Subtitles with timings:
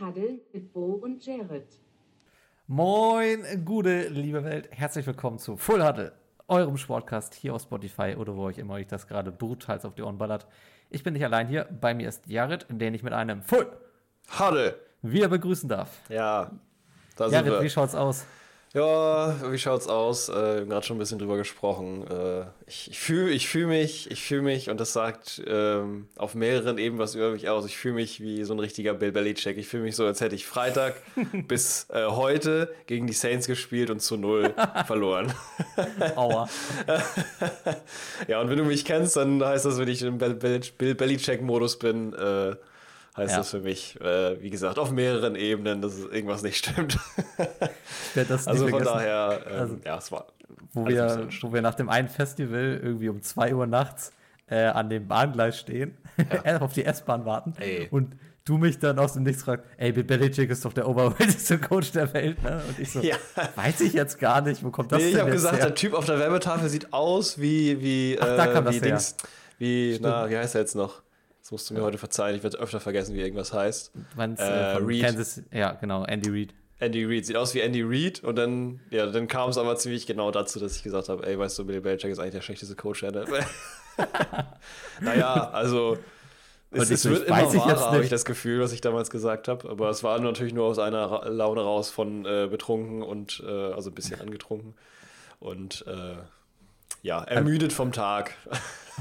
[0.00, 1.66] Huddle mit Bo und Jared.
[2.66, 4.68] Moin, gute liebe Welt.
[4.70, 6.12] Herzlich willkommen zu Full Huddle,
[6.46, 10.02] eurem Sportcast hier auf Spotify oder wo euch immer euch das gerade brutal auf die
[10.02, 10.46] Ohren ballert.
[10.90, 11.66] Ich bin nicht allein hier.
[11.80, 13.66] Bei mir ist Jared, den ich mit einem Full
[14.38, 15.98] Huddle wieder begrüßen darf.
[16.08, 16.52] Ja,
[17.16, 17.62] da sind Jared, wir.
[17.62, 18.26] wie schaut's aus?
[18.74, 20.28] Ja, wie schaut's aus?
[20.28, 22.06] Äh, wir haben gerade schon ein bisschen drüber gesprochen.
[22.06, 26.34] Äh, ich ich fühle ich fühl mich, ich fühle mich, und das sagt ähm, auf
[26.34, 27.64] mehreren Ebenen was über mich aus.
[27.64, 29.56] Ich fühle mich wie so ein richtiger Bill Belichick.
[29.56, 30.96] Ich fühle mich so, als hätte ich Freitag
[31.48, 34.54] bis äh, heute gegen die Saints gespielt und zu null
[34.86, 35.32] verloren.
[36.14, 36.46] Aua.
[38.28, 42.12] ja, und wenn du mich kennst, dann heißt das, wenn ich im Bill Belichick-Modus bin,
[42.12, 42.54] äh,
[43.18, 43.38] heißt ja.
[43.38, 46.98] das für mich, äh, wie gesagt, auf mehreren Ebenen, dass irgendwas nicht stimmt.
[48.46, 50.26] also von daher, ähm, also, ja, es war.
[50.72, 54.12] Wo wir, wo wir nach dem einen Festival irgendwie um 2 Uhr nachts
[54.48, 55.96] äh, an dem Bahngleis stehen,
[56.44, 56.58] ja.
[56.60, 57.88] auf die S-Bahn warten ey.
[57.90, 61.58] und du mich dann aus dem Nichts fragst, ey, Bill Belichick ist doch der oberwältigste
[61.58, 62.62] Coach der Welt, ne?
[62.66, 63.16] Und ich so, ja.
[63.56, 65.66] weiß ich jetzt gar nicht, wo kommt das nee, Ich habe gesagt, her?
[65.66, 69.16] der Typ auf der Werbetafel sieht aus wie, wie, Ach, äh, wie Dings,
[69.58, 71.02] wie, na, wie heißt er jetzt noch?
[71.48, 73.92] Das musst du mir heute verzeihen, ich werde öfter vergessen, wie irgendwas heißt.
[74.16, 75.02] Meinst, äh, äh Reed.
[75.02, 76.52] Kansas, ja, genau, Andy Reid.
[76.78, 80.06] Andy Reid, sieht aus wie Andy Reid und dann, ja, dann kam es aber ziemlich
[80.06, 82.76] genau dazu, dass ich gesagt habe, ey, weißt du, Billy Belichick ist eigentlich der schlechteste
[82.76, 83.24] Coach der
[85.00, 85.96] Naja, also
[86.70, 89.70] es, es wird immer wahrer, habe ich das Gefühl, was ich damals gesagt habe.
[89.70, 93.88] Aber es war natürlich nur aus einer Laune raus von äh, betrunken und äh, also
[93.88, 94.74] ein bisschen angetrunken.
[95.40, 96.16] Und äh,
[97.00, 98.34] ja, ermüdet vom Tag.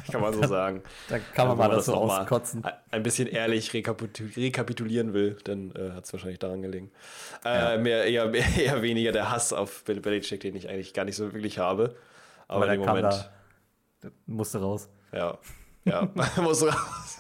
[0.12, 0.84] kann man so sagen.
[1.10, 2.64] Da kann man ja, mal das so auskotzen.
[2.92, 6.92] Ein bisschen ehrlich rekapitulieren will, dann äh, hat es wahrscheinlich daran gelegen.
[7.46, 7.78] Äh, ja.
[7.78, 11.34] mehr, eher, eher weniger der Hass auf Bill Belichick, den ich eigentlich gar nicht so
[11.34, 11.96] wirklich habe.
[12.48, 13.30] Aber, Aber im Moment.
[14.02, 14.90] Da, musste raus.
[15.12, 15.38] Ja,
[15.86, 16.10] ja,
[16.42, 17.20] musste raus.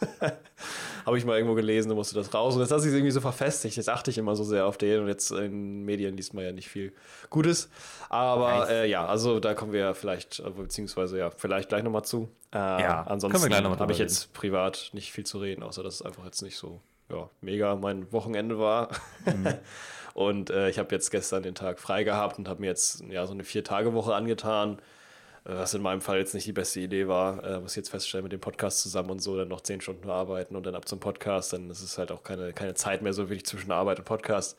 [1.07, 2.55] Habe ich mal irgendwo gelesen, da musste das raus.
[2.55, 3.77] Und jetzt hat sich irgendwie so verfestigt.
[3.77, 6.51] Jetzt achte ich immer so sehr auf den und jetzt in Medien liest man ja
[6.51, 6.91] nicht viel
[7.29, 7.69] Gutes.
[8.09, 12.03] Aber äh, ja, also da kommen wir ja vielleicht, äh, beziehungsweise ja, vielleicht gleich nochmal
[12.03, 12.27] zu.
[12.53, 16.25] Äh, ja, ansonsten habe ich jetzt privat nicht viel zu reden, außer dass es einfach
[16.25, 18.89] jetzt nicht so ja, mega mein Wochenende war.
[19.25, 19.53] Mhm.
[20.13, 23.25] und äh, ich habe jetzt gestern den Tag frei gehabt und habe mir jetzt ja
[23.25, 24.81] so eine Vier-Tage-Woche angetan
[25.55, 28.23] was in meinem Fall jetzt nicht die beste Idee war, äh, muss ich jetzt feststellen,
[28.23, 30.99] mit dem Podcast zusammen und so, dann noch zehn Stunden arbeiten und dann ab zum
[30.99, 34.05] Podcast, dann ist es halt auch keine, keine Zeit mehr so wirklich zwischen Arbeit und
[34.05, 34.57] Podcast.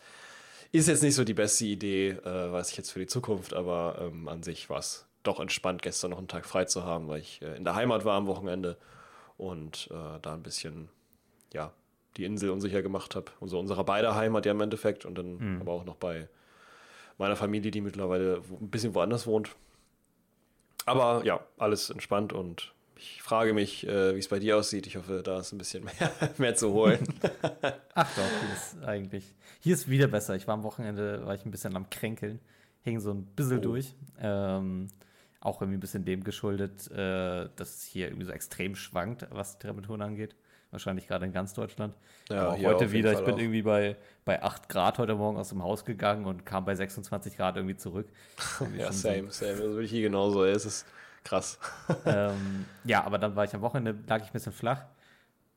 [0.73, 3.99] Ist jetzt nicht so die beste Idee, äh, weiß ich jetzt für die Zukunft, aber
[4.01, 7.21] ähm, an sich war es doch entspannt, gestern noch einen Tag frei zu haben, weil
[7.21, 8.79] ich äh, in der Heimat war am Wochenende
[9.37, 10.89] und äh, da ein bisschen,
[11.53, 11.73] ja,
[12.17, 13.31] die Insel unsicher gemacht habe.
[13.41, 15.61] Also unserer beider Heimat ja im Endeffekt und dann mhm.
[15.61, 16.29] aber auch noch bei
[17.19, 19.55] meiner Familie, die mittlerweile ein bisschen woanders wohnt.
[20.89, 24.87] Aber ja, alles entspannt und ich frage mich, äh, wie es bei dir aussieht.
[24.87, 27.07] Ich hoffe, da ist ein bisschen mehr, mehr zu holen.
[27.95, 29.35] Ach doch, hier ist eigentlich.
[29.61, 30.35] Hier ist wieder besser.
[30.35, 32.41] Ich war am Wochenende, war ich ein bisschen am Kränkeln,
[32.83, 33.63] hing so ein bisschen oh.
[33.63, 33.95] durch.
[34.21, 34.89] Ähm,
[35.41, 39.59] auch irgendwie ein bisschen dem geschuldet, äh, dass es hier irgendwie so extrem schwankt, was
[39.59, 40.35] die Temperaturen angeht.
[40.71, 41.95] Wahrscheinlich gerade in ganz Deutschland.
[42.29, 43.39] Ja, Aber heute wieder, ich bin auch.
[43.39, 43.97] irgendwie bei,
[44.27, 47.77] bei 8 Grad heute Morgen aus dem Haus gegangen und kam bei 26 Grad irgendwie
[47.77, 48.07] zurück.
[48.61, 49.47] Irgendwie ja, same, so.
[49.47, 49.53] same.
[49.53, 50.45] Das würde ich hier genauso.
[50.45, 50.87] Es ist
[51.25, 51.59] krass.
[52.05, 54.85] ähm, ja, aber dann war ich am Wochenende, lag ich ein bisschen flach.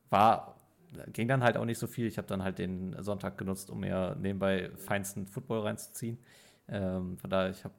[0.08, 0.56] War,
[1.12, 2.06] ging dann halt auch nicht so viel.
[2.06, 6.18] Ich habe dann halt den Sonntag genutzt, um mir nebenbei feinsten Football reinzuziehen.
[6.68, 7.74] Ähm, von daher, ich habe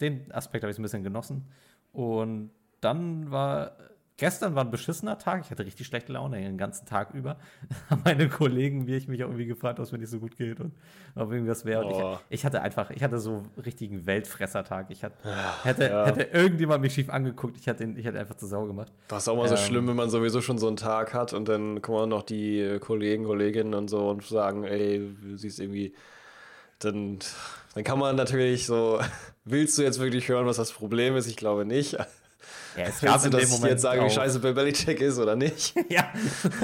[0.00, 1.44] den Aspekt habe ich ein bisschen genossen.
[1.92, 2.50] Und
[2.80, 3.72] dann war
[4.18, 5.42] Gestern war ein beschissener Tag.
[5.44, 7.36] Ich hatte richtig schlechte Laune den ganzen Tag über.
[8.04, 10.58] Meine Kollegen, wie ich mich auch irgendwie gefragt, ob es mir nicht so gut geht
[10.58, 10.72] und
[11.14, 11.84] ob irgendwas wäre.
[11.84, 12.18] Oh.
[12.28, 14.86] Ich, ich, hatte einfach, ich hatte so einen richtigen Weltfressertag.
[14.88, 15.14] Ich hatte,
[15.62, 16.04] hätte, ja.
[16.04, 17.58] hätte irgendjemand mich schief angeguckt.
[17.60, 18.90] Ich hatte, ich hatte einfach zu Sau gemacht.
[19.06, 21.32] Das ist auch mal ähm, so schlimm, wenn man sowieso schon so einen Tag hat
[21.32, 25.94] und dann kommen noch die Kollegen, Kolleginnen und so und sagen, ey, du siehst irgendwie,
[26.80, 27.20] dann,
[27.72, 28.98] dann kann man natürlich so,
[29.44, 31.28] willst du jetzt wirklich hören, was das Problem ist?
[31.28, 31.96] Ich glaube nicht.
[32.76, 35.74] Ja, es gab in dem Moment jetzt sagen, wie scheiße Bill Belichick ist oder nicht?
[35.88, 36.12] ja.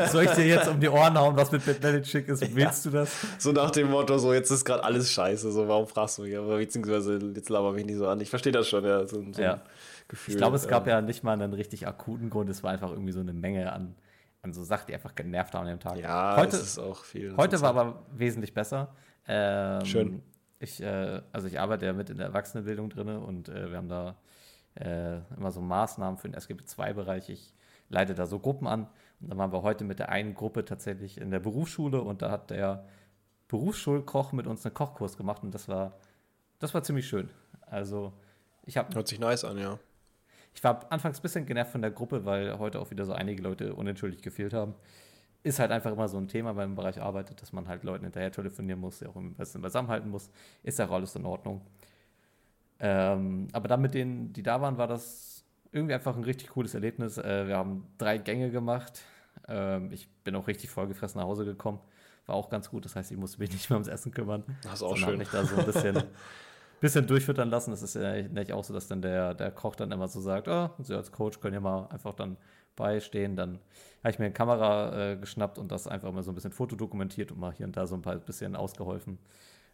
[0.08, 2.40] Soll ich dir jetzt um die Ohren hauen, was mit Bill Belichick ist?
[2.54, 2.90] Willst ja.
[2.90, 3.10] du das?
[3.38, 6.36] So nach dem Motto, so jetzt ist gerade alles scheiße, so warum fragst du mich?
[6.36, 8.20] Aber beziehungsweise jetzt laber mich nicht so an.
[8.20, 9.06] Ich verstehe das schon, ja.
[9.06, 9.62] So, so ja.
[10.08, 10.34] Gefühl.
[10.34, 12.50] Ich glaube, es gab ähm, ja nicht mal einen richtig akuten Grund.
[12.50, 13.94] Es war einfach irgendwie so eine Menge an,
[14.42, 15.96] an so Sachen, die einfach genervt haben an dem Tag.
[15.96, 17.34] Ja, heute, ist auch viel.
[17.36, 18.94] Heute war aber wesentlich besser.
[19.26, 20.22] Ähm, Schön.
[20.58, 23.88] Ich, äh, also ich arbeite ja mit in der Erwachsenenbildung drin und äh, wir haben
[23.88, 24.16] da
[24.74, 27.28] äh, immer so Maßnahmen für den SGB II-Bereich.
[27.28, 27.54] Ich
[27.88, 28.86] leite da so Gruppen an.
[29.20, 32.30] Und dann waren wir heute mit der einen Gruppe tatsächlich in der Berufsschule und da
[32.30, 32.84] hat der
[33.48, 35.98] Berufsschulkoch mit uns einen Kochkurs gemacht und das war,
[36.58, 37.30] das war ziemlich schön.
[37.62, 38.12] Also
[38.64, 38.94] ich habe.
[38.94, 39.78] Hört sich nice an, ja.
[40.54, 43.42] Ich war anfangs ein bisschen genervt von der Gruppe, weil heute auch wieder so einige
[43.42, 44.74] Leute unentschuldigt gefehlt haben.
[45.42, 47.82] ist halt einfach immer so ein Thema, wenn man im Bereich arbeitet, dass man halt
[47.82, 50.30] Leuten hinterher telefonieren muss, die auch ein bisschen beisammenhalten muss.
[50.62, 51.60] Ist ja auch alles in Ordnung.
[52.80, 56.74] Ähm, aber dann mit denen, die da waren, war das irgendwie einfach ein richtig cooles
[56.74, 57.18] Erlebnis.
[57.18, 59.02] Äh, wir haben drei Gänge gemacht.
[59.48, 61.80] Ähm, ich bin auch richtig vollgefressen nach Hause gekommen.
[62.26, 62.84] War auch ganz gut.
[62.84, 64.44] Das heißt, ich musste mich nicht mehr ums Essen kümmern.
[64.62, 65.18] Das ist auch schön.
[65.18, 66.02] mich da so ein bisschen,
[66.80, 67.70] bisschen durchfüttern lassen.
[67.70, 70.48] Das ist ja nicht auch so, dass dann der, der Koch dann immer so sagt,
[70.48, 72.36] oh, Sie als Coach können ja mal einfach dann
[72.76, 73.36] beistehen.
[73.36, 73.58] Dann
[74.02, 77.32] habe ich mir eine Kamera äh, geschnappt und das einfach mal so ein bisschen fotodokumentiert
[77.32, 79.18] und mal hier und da so ein paar bisschen ausgeholfen,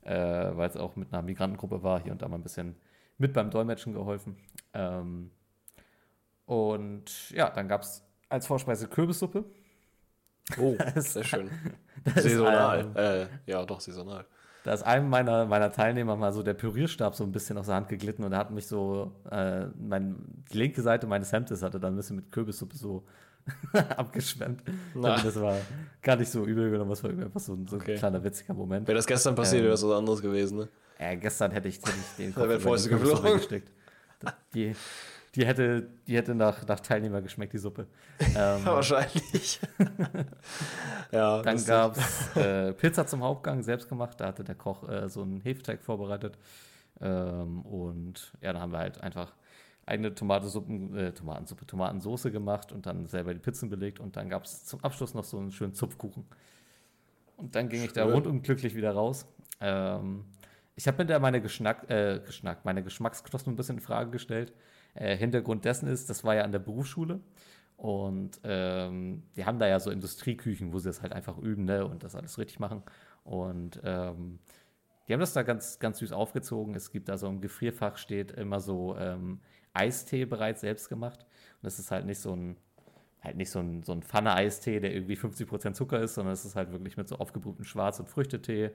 [0.02, 2.76] äh, weil es auch mit einer Migrantengruppe war, hier und da mal ein bisschen
[3.20, 4.36] mit beim Dolmetschen geholfen.
[4.74, 5.30] Ähm,
[6.46, 9.44] und ja, dann gab es als Vorspeise Kürbissuppe.
[10.58, 11.50] Oh, Das- sehr schön.
[12.16, 12.80] Saisonal.
[12.80, 14.24] ähm, Äh, ja, doch, saisonal.
[14.64, 17.76] Da ist einem meiner, meiner Teilnehmer mal so der Pürierstab so ein bisschen aus der
[17.76, 20.16] Hand geglitten und er hat mich so, äh, mein,
[20.52, 23.04] die linke Seite meines Hemdes hatte dann ein bisschen mit Kürbissuppe so
[23.96, 24.62] abgeschwemmt.
[24.94, 25.56] Das war
[26.02, 27.92] gar nicht so übel genommen, das war irgendwie einfach so, ein- so Okay.
[27.92, 28.86] ein kleiner witziger Moment.
[28.86, 30.68] Wäre das gestern passiert, Ähm, wäre das was anderes gewesen, ne?
[31.00, 33.38] Äh, gestern hätte ich, hätte ich den Fäuste Kürbissuppe geflogen.
[33.38, 33.72] gesteckt.
[34.52, 34.76] Die,
[35.34, 37.86] die hätte, die hätte nach, nach Teilnehmer geschmeckt, die Suppe.
[38.36, 39.60] Ähm, wahrscheinlich.
[41.10, 44.20] ja, Dann gab es äh, Pizza zum Hauptgang, selbst gemacht.
[44.20, 46.36] Da hatte der Koch äh, so einen Hefeteig vorbereitet.
[47.00, 49.32] Ähm, und ja, da haben wir halt einfach
[49.86, 54.00] eigene Tomatensuppen, äh, Tomatensuppe, Tomatensoße gemacht und dann selber die Pizzen belegt.
[54.00, 56.26] Und dann gab es zum Abschluss noch so einen schönen Zupfkuchen.
[57.38, 58.12] Und dann ging ich da Schön.
[58.12, 59.26] rundum glücklich wieder raus.
[59.62, 60.26] Ähm,
[60.76, 64.52] ich habe mir da meine Geschnack, äh, Geschnack, meine Geschmacksknospen ein bisschen in Frage gestellt.
[64.94, 67.20] Äh, Hintergrund dessen ist, das war ja an der Berufsschule.
[67.76, 71.86] Und ähm, die haben da ja so Industrieküchen, wo sie das halt einfach üben ne,
[71.86, 72.82] und das alles richtig machen.
[73.24, 74.38] Und ähm,
[75.08, 76.74] die haben das da ganz, ganz süß aufgezogen.
[76.74, 79.40] Es gibt da so im Gefrierfach steht immer so ähm,
[79.72, 81.20] Eistee bereits selbst gemacht.
[81.22, 82.56] Und das ist halt nicht so ein,
[83.22, 86.56] halt nicht so ein, so ein Pfanne-Eistee, der irgendwie 50% Zucker ist, sondern es ist
[86.56, 88.72] halt wirklich mit so aufgebrühtem Schwarz- und Früchtetee,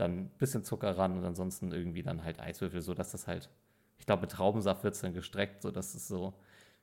[0.00, 3.50] dann ein bisschen Zucker ran und ansonsten irgendwie dann halt Eiswürfel, sodass das halt,
[3.98, 6.34] ich glaube, mit Traubensaft wird es dann gestreckt, sodass es so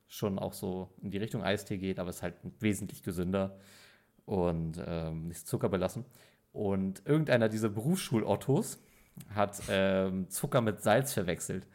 [0.06, 3.58] schon auch so in die Richtung Eistee geht, aber es ist halt wesentlich gesünder
[4.24, 6.04] und ähm, nicht zuckerbelassen.
[6.52, 8.78] Und irgendeiner dieser Berufsschul-Ottos
[9.34, 11.66] hat ähm, Zucker mit Salz verwechselt.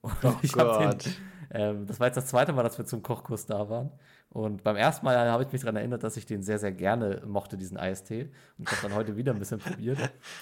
[0.00, 1.10] Und Oh ich hab den, Gott.
[1.50, 3.90] ähm, das war jetzt das zweite Mal, dass wir zum Kochkurs da waren.
[4.32, 7.20] Und beim ersten Mal habe ich mich daran erinnert, dass ich den sehr, sehr gerne
[7.26, 8.30] mochte, diesen Eistee.
[8.56, 9.98] Und ich habe dann heute wieder ein bisschen probiert.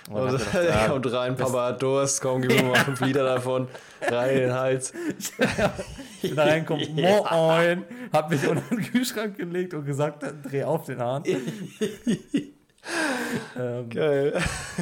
[0.09, 3.25] Und Und gedacht, ja, kommt rein, Papa hat Durst, komm, gib mir mal fünf Liter
[3.25, 3.67] davon.
[4.03, 4.93] Rein in den Hals.
[6.23, 10.85] Ich bin da reingekommen, moin, hab mich unter den Kühlschrank gelegt und gesagt, dreh auf
[10.85, 11.25] den Hahn.
[13.59, 14.41] ähm, Geil.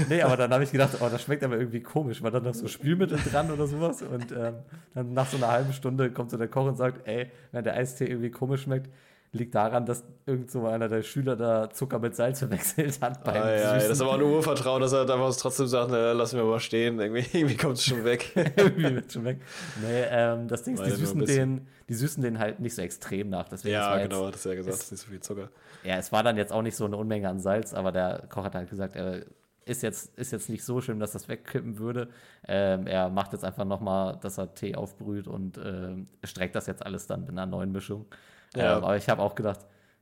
[0.08, 2.54] nee, aber dann habe ich gedacht, oh, das schmeckt aber irgendwie komisch, war dann noch
[2.54, 4.02] so Spülmittel dran oder sowas.
[4.02, 4.54] Und ähm,
[4.94, 7.74] dann nach so einer halben Stunde kommt so der Koch und sagt, ey, wenn der
[7.74, 8.88] Eistee irgendwie komisch schmeckt,
[9.32, 13.42] liegt daran, dass irgend so einer der Schüler da Zucker mit Salz verwechselt hat beim
[13.42, 16.44] Ah, ja, das ist aber ein Urvertrauen, dass er einfach trotzdem sagt, na, lassen wir
[16.44, 16.98] mal stehen.
[16.98, 18.32] Irgendwie, irgendwie kommt es schon weg.
[18.56, 19.40] irgendwie wird schon weg.
[19.82, 22.82] Nee, ähm, das Ding ist, die nur süßen, den, die süßen den halt nicht so
[22.82, 23.48] extrem nach.
[23.48, 25.48] Deswegen es ja, genau, Jetzt, hat er ja gesagt, es ist nicht so viel Zucker.
[25.84, 28.44] ja, es war dann jetzt auch nicht so eine Unmenge an Salz, aber der Koch
[28.44, 29.24] hat halt gesagt, er
[29.68, 32.08] ist jetzt, ist jetzt nicht so schlimm, dass das wegkippen würde.
[32.46, 36.84] Ähm, er macht jetzt einfach nochmal, dass er Tee aufbrüht und ähm, streckt das jetzt
[36.84, 38.06] alles dann mit einer neuen Mischung.
[38.54, 38.78] Ja.
[38.78, 39.60] Ähm, aber ich habe auch gedacht,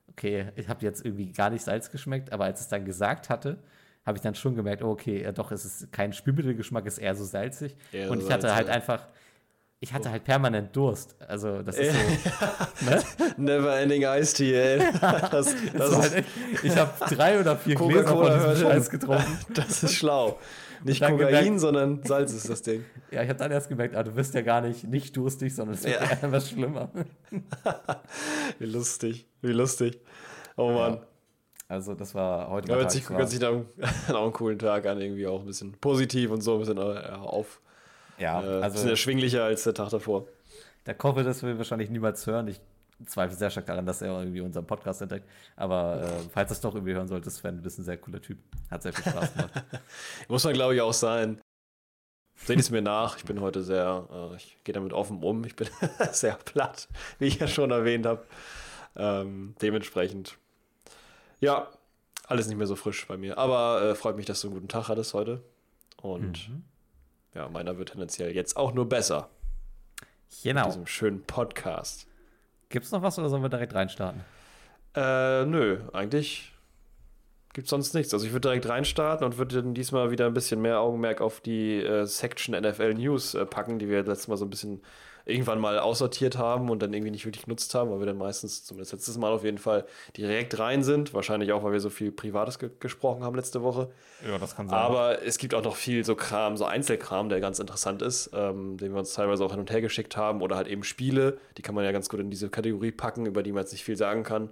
[0.09, 3.59] okay, ich habe jetzt irgendwie gar nicht Salz geschmeckt, aber als es dann gesagt hatte,
[4.05, 6.99] habe ich dann schon gemerkt, oh, okay, ja, doch, es ist kein Spülmittelgeschmack, es ist
[7.03, 7.76] eher so salzig.
[7.93, 9.09] Eher und ich hatte salzig, halt einfach,
[9.81, 11.17] ich hatte halt permanent Durst.
[11.26, 13.03] Also das ist so, ne?
[13.37, 14.79] Never ending Iced Tea, ey.
[15.31, 16.25] Das, Das halt
[16.62, 19.38] ich habe drei oder vier Gläser von diesem Scheiß getrunken.
[19.55, 20.38] das ist schlau.
[20.85, 22.85] Nicht Kokain, gemerkt- sondern Salz ist das Ding.
[23.11, 25.75] Ja, ich habe dann erst gemerkt, ah, du wirst ja gar nicht nicht durstig, sondern
[25.75, 26.06] es wird Ja.
[26.06, 26.90] eher etwas schlimmer.
[28.59, 30.00] Wie lustig, wie lustig.
[30.56, 31.00] Oh Mann.
[31.68, 33.66] Also das war heute Ja, hört sich, hört sich dann
[34.09, 36.80] auch einen coolen Tag an, irgendwie auch ein bisschen positiv und so, ein bisschen äh,
[36.80, 37.61] auf.
[38.18, 40.26] Ja, äh, ein bisschen also erschwinglicher als der Tag davor.
[40.87, 42.47] der wird das will wahrscheinlich niemals hören.
[42.49, 42.61] Ich
[43.05, 45.29] zweifle sehr stark daran, dass er irgendwie unseren Podcast entdeckt.
[45.57, 48.38] Aber äh, falls es doch irgendwie hören solltest, Sven, du bist ein sehr cooler Typ.
[48.71, 49.65] Hat sehr viel Spaß gemacht.
[50.29, 51.41] Muss man, glaube ich, auch sein.
[52.37, 53.17] Seht es mir nach.
[53.17, 55.45] Ich bin heute sehr, äh, ich gehe damit offen um.
[55.45, 55.69] Ich bin
[56.12, 56.88] sehr platt,
[57.19, 58.25] wie ich ja schon erwähnt habe.
[58.95, 60.37] Ähm, dementsprechend,
[61.41, 61.69] ja,
[62.26, 63.38] alles nicht mehr so frisch bei mir.
[63.38, 65.43] Aber äh, freut mich, dass du einen guten Tag hattest heute.
[66.03, 66.65] Und Mhm.
[67.35, 69.29] ja, meiner wird tendenziell jetzt auch nur besser.
[70.00, 70.67] Mit Genau.
[70.67, 72.07] diesem schönen Podcast.
[72.76, 74.21] Gibt's noch was oder sollen wir direkt reinstarten?
[74.95, 76.52] Äh, nö, eigentlich
[77.54, 78.12] gibt sonst nichts.
[78.12, 81.40] Also ich würde direkt reinstarten und würde dann diesmal wieder ein bisschen mehr Augenmerk auf
[81.40, 84.83] die äh, Section NFL News äh, packen, die wir letztes Mal so ein bisschen
[85.26, 88.64] irgendwann mal aussortiert haben und dann irgendwie nicht wirklich genutzt haben, weil wir dann meistens,
[88.64, 89.85] zumindest letztes Mal auf jeden Fall,
[90.16, 91.12] direkt rein sind.
[91.12, 93.90] Wahrscheinlich auch, weil wir so viel Privates ge gesprochen haben letzte Woche.
[94.25, 94.78] Ja, das kann sein.
[94.78, 98.76] Aber es gibt auch noch viel so Kram, so Einzelkram, der ganz interessant ist, ähm,
[98.78, 101.62] den wir uns teilweise auch hin und her geschickt haben oder halt eben Spiele, die
[101.62, 103.97] kann man ja ganz gut in diese Kategorie packen, über die man jetzt nicht viel
[103.97, 104.50] sagen kann,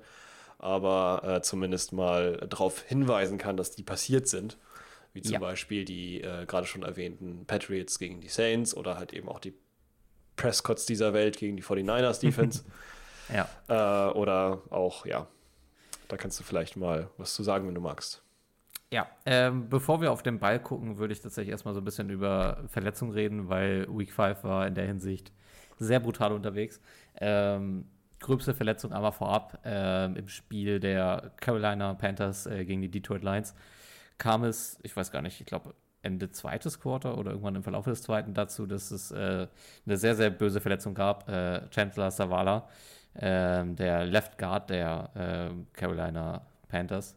[0.58, 4.58] aber äh, zumindest mal darauf hinweisen kann, dass die passiert sind.
[5.12, 5.38] Wie zum Ja.
[5.38, 9.54] Beispiel die äh, gerade schon erwähnten Patriots gegen die Saints oder halt eben auch die
[10.36, 12.64] Prescotts dieser Welt gegen die 49ers Defense.
[13.32, 13.48] ja.
[13.68, 15.26] äh, oder auch, ja,
[16.08, 18.22] da kannst du vielleicht mal was zu sagen, wenn du magst.
[18.90, 22.10] Ja, ähm, bevor wir auf den Ball gucken, würde ich tatsächlich erstmal so ein bisschen
[22.10, 25.32] über Verletzungen reden, weil Week 5 war in der Hinsicht
[25.78, 26.80] sehr brutal unterwegs.
[27.20, 27.88] Ähm,
[28.20, 33.54] gröbste Verletzung aber vorab ähm, im Spiel der Carolina Panthers äh, gegen die Detroit Lions
[34.18, 37.84] kam es, ich weiß gar nicht, ich glaube Ende zweites Quarter oder irgendwann im Verlauf
[37.86, 39.46] des zweiten dazu, dass es äh,
[39.86, 41.28] eine sehr, sehr böse Verletzung gab.
[41.28, 42.68] Äh, Chandler Savala,
[43.16, 47.16] ähm, der Left Guard der ähm, Carolina Panthers,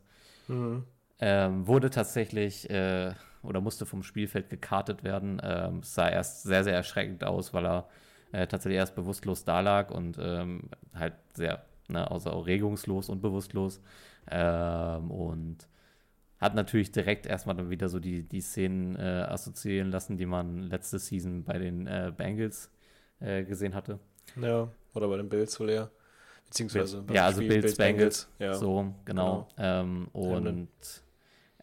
[1.20, 3.14] ähm, wurde tatsächlich äh,
[3.44, 5.42] oder musste vom Spielfeld gekartet werden.
[5.44, 7.88] Ähm, es sah erst sehr, sehr erschreckend aus, weil er
[8.32, 13.82] äh, tatsächlich erst bewusstlos dalag und ähm, halt sehr, ne, außer regungslos und bewusstlos.
[14.30, 15.68] Ähm, und
[16.40, 20.60] hat natürlich direkt erstmal dann wieder so die, die Szenen äh, assoziieren lassen, die man
[20.64, 22.72] letzte Season bei den äh, Bengals
[23.20, 24.00] äh, gesehen hatte.
[24.40, 25.90] Ja, oder bei den Bills wohl eher.
[26.46, 28.54] Beziehungsweise beim ja, also Spiel Bills, Bengals, Ja.
[28.54, 29.48] so, genau.
[29.58, 30.48] Ähm, Hamlin.
[30.48, 31.04] und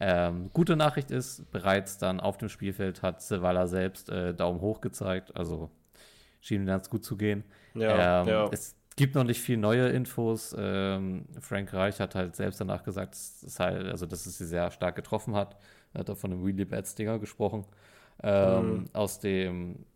[0.00, 4.80] ähm, gute Nachricht ist, bereits dann auf dem Spielfeld hat Zavala selbst äh, Daumen hoch
[4.80, 5.70] gezeigt, also
[6.40, 7.44] schien ganz gut zu gehen.
[7.74, 8.48] Ja, ähm, ja.
[8.52, 10.54] Es gibt noch nicht viel neue Infos.
[10.58, 14.46] Ähm, Frank Reich hat halt selbst danach gesagt, dass es, halt, also, dass es sie
[14.46, 15.56] sehr stark getroffen hat.
[15.92, 17.66] Er hat da von einem Wheelie Bad Stinger gesprochen.
[18.22, 18.84] Ähm, Mhm.
[18.92, 19.86] Aus dem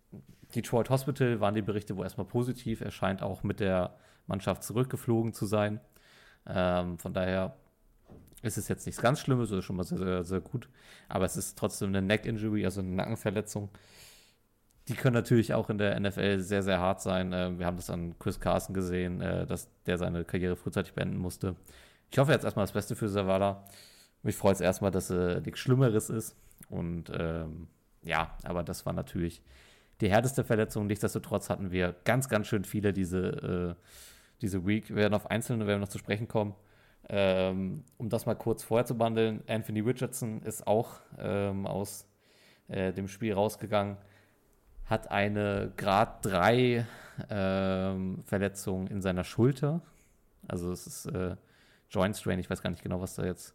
[0.54, 2.80] Detroit Hospital waren die Berichte wohl erstmal positiv.
[2.80, 3.94] Er scheint auch mit der
[4.26, 5.80] Mannschaft zurückgeflogen zu sein.
[6.46, 7.56] Ähm, von daher
[8.42, 10.68] ist es jetzt nichts ganz Schlimmes, das ist schon mal sehr, sehr, sehr gut.
[11.08, 13.68] Aber es ist trotzdem eine Neck-Injury, also eine Nackenverletzung.
[14.88, 17.32] Die können natürlich auch in der NFL sehr, sehr hart sein.
[17.32, 21.18] Äh, wir haben das an Chris Carson gesehen, äh, dass der seine Karriere frühzeitig beenden
[21.18, 21.56] musste.
[22.10, 23.64] Ich hoffe jetzt erstmal das Beste für Zavala.
[24.22, 26.36] Mich freut es erstmal, dass äh, nichts Schlimmeres ist.
[26.70, 27.68] Und ähm,
[28.02, 29.42] ja, aber das war natürlich
[30.00, 30.86] die härteste Verletzung.
[30.86, 33.82] Nichtsdestotrotz hatten wir ganz, ganz schön viele diese, äh,
[34.40, 34.88] diese Week.
[34.88, 36.54] Wir werden auf einzelne werden noch zu sprechen kommen.
[37.10, 42.06] Ähm, um das mal kurz vorher zu behandeln, Anthony Richardson ist auch ähm, aus
[42.68, 43.96] äh, dem Spiel rausgegangen,
[44.88, 46.86] hat eine Grad 3
[47.30, 49.80] ähm, Verletzung in seiner Schulter.
[50.46, 51.36] Also es ist äh,
[51.90, 53.54] Joint Strain, ich weiß gar nicht genau, was da jetzt.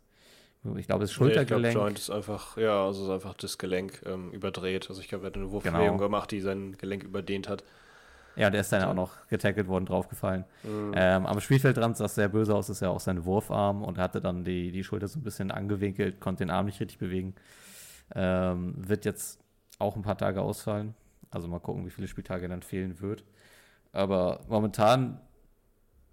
[0.78, 1.74] Ich glaube, es ist Nee, ich Schultergelenk.
[1.74, 4.90] glaube, Joint ist einfach, ja, also ist einfach das Gelenk ähm, überdreht.
[4.90, 5.98] Also ich glaube, er hat eine Wurfbewegung Genau.
[5.98, 7.64] gemacht, die sein Gelenk überdehnt hat.
[8.36, 10.46] Ja, der ist dann auch noch getackelt worden, draufgefallen.
[10.64, 10.94] Mhm.
[10.96, 14.06] Ähm, am Spielfeldrand sah es sehr böse aus, ist ja auch sein Wurfarm und er
[14.06, 17.36] hatte dann die, die Schulter so ein bisschen angewinkelt, konnte den Arm nicht richtig bewegen.
[18.16, 19.40] Ähm, wird jetzt
[19.80, 20.96] auch ein paar Tage ausfallen.
[21.34, 23.24] Also mal gucken, wie viele Spieltage dann fehlen wird.
[23.94, 25.22] Aber momentan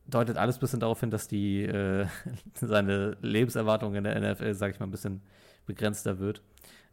[0.07, 2.07] deutet alles ein bisschen darauf hin, dass die äh,
[2.55, 5.23] seine Lebenserwartung in der NFL, sage ich mal, ein bisschen
[5.67, 6.43] begrenzter wird.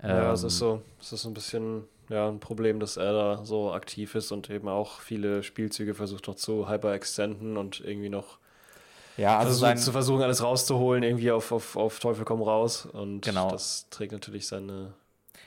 [0.05, 3.45] Ja, es Ähm, ist so, es ist ein bisschen ja, ein Problem, dass er da
[3.45, 8.39] so aktiv ist und eben auch viele Spielzüge versucht noch zu hyperextenden und irgendwie noch
[9.15, 12.85] ja, also versucht, zu versuchen, alles rauszuholen, irgendwie auf, auf, auf Teufel komm raus.
[12.85, 13.47] Und Genau.
[13.47, 14.93] das trägt natürlich seine.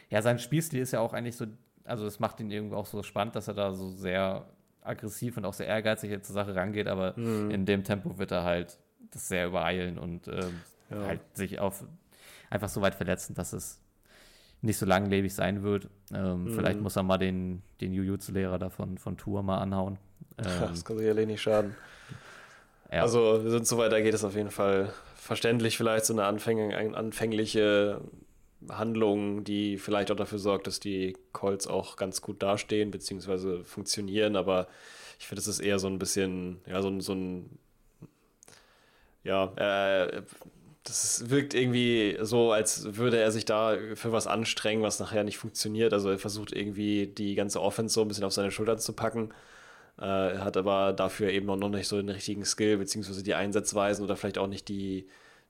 [0.08, 1.46] Ja, sein Spielstil ist ja auch eigentlich so,
[1.84, 4.46] also es macht ihn irgendwie auch so spannend, dass er da so sehr
[4.82, 7.50] aggressiv und auch sehr ehrgeizig jetzt zur Sache rangeht, aber Mhm.
[7.50, 8.78] in dem Tempo wird er halt
[9.12, 10.60] das sehr übereilen und ähm,
[10.90, 11.06] Ja.
[11.06, 11.84] halt sich auf
[12.49, 13.80] einfach so weit verletzen, dass es
[14.62, 15.88] nicht so langlebig sein wird.
[16.12, 16.50] Ähm, Mhm.
[16.50, 19.99] Vielleicht muss er mal den, den Jujutsu-Lehrer da von, von Tour mal anhauen.
[20.38, 21.75] Ähm, Das kann sicherlich nicht schaden.
[22.92, 23.02] ja.
[23.02, 26.25] Also, wir sind so weit, da geht es auf jeden Fall verständlich, vielleicht so eine
[26.25, 28.00] anfäng ein- anfängliche
[28.69, 34.37] Handlung, die vielleicht auch dafür sorgt, dass die Colts auch ganz gut dastehen, beziehungsweise funktionieren,
[34.37, 34.69] aber
[35.19, 37.59] ich finde, es ist eher so ein bisschen, ja, so, ein- so ein,
[39.25, 40.23] ja, äh,
[40.85, 45.37] das wirkt irgendwie so, als würde er sich da für was anstrengen, was nachher nicht
[45.38, 45.93] funktioniert.
[45.93, 49.31] Also er versucht irgendwie die ganze Offense so ein bisschen auf seine Schultern zu packen.
[49.99, 54.05] Äh, hat aber dafür eben auch noch nicht so den richtigen Skill, beziehungsweise die Einsatzweisen
[54.05, 55.07] oder vielleicht auch nicht die,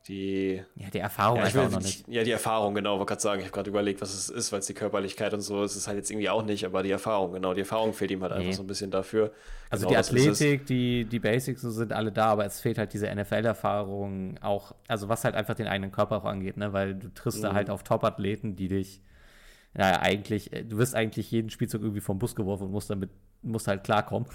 [0.09, 0.63] die.
[0.77, 2.09] Ja, die Erfahrung Ja, will, noch nicht.
[2.09, 3.41] ja, die Erfahrung, genau, wollte gerade sagen.
[3.41, 5.87] Ich habe gerade überlegt, was es ist, weil es die Körperlichkeit und so ist es
[5.87, 8.39] halt jetzt irgendwie auch nicht, aber die Erfahrung, genau, die Erfahrung fehlt ihm halt Nee.
[8.41, 9.33] einfach so ein bisschen dafür.
[9.69, 10.11] Also genau, die ist.
[10.11, 14.75] Athletik, die, die Basics so sind alle da, aber es fehlt halt diese NFL-Erfahrung auch,
[14.89, 16.73] also was halt einfach den eigenen Körper auch angeht, ne?
[16.73, 17.45] Weil du triffst Mhm.
[17.45, 19.03] da halt auf Top-Athleten, die dich,
[19.77, 23.11] ja, eigentlich, äh, du wirst eigentlich jeden Spielzug irgendwie vom Bus geworfen und musst damit,
[23.43, 24.29] musst halt klarkommen.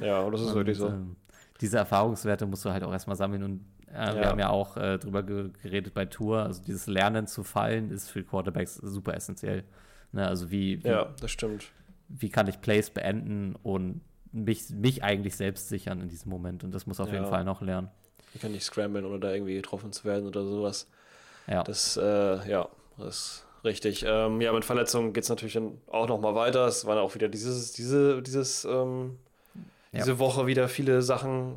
[0.00, 0.86] Ja, und das ist wirklich so.
[0.86, 1.16] Und, ähm,
[1.60, 4.28] diese Erfahrungswerte musst du halt auch erstmal sammeln und äh, wir Ja.
[4.30, 8.08] haben ja auch äh, drüber ge geredet bei Tour, also dieses Lernen zu fallen ist
[8.10, 9.64] für Quarterbacks super essentiell.
[10.12, 10.26] Ne?
[10.26, 11.64] Also wie, wie, Ja, das stimmt.
[12.08, 14.00] wie kann ich Plays beenden und
[14.32, 17.30] mich, mich eigentlich selbst sichern in diesem Moment und das muss auf jeden Ja.
[17.30, 17.88] Fall noch lernen.
[18.34, 20.88] Ich kann nicht scramblen, ohne da irgendwie getroffen zu werden oder sowas.
[21.48, 24.04] Ja, Das, äh, ja, das ist richtig.
[24.06, 26.66] Ähm, ja, mit Verletzungen geht es natürlich dann auch nochmal weiter.
[26.66, 29.18] Es waren auch wieder dieses, diese, dieses, ähm,
[29.92, 29.98] Ja.
[29.98, 31.56] diese Woche wieder viele Sachen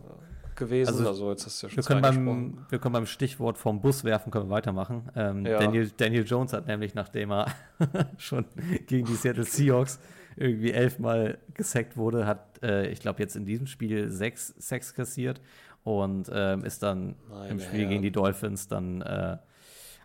[0.56, 0.90] gewesen.
[0.90, 3.82] Also, Also, jetzt hast du ja schon wir können, beim, wir können beim Stichwort vom
[3.82, 5.10] Bus werfen, können wir weitermachen.
[5.16, 5.60] Ähm, Ja.
[5.60, 7.48] Daniel, Daniel Jones hat nämlich, nachdem er
[8.18, 8.46] schon
[8.88, 10.00] gegen die Seattle Seahawks
[10.36, 15.40] irgendwie elfmal gesackt wurde, hat, äh, ich glaube, jetzt in diesem Spiel sechs Sacks kassiert
[15.84, 17.90] und ähm, ist dann Meine im Spiel Herren.
[17.90, 19.38] gegen die Dolphins dann äh,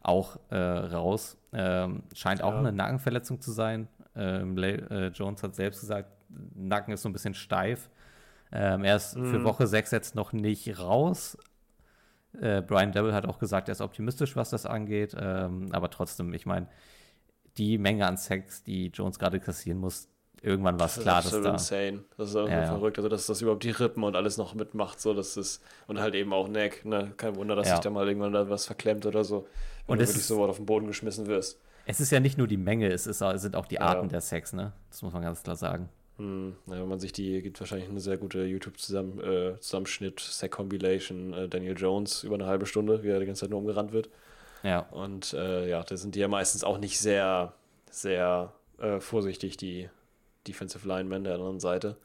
[0.03, 1.37] auch äh, raus.
[1.53, 2.59] Ähm, scheint auch Ja.
[2.59, 3.89] eine Nackenverletzung zu sein.
[4.15, 6.11] Ähm, äh, Jones hat selbst gesagt,
[6.55, 7.89] Nacken ist so ein bisschen steif.
[8.53, 9.45] Ähm, er ist für Mhm.
[9.45, 11.37] Woche 6 jetzt noch nicht raus.
[12.41, 15.15] Äh, Brian Devil hat auch gesagt, er ist optimistisch, was das angeht.
[15.19, 16.67] Ähm, aber trotzdem, ich meine,
[17.57, 20.09] die Menge an Sex, die Jones gerade kassieren muss,
[20.41, 21.51] irgendwann war es Das ist klar, dass da.
[21.53, 22.05] insane.
[22.17, 22.67] Das ist einfach Ja, ja.
[22.67, 22.99] verrückt.
[22.99, 26.15] Also, dass das überhaupt die Rippen und alles noch mitmacht, so, das ist, und halt
[26.15, 27.13] eben auch Neck, ne?
[27.17, 27.75] Kein Wunder, dass Ja.
[27.77, 29.49] sich da mal irgendwann da was verklemmt oder so.
[29.87, 31.59] Wenn Und du es wirklich ist- so auf den Boden geschmissen wirst.
[31.87, 33.81] Es ist ja nicht nur die Menge, es ist, es sind auch die Ja.
[33.81, 34.73] Arten der Sex, ne?
[34.91, 35.89] Das muss man ganz klar sagen.
[36.19, 41.49] Hm, ja, wenn man sich die, gibt wahrscheinlich eine sehr gute YouTube-Zusammenschnitt, Sack Compilation, äh,
[41.49, 44.11] Daniel Jones über eine halbe Stunde, wie er die ganze Zeit nur umgerannt wird.
[44.65, 44.81] Ja.
[44.91, 47.55] Und äh, ja, da sind die ja meistens auch nicht sehr,
[47.91, 49.89] sehr äh, vorsichtig, die
[50.47, 51.97] Defensive Linemen der anderen Seite.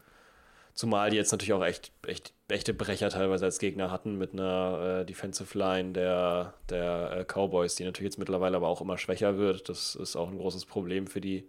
[0.75, 5.01] Zumal die jetzt natürlich auch echt, echt echte Brecher teilweise als Gegner hatten mit einer
[5.01, 9.37] äh, Defensive Line der, der äh, Cowboys, die natürlich jetzt mittlerweile aber auch immer schwächer
[9.37, 9.69] wird.
[9.69, 11.47] Das ist auch ein großes Problem für die,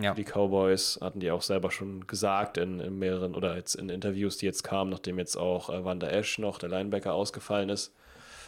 [0.00, 0.14] Ja.
[0.14, 4.36] die Cowboys hatten die auch selber schon gesagt in, in mehreren oder jetzt in Interviews,
[4.36, 7.94] die jetzt kamen, nachdem jetzt auch äh, Wanda Ash noch, der Linebacker, ausgefallen ist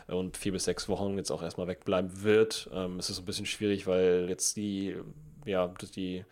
[0.07, 2.69] und vier bis sechs Wochen jetzt auch erstmal wegbleiben wird.
[2.73, 4.97] Ähm, es ist ein bisschen schwierig, weil jetzt die,
[5.45, 6.25] ja, die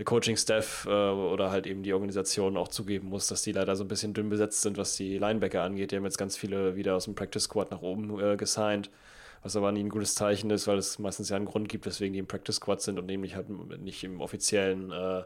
[0.00, 3.84] der Coaching-Staff äh, oder halt eben die Organisation auch zugeben muss, dass die leider so
[3.84, 5.92] ein bisschen dünn besetzt sind, was die Linebacker angeht.
[5.92, 8.88] Die haben jetzt ganz viele wieder aus dem Practice Squad nach oben äh, gesigned,
[9.42, 12.12] was aber nie ein gutes Zeichen ist, weil es meistens ja einen Grund gibt, weswegen
[12.12, 13.48] die im Practice Squad sind und nämlich halt
[13.80, 15.24] nicht im offiziellen äh,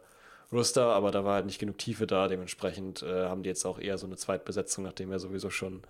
[0.53, 2.29] Roster, aber da war halt nicht genug Tiefe da.
[2.29, 5.83] Dementsprechend äh, haben die jetzt auch eher so eine Zweitbesetzung, nachdem er sowieso schon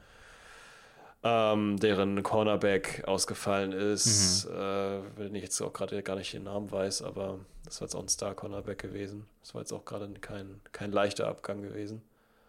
[1.22, 4.46] ähm, deren Cornerback ausgefallen ist.
[4.46, 7.94] Äh, wenn ich jetzt auch gerade gar nicht den Namen weiß, aber das war jetzt
[7.94, 9.26] auch ein Star-Cornerback gewesen.
[9.40, 12.02] Das war jetzt auch gerade kein, kein leichter Abgang gewesen.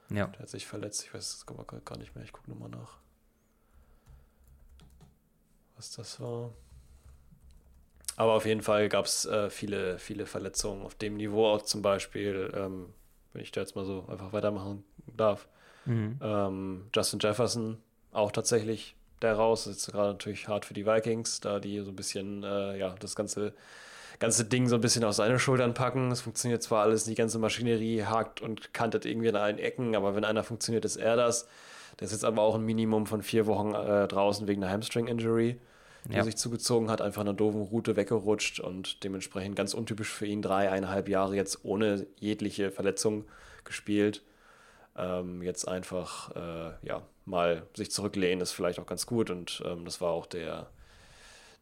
[0.10, 0.28] Ja.
[0.28, 1.04] Der hat sich verletzt.
[1.04, 2.24] Ich weiß es gar nicht mehr.
[2.24, 2.98] Ich gucke nochmal nach.
[5.76, 6.52] Was das war.
[8.18, 11.82] Aber auf jeden Fall gab es äh, viele, viele Verletzungen auf dem Niveau auch zum
[11.82, 12.94] Beispiel, ähm,
[13.34, 14.86] wenn ich da jetzt mal so einfach weitermachen
[15.18, 15.48] darf.
[15.86, 16.20] Mhm.
[16.22, 17.78] Ähm, Justin Jefferson
[18.12, 19.66] auch tatsächlich der raus.
[19.66, 22.96] Das ist gerade natürlich hart für die Vikings, da die so ein bisschen, äh, ja,
[23.00, 23.54] das ganze,
[24.20, 26.12] ganze Ding so ein bisschen auf seine Schultern packen.
[26.12, 30.16] Es funktioniert zwar alles, die ganze Maschinerie hakt und kantet irgendwie an allen Ecken, aber
[30.16, 31.48] wenn einer funktioniert, ist er das.
[32.00, 35.60] Der ist jetzt aber auch ein Minimum von vier Wochen äh, draußen wegen einer Hamstring-Injury,
[36.06, 36.18] die Ja.
[36.20, 40.42] er sich zugezogen hat, einfach einer doofen Route weggerutscht und dementsprechend ganz untypisch für ihn
[40.42, 43.26] dreieinhalb Jahre jetzt ohne jegliche Verletzung
[43.64, 44.24] gespielt.
[44.98, 49.84] Ähm, jetzt einfach äh, ja, mal sich zurücklehnen ist vielleicht auch ganz gut und ähm,
[49.84, 50.68] das war auch der,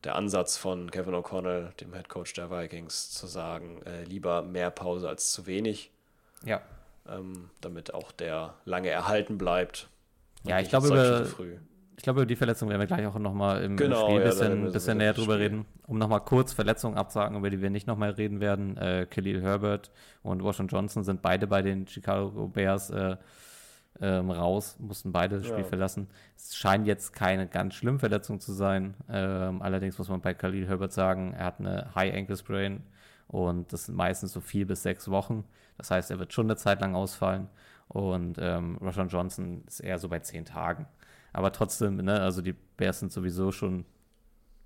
[0.04, 4.69] der Ansatz von Kevin O'Connell, dem Head Coach der Vikings, zu sagen, äh, lieber mehr
[4.69, 5.89] Pause als zu wenig,
[6.46, 6.62] Ja.
[7.08, 9.89] ähm, damit auch der lange erhalten bleibt.
[10.45, 11.25] Ja, ich glaube, über-.
[11.95, 14.25] Ich glaube, über die Verletzung werden wir gleich auch nochmal im Genau, Spiel ein ja,
[14.29, 15.45] bisschen, bisschen näher drüber Spiel.
[15.45, 15.65] reden.
[15.88, 18.75] Um nochmal kurz Verletzungen abzuhaken, über die wir nicht nochmal reden werden.
[18.77, 19.91] Äh, Khalil Herbert
[20.23, 23.15] und Washington Johnson sind beide bei den Chicago Bears äh,
[24.01, 25.63] ähm, raus, mussten beide das Spiel Ja.
[25.63, 26.08] verlassen.
[26.36, 28.95] Es scheint jetzt keine ganz schlimme Verletzung zu sein.
[29.08, 32.82] Ähm, allerdings muss man bei Khalil Herbert sagen, er hat eine High Ankle Sprain
[33.27, 35.43] und das sind meistens so vier bis sechs Wochen.
[35.77, 37.47] Das heißt, er wird schon eine Zeit lang ausfallen.
[37.88, 40.88] Und ähm, Roshan Johnson ist eher so bei zehn Tagen.
[41.32, 43.86] Aber trotzdem, ne, also die Bears sind sowieso schon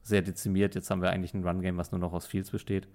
[0.04, 0.76] sehr dezimiert.
[0.76, 2.88] Jetzt haben wir eigentlich ein Run-Game, was nur noch aus Fields besteht.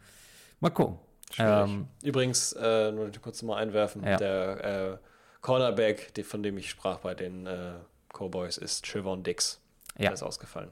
[0.61, 0.99] Mal gucken.
[1.39, 4.17] Ähm, Übrigens, äh, nur kurz mal einwerfen, Ja.
[4.17, 4.99] der äh,
[5.41, 7.73] Cornerback, von dem ich sprach bei den äh,
[8.13, 9.61] Cowboys, ist Trevon Dix.
[9.97, 10.05] Ja.
[10.05, 10.71] Der ist ausgefallen.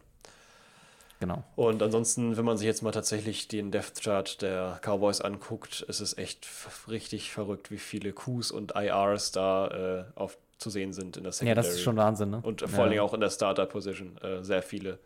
[1.21, 1.45] Genau.
[1.55, 6.01] Und ansonsten, wenn man sich jetzt mal tatsächlich den Death Chart der Cowboys anguckt, ist
[6.01, 6.49] es echt
[6.89, 9.69] richtig verrückt, wie viele Qs und IRs da
[10.17, 11.51] äh, auf, zu sehen sind in der Secondary.
[11.51, 12.41] Ja, das ist schon Wahnsinn, ne?
[12.43, 12.79] Und vor ja.
[12.81, 14.99] allen Dingen auch in der Starter-Position äh, sehr viele.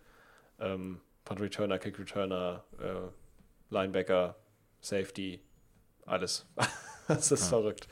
[0.58, 4.36] Ähm, Punt Returner, Kick Returner, äh, Linebacker,
[4.80, 5.40] Safety,
[6.06, 6.46] alles.
[7.08, 7.48] das ist ja.
[7.48, 7.88] verrückt.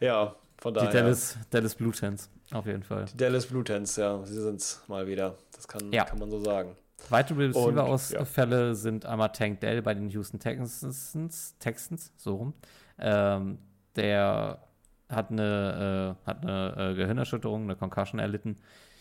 [0.00, 0.90] Ja, von daher.
[0.90, 3.06] Die Dallas, Dallas Blue Tens, auf jeden Fall.
[3.06, 5.36] Die Dallas Blue Tens, ja, sie sind es mal wieder.
[5.52, 6.04] Das kann, ja.
[6.04, 6.76] kann man so sagen.
[7.10, 8.74] Weitere Receiver-Ausfälle ja.
[8.74, 12.54] sind einmal Tank Dell bei den Houston Texans, Texans so rum.
[12.98, 13.58] Ähm,
[13.94, 14.66] der
[15.08, 18.56] hat eine, äh, hat eine äh, Gehirnerschütterung, eine Concussion erlitten.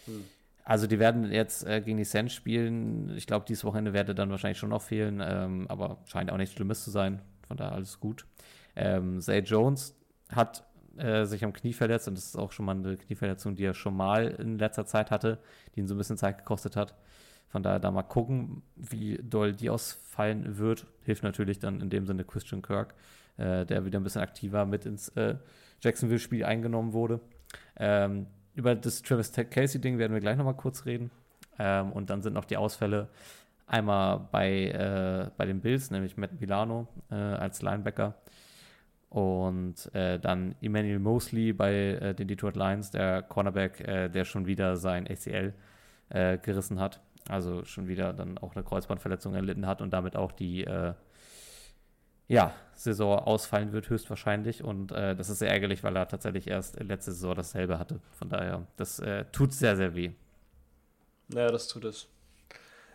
[0.06, 0.24] Hm.
[0.64, 3.16] Also die werden jetzt äh, gegen die Saints spielen.
[3.16, 6.56] Ich glaube, dieses Wochenende werde dann wahrscheinlich schon noch fehlen, ähm, aber scheint auch nichts
[6.56, 7.22] Schlimmes zu sein.
[7.48, 8.26] Von daher alles gut.
[8.76, 9.96] Ähm, Zay Jones
[10.30, 10.66] hat
[10.98, 13.74] äh, sich am Knie verletzt und das ist auch schon mal eine Knieverletzung, die er
[13.74, 15.40] schon mal in letzter Zeit hatte,
[15.76, 16.96] die ihn so ein bisschen Zeit gekostet hat.
[17.50, 20.88] Von daher da mal gucken, wie doll die ausfallen wird.
[21.04, 22.96] Hilft natürlich dann in dem Sinne Christian Kirk,
[23.38, 25.36] äh, der wieder ein bisschen aktiver mit ins äh,
[25.82, 27.22] Jacksonville-Spiel eingenommen wurde.
[27.78, 31.12] Ähm, über das Travis Casey-Ding werden wir gleich nochmal kurz reden.
[31.60, 33.10] Ähm, und dann sind noch die Ausfälle
[33.68, 38.16] einmal bei, äh, bei den Bills, nämlich Matt Milano äh, als Linebacker.
[39.10, 44.46] Und äh, dann Emmanuel Mosley bei äh, den Detroit Lions, der Cornerback, äh, der schon
[44.46, 45.54] wieder sein ACL
[46.10, 47.00] äh, gerissen hat.
[47.30, 50.94] Also schon wieder dann auch eine Kreuzbandverletzung erlitten hat und damit auch die äh,
[52.28, 54.64] ja, Saison ausfallen wird, höchstwahrscheinlich.
[54.64, 58.00] Und äh, das ist sehr ärgerlich, weil er tatsächlich erst letzte Saison dasselbe hatte.
[58.12, 60.12] Von daher, das tut sehr, sehr weh.
[61.34, 62.08] Ja, das tut es.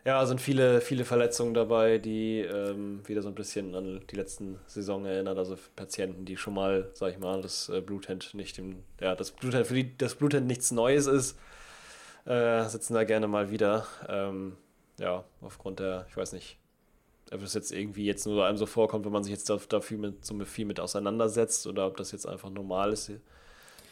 [0.05, 4.59] Ja, sind viele, viele Verletzungen dabei, die ähm, wieder so ein bisschen an die letzten
[4.67, 5.37] Saison erinnern.
[5.37, 9.31] Also Patienten, die schon mal, sag ich mal, das äh, Bluthand nicht im, ja, das
[9.31, 11.39] Bluthand, für die das Bluthand nichts Neues ist,
[12.25, 13.87] äh, sitzen da gerne mal wieder.
[14.09, 14.57] Ähm,
[14.99, 16.59] ja, aufgrund der, ich weiß nicht,
[17.33, 20.25] ob es jetzt irgendwie jetzt nur einem so vorkommt, wenn man sich jetzt dafür mit,
[20.25, 23.11] so viel mit auseinandersetzt oder ob das jetzt einfach normal ist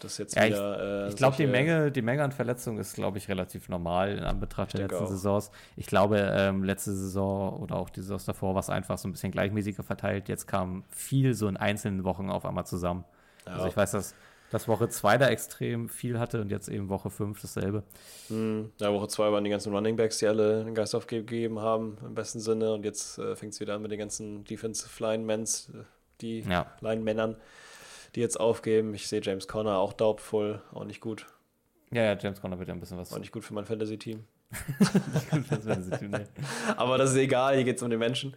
[0.01, 1.07] das jetzt ja, wieder.
[1.07, 4.25] Äh, ich glaube, die Menge, die Menge an Verletzungen ist, glaube ich, relativ normal in
[4.25, 5.09] Anbetracht der letzten auch.
[5.09, 5.51] Saisons.
[5.77, 9.13] Ich glaube, ähm, letzte Saison oder auch die Saison davor war es einfach so ein
[9.13, 10.29] bisschen gleichmäßiger verteilt.
[10.29, 13.05] Jetzt kam viel so in einzelnen Wochen auf einmal zusammen.
[13.47, 13.55] Ja.
[13.55, 14.15] Also ich weiß, dass
[14.51, 17.83] dass Woche 2 da extrem viel hatte und jetzt eben Woche 5 dasselbe.
[18.29, 18.73] Hm.
[18.81, 22.15] Ja, Woche 2 waren die ganzen Running Backs, die alle den Geist aufgegeben haben, im
[22.15, 22.73] besten Sinne.
[22.73, 25.85] Und jetzt äh, fängt es wieder an mit den ganzen Defensive Linemans, äh,
[26.21, 26.73] die ja.
[26.81, 27.37] Line-Männern
[28.15, 28.95] die jetzt aufgeben.
[28.95, 31.27] Ich sehe James Conner auch daubvoll, auch nicht gut.
[31.91, 33.13] Ja, ja, James Conner wird ja ein bisschen was.
[33.13, 34.25] Auch nicht gut für mein Fantasy-Team.
[36.77, 38.35] Aber das ist egal, hier geht es um den Menschen.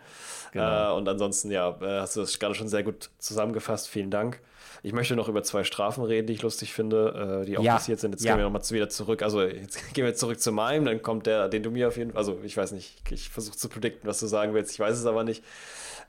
[0.52, 0.94] Genau.
[0.94, 3.88] Äh, und ansonsten, ja, äh, hast du das gerade schon sehr gut zusammengefasst.
[3.88, 4.42] Vielen Dank.
[4.84, 7.76] Ich möchte noch über zwei Strafen reden, die ich lustig finde, äh, die auch ja.
[7.76, 8.12] passiert sind.
[8.12, 8.34] Jetzt ja.
[8.34, 9.22] gehen wir nochmal wieder zurück.
[9.22, 12.12] Also, jetzt gehen wir zurück zu meinem, dann kommt der, den du mir auf jeden
[12.12, 14.98] Fall, also ich weiß nicht, ich versuche zu predikten, was du sagen willst, ich weiß
[14.98, 15.44] es aber nicht.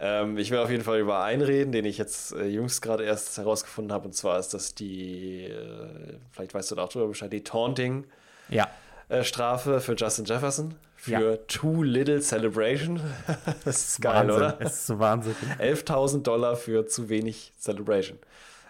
[0.00, 3.04] Ähm, ich will auf jeden Fall über einen reden, den ich jetzt äh, jüngst gerade
[3.04, 4.06] erst herausgefunden habe.
[4.06, 8.04] Und zwar ist das die, äh, vielleicht weißt du da auch drüber Bescheid, die Taunting.
[8.48, 8.68] Ja.
[9.12, 11.36] Äh, Strafe für Justin Jefferson für ja.
[11.48, 12.98] Too Little Celebration.
[13.64, 14.36] das ist geil, Wahnsinn.
[14.36, 14.52] oder?
[14.52, 15.36] Das ist so Wahnsinn.
[15.58, 18.18] 11.000 Dollar für zu wenig Celebration.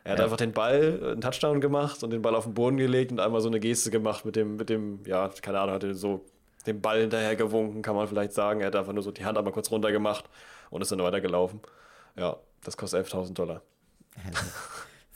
[0.02, 0.24] Er hat ja.
[0.24, 3.40] einfach den Ball, einen Touchdown gemacht und den Ball auf den Boden gelegt und einmal
[3.40, 6.24] so eine Geste gemacht mit dem, mit dem, ja, keine Ahnung, hat er so
[6.66, 8.62] den Ball hinterher gewunken, kann man vielleicht sagen.
[8.62, 10.24] Er hat einfach nur so die Hand einmal kurz runter gemacht
[10.70, 11.60] und ist dann weitergelaufen.
[12.16, 13.62] Ja, das kostet 11.000 Dollar.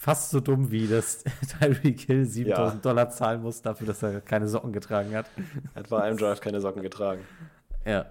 [0.07, 1.25] Fast so dumm wie, dass
[1.59, 2.71] Tyreek Hill 7.000 ja.
[2.81, 5.27] Dollar zahlen muss dafür, dass er keine Socken getragen hat.
[5.75, 7.23] Er hat bei einem Drive keine Socken getragen.
[7.85, 8.07] Ja.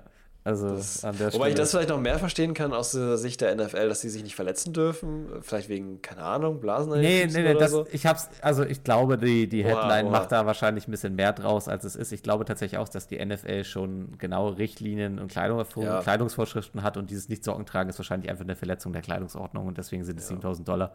[0.46, 3.42] Also das, an der Wobei ich das vielleicht noch mehr verstehen kann aus der Sicht
[3.42, 5.26] der NFL, dass sie sich nicht verletzen dürfen.
[5.42, 6.92] Vielleicht wegen, keine Ahnung, Blasen.
[7.02, 7.88] Nee, nee, nee, das, so.
[7.92, 10.20] ich hab's, also ich glaube, die, die Headline oha, oha.
[10.20, 12.12] macht da wahrscheinlich ein bisschen mehr draus, als es ist.
[12.12, 16.02] Ich glaube tatsächlich auch, dass die NFL schon genaue Richtlinien und Kleidung, ja.
[16.04, 20.04] Kleidungsvorschriften hat und dieses Nicht-Socken tragen ist wahrscheinlich einfach eine Verletzung der Kleidungsordnung und deswegen
[20.04, 20.36] sind es ja.
[20.36, 20.94] 7000 Dollar.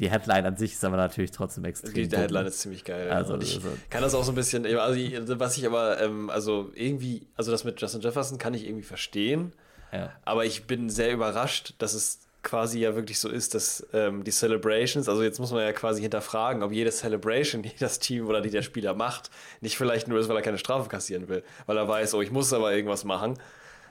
[0.00, 1.94] Die Headline an sich ist aber natürlich trotzdem extrem.
[1.94, 3.08] Die, die Headline ist ziemlich geil.
[3.10, 3.42] Also, ja.
[3.42, 7.28] ich also, kann das auch so ein bisschen, also was ich aber, ähm, also irgendwie,
[7.36, 9.52] also das mit Justin Jefferson kann ich irgendwie verstehen.
[9.92, 10.12] Ja.
[10.24, 14.30] Aber ich bin sehr überrascht, dass es quasi ja wirklich so ist, dass ähm, die
[14.30, 18.40] Celebrations, also jetzt muss man ja quasi hinterfragen, ob jede Celebration, die das Team oder
[18.40, 21.76] die der Spieler macht, nicht vielleicht nur ist, weil er keine Strafe kassieren will, weil
[21.76, 23.38] er weiß, oh, ich muss aber irgendwas machen.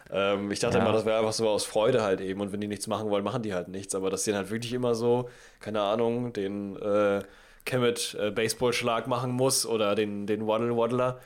[0.09, 0.83] Ähm, ich dachte ja.
[0.83, 3.23] immer, das wäre einfach so aus Freude halt eben und wenn die nichts machen wollen,
[3.23, 5.29] machen die halt nichts, aber dass die dann halt wirklich immer so,
[5.59, 7.21] keine Ahnung, den äh,
[7.65, 11.19] Kemet äh, Baseballschlag machen muss oder den, den Waddle Waddler.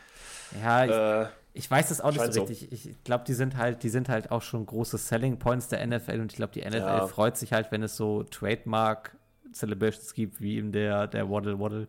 [0.61, 2.71] Ja, ich, äh, ich weiß das auch nicht so richtig.
[2.71, 6.19] Ich glaube, die sind halt, die sind halt auch schon große Selling Points der NFL
[6.21, 7.07] und ich glaube, die NFL ja.
[7.07, 9.15] freut sich halt, wenn es so Trademark
[9.53, 11.87] Celebrations gibt, wie eben der, der Waddle Waddle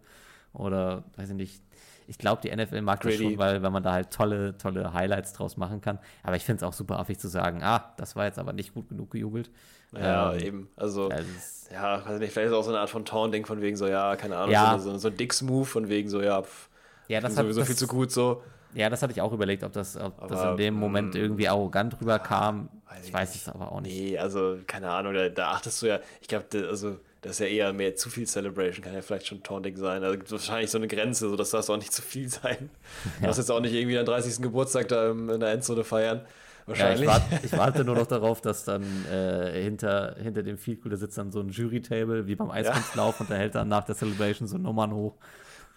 [0.53, 1.63] oder weiß ich nicht.
[2.09, 3.23] ich glaube, die NFL mag das Gritty.
[3.23, 5.99] schon, weil, weil man da halt tolle, tolle Highlights draus machen kann.
[6.25, 8.75] Aber ich finde es auch super affig zu sagen, ah, das war jetzt aber nicht
[8.75, 9.51] gut genug gejubelt.
[9.93, 10.71] Ja, Ähm, eben.
[10.77, 11.29] Also, Also
[11.73, 14.17] ja, weiß nicht, vielleicht ist auch so eine Art von Taunting von wegen so, ja,
[14.17, 14.79] keine Ahnung, Ja.
[14.79, 16.69] so, so, so ein Dicks-Move von wegen so, ja, pff,
[17.09, 18.43] ja, das das ist hat sowieso das, viel zu gut so.
[18.75, 21.17] Ja, das hatte ich auch überlegt, ob das, ob das Aber, in dem Moment mm,
[21.17, 22.69] irgendwie arrogant rüberkam.
[22.89, 23.93] weiß Ich weiß es aber auch nicht.
[23.95, 27.47] Nee, also, keine Ahnung, da, da achtest du ja, ich glaube, also, das ist ja
[27.47, 30.03] eher mehr zu viel Celebration, kann ja vielleicht schon Taunting sein.
[30.03, 32.71] Also gibt es wahrscheinlich so eine Grenze, so das darf auch nicht zu viel sein.
[33.21, 33.27] Du Ja.
[33.27, 34.43] darfst jetzt auch nicht irgendwie deinen 30.
[34.43, 36.27] Geburtstag da in der Endzone feiern.
[36.75, 37.05] Ja, ich, Wahrscheinlich.
[37.05, 40.97] warte, ich warte nur noch darauf, dass dann äh, hinter, hinter dem Field Goal da
[40.97, 44.49] sitzt dann so ein Jury-Table, wie beim Eiskunstlauf, und da hält dann nach der Celebration
[44.49, 45.17] so Nummern hoch.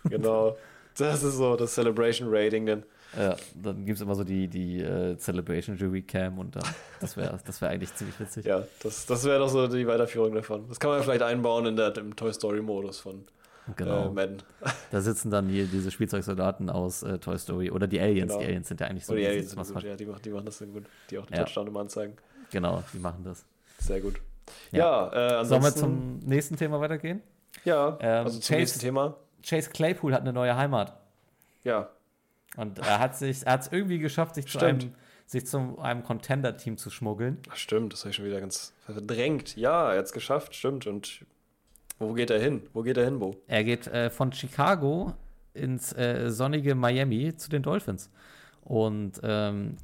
[0.10, 0.58] genau.
[0.98, 2.84] Das ist so das Celebration Rating dann.
[3.18, 6.64] Ja, dann gibt es immer so die, die äh, Celebration Jury Cam und dann,
[7.00, 8.46] das wäre das wär eigentlich ziemlich witzig.
[8.46, 10.68] Ja, das, das wäre doch so die Weiterführung davon.
[10.68, 13.24] Das kann man ja vielleicht einbauen in der, im Toy Story Modus von
[13.78, 14.08] Genau.
[14.08, 14.44] äh, Madden.
[14.92, 18.32] Da sitzen dann hier diese Spielzeugsoldaten aus äh, Toy Story oder die Aliens.
[18.34, 18.42] Genau.
[18.42, 20.30] Die Aliens sind ja eigentlich so Oder die Aliens sind gut, ja, die, machen, die
[20.30, 20.84] machen das dann gut.
[21.10, 21.44] Die auch den Ja.
[21.46, 22.14] Touchdown immer anzeigen.
[22.52, 23.46] Genau, die machen das.
[23.80, 24.16] Sehr gut.
[24.72, 25.10] Ja.
[25.12, 25.76] Ja, äh, ansonsten, Sollen wir
[26.20, 27.22] zum nächsten Thema weitergehen?
[27.64, 29.16] ja, Ähm, also zum Chase- nächsten Thema.
[29.48, 30.98] Chase Claypool hat eine neue Heimat.
[31.64, 31.90] Ja,
[32.58, 34.84] Und er hat sich, er hat es irgendwie geschafft, sich zu Stimmt.
[34.84, 34.94] einem,
[35.26, 37.38] sich zu einem Contender-Team zu schmuggeln.
[37.50, 39.56] Ach, stimmt, das habe ich schon wieder ganz verdrängt.
[39.58, 40.86] Ja, er hat es geschafft, stimmt.
[40.88, 41.26] Und
[42.00, 42.62] wo geht er hin?
[42.74, 43.36] Wo geht er hin, Bo?
[43.48, 45.14] Er geht äh, von Chicago
[45.54, 48.10] ins äh, sonnige Miami zu den Dolphins.
[48.62, 49.78] Und ähm,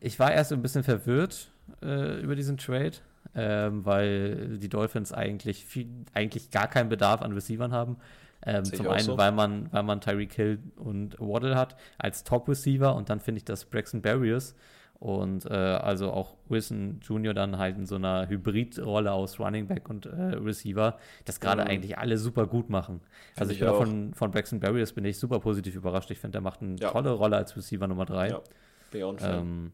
[0.00, 1.50] ich war erst ein bisschen verwirrt
[1.82, 2.92] äh, über diesen Trade,
[3.34, 7.96] ähm, weil die Dolphins eigentlich, viel, eigentlich gar keinen Bedarf an Receivern haben.
[8.44, 9.16] Ähm, zum einen, so.
[9.18, 13.44] weil man, weil man Tyreek Hill und Waddle hat als Top-Receiver und dann finde ich,
[13.44, 14.54] dass Braxton Barriers
[14.94, 17.34] und äh, also auch Wilson Jr.
[17.34, 21.68] dann halt in so einer Hybridrolle aus Running Back und äh, Receiver, das gerade Mhm.
[21.68, 23.00] eigentlich alle super gut und
[23.36, 26.10] Also ich, bin auch von, von Braxton Barriers bin ich super positiv überrascht.
[26.12, 26.90] Ich finde, der macht eine Ja.
[26.90, 28.28] tolle Rolle als Receiver Nummer 3.
[28.28, 28.40] Ja,
[28.90, 29.38] bin ich auch ein Fan.
[29.40, 29.72] Ähm,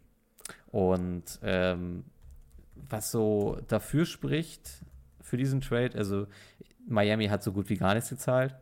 [0.71, 2.05] und ähm,
[2.89, 4.83] was so dafür spricht
[5.21, 6.27] für diesen Trade, also
[6.89, 8.55] Miami hat so gut wie gar nichts gezahlt.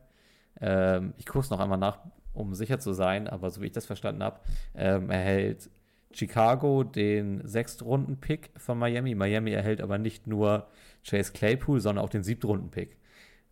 [0.61, 1.99] Ähm, ich gucke es noch einmal nach,
[2.35, 4.41] um sicher zu sein, aber so wie ich das verstanden habe,
[4.75, 5.71] ähm, erhält
[6.12, 9.15] Chicago den Sechstrunden-Pick von Miami.
[9.15, 10.67] Miami erhält aber nicht nur
[11.09, 12.97] Chase Claypool, sondern auch den Siebtrunden-Pick.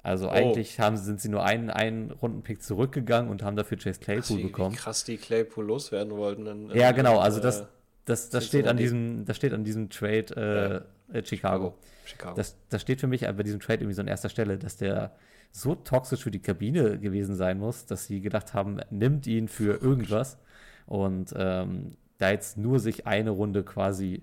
[0.02, 4.04] Also eigentlich haben, sind sie nur einen, einen Runden-Pick zurückgegangen und haben dafür Chase Ach,
[4.04, 4.76] Claypool wie, wie bekommen.
[4.76, 6.46] krass die Claypool loswerden wollten.
[6.46, 7.66] In, in, Ja, genau, also äh, das,
[8.04, 11.74] das, das, steht an diesem, das steht an diesem Trade äh, äh, Chicago.
[12.04, 12.34] Chicago.
[12.36, 15.14] Das, das steht für mich bei diesem Trade irgendwie so an erster Stelle, dass der
[15.50, 19.80] so toxisch für die Kabine gewesen sein muss, dass sie gedacht haben, nimmt ihn für
[19.80, 20.38] irgendwas
[20.86, 24.22] und ähm, da jetzt nur sich eine Runde quasi,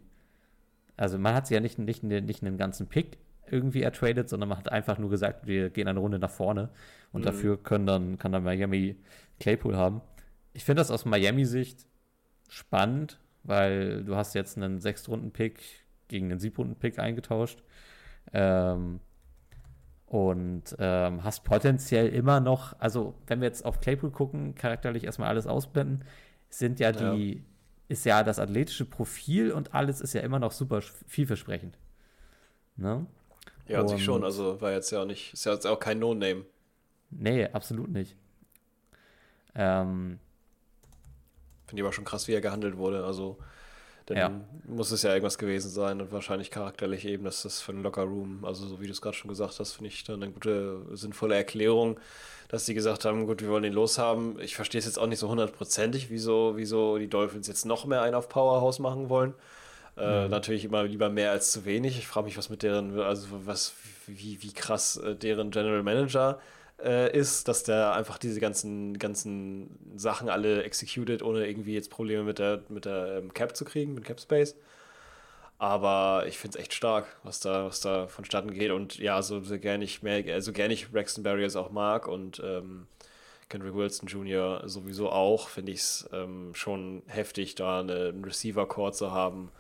[0.98, 3.18] also man hat sie ja nicht, nicht, nicht einen ganzen Pick
[3.50, 6.70] irgendwie ertradet, sondern man hat einfach nur gesagt, wir gehen eine Runde nach vorne
[7.12, 7.26] und Mhm.
[7.26, 8.96] dafür können dann, kann dann Miami
[9.40, 10.02] Claypool haben.
[10.54, 11.86] Ich finde das aus Miami-Sicht
[12.50, 15.81] spannend, weil du hast jetzt einen Sechstrunden-Pick
[16.12, 17.64] gegen einen Siebrunden-Pick eingetauscht.
[18.34, 19.00] Ähm,
[20.06, 25.30] und ähm, hast potenziell immer noch, also wenn wir jetzt auf Claypool gucken, charakterlich erstmal
[25.30, 26.04] alles ausblenden,
[26.50, 27.44] sind ja die,
[27.88, 31.78] ist ja das athletische Profil und alles ist ja immer noch super vielversprechend.
[32.76, 33.06] Ne?
[33.68, 34.16] ja, an sich schon.
[34.18, 36.46] und- Also war jetzt ja auch nicht, ist ja jetzt auch kein No-Name.
[37.10, 38.16] Nee, absolut nicht.
[39.56, 40.20] Ähm,
[41.68, 43.06] Finde ich aber schon krass, wie er gehandelt wurde.
[43.06, 43.38] Also,
[44.16, 44.32] dann Ja.
[44.68, 48.46] muss es ja irgendwas gewesen sein und wahrscheinlich charakterlich eben, dass das für einen Locker-Room,
[48.46, 51.36] also so wie du es gerade schon gesagt hast, finde ich dann eine gute, sinnvolle
[51.36, 52.00] Erklärung,
[52.50, 54.40] dass die gesagt haben, gut, wir wollen den loshaben.
[54.42, 58.02] Ich verstehe es jetzt auch nicht so hundertprozentig, wieso, wieso die Dolphins jetzt noch mehr
[58.02, 59.34] einen auf Powerhouse machen wollen.
[59.98, 61.98] Äh, natürlich immer lieber mehr als zu wenig.
[61.98, 63.74] Ich frage mich, was mit deren, also was,
[64.08, 66.61] wie, wie krass äh, deren General Manager äh,
[67.18, 72.40] ist, dass der einfach diese ganzen, ganzen Sachen alle executed, ohne irgendwie jetzt Probleme mit
[72.40, 74.56] der, mit der ähm, Cap zu kriegen, mit Cap Space.
[75.58, 78.72] Aber ich finde es echt stark, was da, was da vonstatten geht.
[78.72, 82.42] Und ja, so, so gerne ich mehr, also gerne ich Braxton Barriers auch mag und
[82.44, 82.88] ähm,
[83.48, 84.64] Kendrick Wilson Jr.
[84.68, 89.52] sowieso auch, finde ich es ähm, schon heftig, da eine, einen Receiver-Core zu haben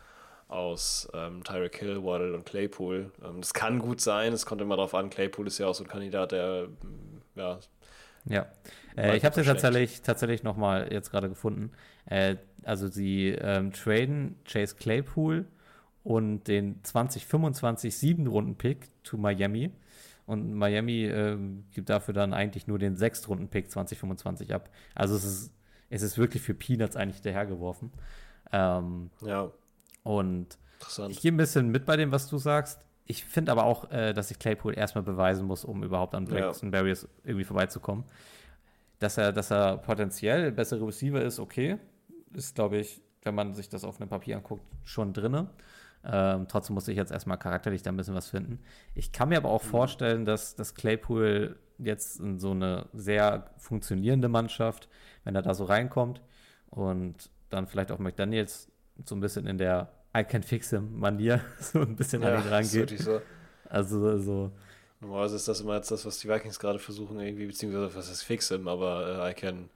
[0.51, 3.11] aus ähm, Tyreek Hill, Waddle und Claypool.
[3.23, 5.09] Ähm, das kann gut sein, es kommt immer darauf an.
[5.09, 7.59] Claypool ist ja auch so ein Kandidat, der ähm, ja,
[8.25, 8.47] Ja,
[8.97, 11.71] äh, ich habe es ja tatsächlich, tatsächlich nochmal jetzt gerade gefunden.
[12.05, 15.47] Äh, also sie ähm, traden Chase Claypool
[16.03, 19.71] und den 2025 7-Runden-Pick to Miami.
[20.25, 24.69] Und Miami ähm, gibt dafür dann eigentlich nur den 6-Runden-Pick 2025 ab.
[24.95, 25.53] Also es ist,
[25.89, 27.91] es ist wirklich für Peanuts eigentlich hinterhergeworfen.
[28.51, 29.51] Ähm, ja,
[30.03, 30.57] und
[31.09, 32.85] ich gehe ein bisschen mit bei dem, was du sagst.
[33.05, 36.33] Ich finde aber auch, äh, dass sich Claypool erstmal beweisen muss, um überhaupt an Ja.
[36.33, 38.05] Braxton Barriers irgendwie vorbeizukommen.
[38.99, 41.77] dass er, dass er potenziell bessere Receiver ist, okay.
[42.33, 45.49] Ist, glaube ich, wenn man sich das auf einem Papier anguckt, schon drinne.
[46.03, 48.59] Ähm, trotzdem muss ich jetzt erstmal charakterlich da ein bisschen was finden.
[48.95, 49.69] Ich kann mir aber auch mhm.
[49.69, 54.87] vorstellen, dass, dass Claypool jetzt in so eine sehr funktionierende Mannschaft,
[55.23, 56.21] wenn er da so reinkommt
[56.69, 58.70] und dann vielleicht auch McDaniels
[59.05, 62.43] so ein bisschen in der I can fix him Manier so ein bisschen ja, an
[62.43, 62.99] ihn rangeht.
[62.99, 63.21] So.
[63.69, 64.51] Also so.
[64.99, 68.23] Normalerweise ist das immer jetzt das, was die Vikings gerade versuchen, irgendwie, beziehungsweise was heißt
[68.23, 69.69] fix him, aber uh, I can,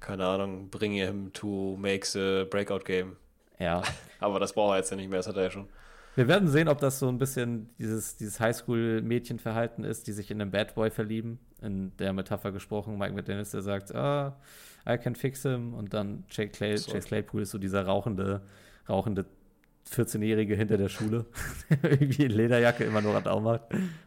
[0.00, 3.16] keine Ahnung, bring him to make the breakout game.
[3.58, 3.82] Ja.
[4.20, 5.68] aber das braucht er jetzt ja nicht mehr, das hat er ja schon.
[6.16, 10.40] Wir werden sehen, ob das so ein bisschen dieses, dieses Highschool-Mädchenverhalten ist, die sich in
[10.40, 11.40] einen Bad Boy verlieben.
[11.60, 14.36] In der Metapher gesprochen, Mike McDaniels, der sagt, ah,
[14.86, 15.74] I can fix him.
[15.74, 16.92] Und dann Jake Clay, so.
[16.92, 18.42] Chase Claypool ist so dieser rauchende,
[18.88, 19.26] rauchende
[19.90, 21.26] 14-Jährige hinter der Schule,
[21.82, 23.62] irgendwie in Lederjacke immer nur Radau macht.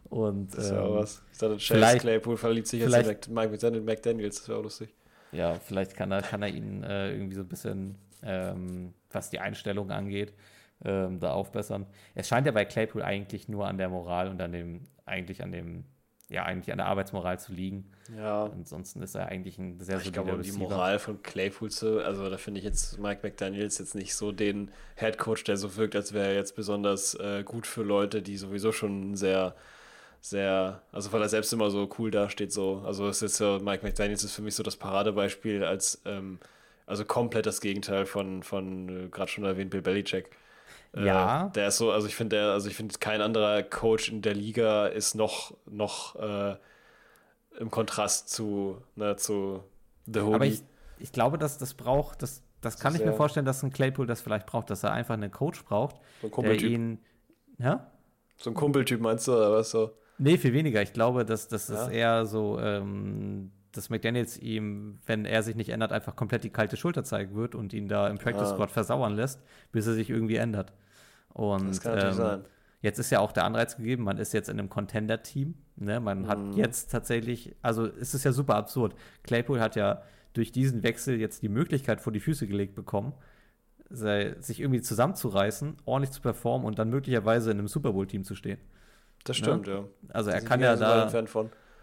[0.09, 1.21] Und, das ist ja ähm, was.
[1.31, 4.93] Ich dachte, Chase Claypool verliebt sich jetzt in Mike McDaniels, das wäre auch lustig.
[5.31, 9.39] Ja, vielleicht kann er, kann er ihn äh, irgendwie so ein bisschen, ähm, was die
[9.39, 10.33] Einstellung angeht,
[10.85, 11.85] ähm, da aufbessern.
[12.15, 15.51] Es scheint ja bei Claypool eigentlich nur an der Moral und an dem, eigentlich an
[15.51, 15.83] dem,
[16.29, 17.89] ja, eigentlich an der Arbeitsmoral zu liegen.
[18.15, 18.45] Ja.
[18.45, 22.29] Ansonsten ist er eigentlich ein sehr solider Ich glaube, die Moral von Claypool zu, also
[22.29, 25.95] da finde ich jetzt Mike McDaniels jetzt nicht so den Head Coach, der so wirkt,
[25.95, 29.55] als wäre er jetzt besonders äh, gut für Leute, die sowieso schon sehr
[30.19, 32.83] sehr, also weil er selbst immer so cool dasteht, so.
[32.85, 36.39] Also es ist so, Mike McDaniels ist für mich so das Paradebeispiel als, ähm,
[36.85, 40.29] also komplett das Gegenteil von, von äh, gerade schon erwähnt, Bill Belichick.
[40.93, 41.47] Äh, ja.
[41.47, 44.21] Äh, der ist so, also ich finde, der, also ich finde, kein anderer Coach in
[44.21, 46.55] der Liga ist noch, noch äh,
[47.59, 49.63] im Kontrast zu, ne, zu
[50.05, 50.35] The Hoodie.
[50.35, 50.63] Aber ich,
[50.99, 54.07] ich glaube, dass das braucht, das, das kann das ich mir vorstellen, dass ein Claypool
[54.07, 56.99] das vielleicht braucht, dass er einfach einen Coach braucht, so ein der ihn,
[57.57, 57.91] ja?
[58.37, 59.91] So ein Kumpeltyp meinst du, oder was so?
[60.19, 60.81] Nee, viel weniger.
[60.81, 61.83] Ich glaube, dass das ja.
[61.83, 66.49] ist eher so, ähm, dass McDaniels ihm, wenn er sich nicht ändert, einfach komplett die
[66.49, 68.49] kalte Schulter zeigen wird und ihn da im Practice.
[68.49, 70.73] Squad versauern lässt, bis er sich irgendwie ändert.
[71.33, 72.45] Und das kann natürlich ähm, sein.
[72.81, 75.55] Jetzt ist ja auch der Anreiz gegeben, man ist jetzt in einem Contender-Team.
[75.77, 75.99] Ne?
[75.99, 76.27] Man mhm.
[76.27, 78.95] hat jetzt tatsächlich, also ist es ja super absurd.
[79.23, 83.13] Claypool hat ja durch diesen Wechsel jetzt die Möglichkeit vor die Füße gelegt bekommen,
[83.89, 88.35] sei, sich irgendwie zusammenzureißen, ordentlich zu performen und dann möglicherweise in einem Super Bowl-Team zu
[88.35, 88.59] stehen.
[89.23, 89.45] Das ne?
[89.45, 89.73] stimmt, ne?
[89.73, 89.85] ja.
[90.09, 91.09] Also er kann ja da,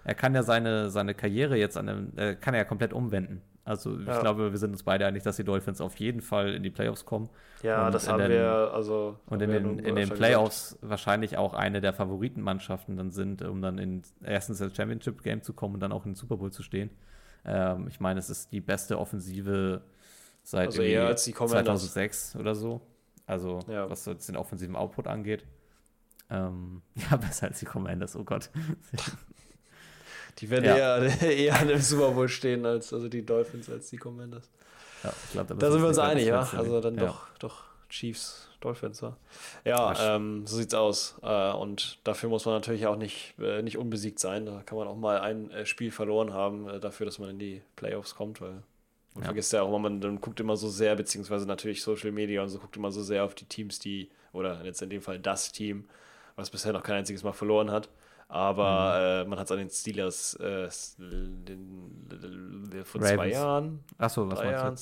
[0.05, 3.43] er kann ja seine, seine Karriere jetzt an einem, äh, kann er ja komplett umwenden.
[3.65, 4.21] Also ich ja.
[4.21, 7.07] glaube, wir sind uns beide einig, dass die Dolphins auf jeden Fall in die Playoffs
[7.07, 7.31] kommen.
[7.63, 9.17] Ja, und das haben den, wir, also.
[9.25, 10.91] Und in den, in den Playoffs gesagt.
[10.91, 15.55] wahrscheinlich auch eine der Favoritenmannschaften dann sind, um dann in erstens das Championship Game zu
[15.55, 16.91] kommen und dann auch in den Super Bowl zu stehen.
[17.47, 19.81] Ähm, ich meine, es ist die beste Offensive
[20.43, 22.83] seit also eher als die 2006 oder so.
[23.27, 23.89] Also ja.
[23.89, 25.47] was jetzt den offensiven Output angeht.
[26.29, 28.51] Ähm, ja, besser als die Commanders, oh Gott.
[30.39, 30.99] Die werden ja.
[30.99, 34.51] eher, eher an dem Super Bowl stehen, als also die Dolphins als die Commanders.
[35.03, 36.49] Ja, ich glaub, da sind wir uns einig, ja.
[36.57, 37.07] Also dann ja.
[37.07, 39.17] doch, doch Chiefs, Dolphins, ja.
[39.65, 41.17] Ja, ähm, so sieht's aus.
[41.23, 44.47] Äh, und dafür muss man natürlich auch nicht, äh, nicht unbesiegt sein.
[44.47, 47.39] Da kann man auch mal ein äh, Spiel verloren haben, äh, dafür, dass man in
[47.39, 48.63] die Playoffs kommt, weil
[49.15, 49.25] man ja.
[49.25, 52.59] vergisst ja auch, man dann guckt immer so sehr, beziehungsweise natürlich Social Media und so
[52.59, 55.85] guckt immer so sehr auf die Teams, die, oder jetzt in dem Fall das Team,
[56.35, 57.89] was bisher noch kein einziges Mal verloren hat.
[58.35, 59.27] Aber mhm.
[59.27, 60.69] äh, man hat es an den Steelers äh,
[60.99, 63.15] den, den, von Ravens.
[63.15, 63.85] zwei Jahren.
[63.97, 64.77] Achso, was meinst Jahren.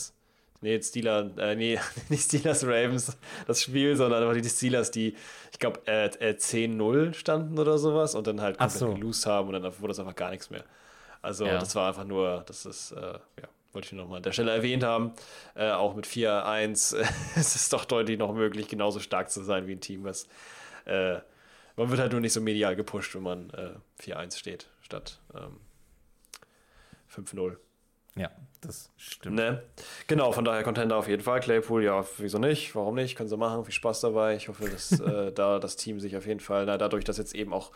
[0.62, 5.14] Nee, Steelers, äh, nee, nicht Steelers Ravens, das Spiel, sondern einfach die Steelers, die,
[5.52, 8.94] ich glaube, äh, äh, 10-0 standen oder sowas und dann halt komplett so.
[8.94, 10.64] gelost haben und dann wurde das einfach gar nichts mehr.
[11.20, 11.58] Also, ja.
[11.58, 14.82] das war einfach nur, das ist, äh, ja, wollte ich nochmal an der Stelle erwähnt
[14.82, 15.12] haben.
[15.54, 16.96] Äh, auch mit 4-1
[17.36, 20.26] es ist doch deutlich noch möglich, genauso stark zu sein wie ein Team, was
[20.86, 21.18] äh,
[21.76, 25.60] man wird halt nur nicht so medial gepusht, wenn man äh, 4-1 steht, statt ähm,
[27.14, 27.56] 5-0.
[28.14, 28.30] Ja,
[28.60, 29.36] das stimmt.
[29.36, 29.62] Ne?
[30.06, 31.40] Genau, von daher Contender auf jeden Fall.
[31.40, 32.74] Claypool, ja, wieso nicht?
[32.74, 33.16] Warum nicht?
[33.16, 33.64] Können sie machen.
[33.64, 34.36] Viel Spaß dabei.
[34.36, 37.34] Ich hoffe, dass äh, da das Team sich auf jeden Fall, na, dadurch, dass jetzt
[37.34, 37.72] eben auch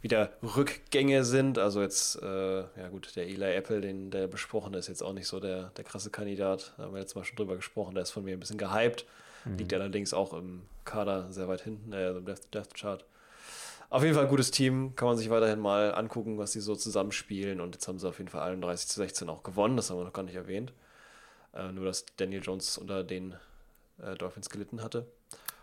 [0.00, 4.86] wieder Rückgänge sind, also jetzt, äh, ja gut, der Eli Apple, den der besprochen ist,
[4.86, 6.74] jetzt auch nicht so der, der krasse Kandidat.
[6.76, 9.06] Da haben wir jetzt mal schon drüber gesprochen, der ist von mir ein bisschen gehypt.
[9.44, 9.56] Mhm.
[9.56, 13.04] Liegt allerdings auch im Kader sehr weit hinten, äh, im Death, Death Chart.
[13.90, 16.74] Auf jeden Fall ein gutes Team, kann man sich weiterhin mal angucken, was sie so
[16.74, 17.60] zusammenspielen.
[17.60, 20.04] Und jetzt haben sie auf jeden Fall 31 zu 16 auch gewonnen, das haben wir
[20.04, 20.72] noch gar nicht erwähnt.
[21.54, 23.34] Äh, nur, dass Daniel Jones unter den
[24.02, 25.06] äh, Dolphins gelitten hatte.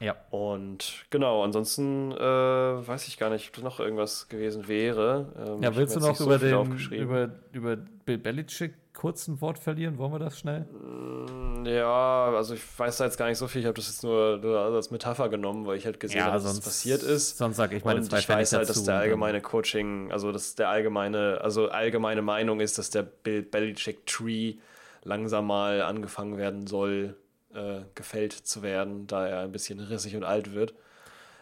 [0.02, 0.16] Ja.
[0.32, 5.28] Und genau, ansonsten äh, weiß ich gar nicht, ob das noch irgendwas gewesen wäre.
[5.48, 9.60] Ähm, ja, willst du noch über, so den, über, über Bill Belichick kurz ein Wort
[9.60, 9.98] verlieren?
[10.00, 10.62] Wollen wir das schnell?
[10.62, 13.62] Mm, Ja, also ich weiß da jetzt gar nicht so viel.
[13.62, 16.34] Ich habe das jetzt nur, nur als Metapher genommen, weil ich halt gesehen Ja, habe,
[16.36, 17.38] dass sonst- es passiert ist.
[17.38, 19.42] sonst sag ich meine Und zwei ich weiß halt, dass dazu der und dann- allgemeine
[19.42, 24.56] Coaching, also dass der allgemeine, also allgemeine Meinung ist, dass der Bill Belichick Tree
[25.04, 27.16] langsam mal angefangen werden soll,
[27.54, 30.74] äh, gefällt zu werden, da er ein bisschen rissig und alt wird.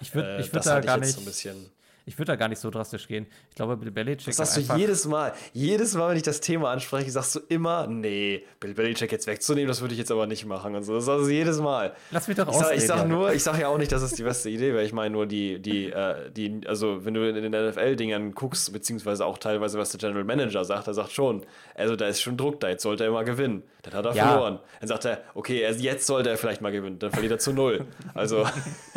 [0.01, 1.11] Ich würde Äh, ich würd da gar nicht.
[1.13, 1.51] so.
[2.05, 3.27] Ich würde da gar nicht so drastisch gehen.
[3.59, 5.33] Ich glaube, Bill Belichick Das sagst du jedes Mal.
[5.51, 9.67] Jedes Mal, wenn ich das Thema anspreche, sagst du immer, nee, Bill Belichick jetzt wegzunehmen,
[9.67, 10.75] das würde ich jetzt aber nicht machen.
[10.75, 10.93] Und so.
[10.95, 11.93] Das sagst du jedes Mal.
[12.11, 13.11] Lass mich doch Ich sag, ich sag ausreden.
[13.11, 14.85] nur, ich sag ja auch nicht, dass es die beste Idee wäre.
[14.85, 19.25] Ich meine nur die, die, äh, die, also wenn du in den NFL-Dingern guckst, beziehungsweise
[19.25, 21.41] auch teilweise, was der General Manager sagt, er sagt schon,
[21.75, 23.63] also da ist schon Druck da, jetzt sollte er mal gewinnen.
[23.81, 24.27] Dann hat er Ja.
[24.29, 24.59] verloren.
[24.79, 27.85] Dann sagt er, okay, jetzt sollte er vielleicht mal gewinnen, dann verliert er zu null.
[28.13, 28.45] Also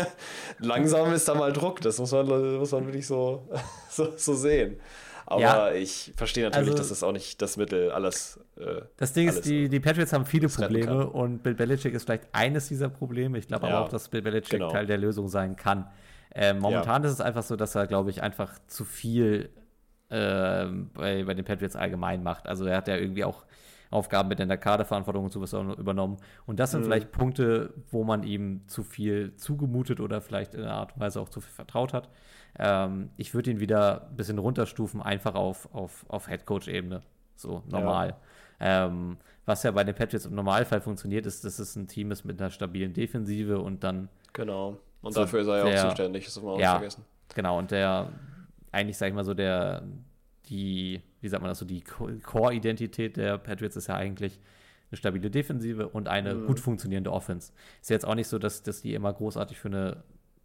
[0.61, 3.43] langsam ist da mal Druck, das muss man, muss man wirklich so,
[3.91, 4.51] so, so sehen.
[5.26, 5.72] Aber Ja.
[5.72, 8.38] ich verstehe natürlich, Also- dass das auch nicht das Mittel alles.
[8.57, 12.05] Äh, Das Ding ist, alles- die, die Patriots haben viele Probleme und Bill Belichick ist
[12.05, 13.38] vielleicht eines dieser Probleme.
[13.38, 14.70] Ich glaube Ja, aber auch, dass Bill Belichick genau.
[14.70, 15.88] Teil der Lösung sein kann.
[16.34, 19.50] Ähm, momentan ist es einfach so, dass er, glaube ich, einfach zu viel
[20.11, 22.46] ähm, bei, bei den Patriots allgemein macht.
[22.46, 23.44] Also er hat ja irgendwie auch
[23.93, 26.16] Aufgaben mit in der Kaderverantwortung und sowas auch übernommen.
[26.47, 26.84] Und das sind Mhm.
[26.84, 31.20] vielleicht Punkte, wo man ihm zu viel zugemutet oder vielleicht in einer Art und Weise
[31.20, 32.09] auch zu viel vertraut hat.
[32.59, 37.03] Ähm, ich würde ihn wieder ein bisschen runterstufen, einfach auf, auf, auf Headcoach-Ebene.
[37.36, 38.16] So normal.
[38.61, 42.24] Ähm, was ja bei den Patriots im Normalfall funktioniert, ist, dass es ein Team ist
[42.24, 44.78] mit einer stabilen Defensive und dann Genau.
[45.03, 47.05] Und So dafür ist er ja auch zuständig, das darf man auch ja, vergessen.
[47.34, 48.09] Genau, und der,
[48.70, 49.82] eigentlich sag ich mal so, der,
[50.47, 54.40] die, wie sagt man das so, die Co- Core-Identität der Patriots ist ja eigentlich
[54.90, 56.47] eine stabile Defensive und eine Mhm.
[56.47, 57.53] gut funktionierende Offense.
[57.80, 60.03] Ist jetzt auch nicht so, dass, dass die immer großartig für eine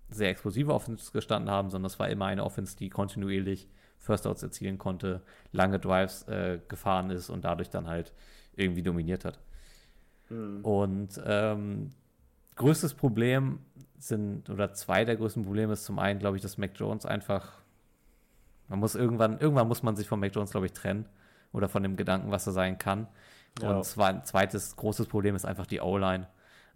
[0.09, 3.67] sehr explosive Offense gestanden haben, sondern es war immer eine Offense, die kontinuierlich
[3.97, 5.21] First Outs erzielen konnte,
[5.51, 8.13] lange Drives äh, gefahren ist und dadurch dann halt
[8.55, 9.39] irgendwie dominiert hat.
[10.29, 10.63] Mhm.
[10.63, 11.89] Und ähm,
[12.55, 13.59] größtes Problem
[13.99, 17.51] sind, oder zwei der größten Probleme ist zum einen, glaube ich, dass Mac Jones einfach,
[18.67, 21.05] man muss irgendwann, irgendwann muss man sich von Mac Jones, glaube ich, trennen
[21.51, 23.07] oder von dem Gedanken, was er sein kann.
[23.61, 23.77] Ja.
[23.77, 26.27] Und zwar ein zweites großes Problem ist einfach die O-Line.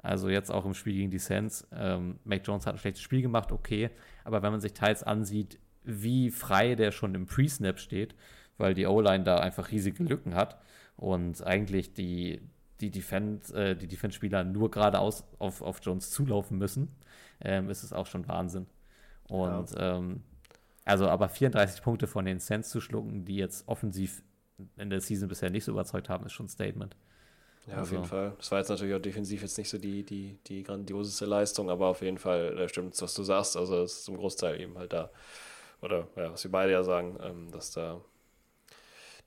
[0.02, 1.68] Also jetzt auch im Spiel gegen die Saints.
[1.74, 3.92] Ähm, Mac Jones hat ein schlechtes Spiel gemacht, okay.
[4.24, 8.16] Aber wenn man sich teils ansieht, wie frei der schon im Pre-Snap steht,
[8.58, 10.60] weil die O-Line da einfach riesige Lücken hat
[10.96, 12.42] und eigentlich die,
[12.80, 16.90] die Defense, äh, die Defense-Spieler nur geradeaus auf, auf Jones zulaufen müssen,
[17.42, 18.68] ähm, ist es auch schon Wahnsinn.
[19.28, 20.24] Und ähm,
[20.86, 24.24] also aber 34 Punkte von den Saints zu schlucken, die jetzt offensiv
[24.78, 26.96] in der Season bisher nicht so überzeugt haben, ist schon ein Statement.
[27.68, 28.34] Ja, auf Also- jeden Fall.
[28.38, 31.88] Das war jetzt natürlich auch defensiv jetzt nicht so die, die, die grandioseste Leistung, aber
[31.88, 33.56] auf jeden Fall da stimmt was du sagst.
[33.58, 35.12] Also es ist zum Großteil eben halt da,
[35.82, 38.02] oder ja, was wir beide ja sagen, ähm, dass da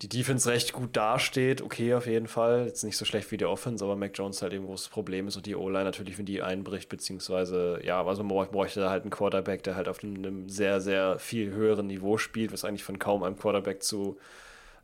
[0.03, 1.62] die Defense recht gut dasteht.
[1.62, 2.66] Okay, auf jeden Fall.
[2.66, 5.28] Jetzt nicht so schlecht wie die Offense, aber Mac Jones halt eben ein großes Problem
[5.28, 8.90] ist und die O-Line natürlich, wenn die einbricht, beziehungsweise, ja, also man bräuch- bräuchte da
[8.90, 12.84] halt einen Quarterback, der halt auf einem sehr, sehr viel höheren Niveau spielt, was eigentlich
[12.84, 14.18] von kaum einem Quarterback zu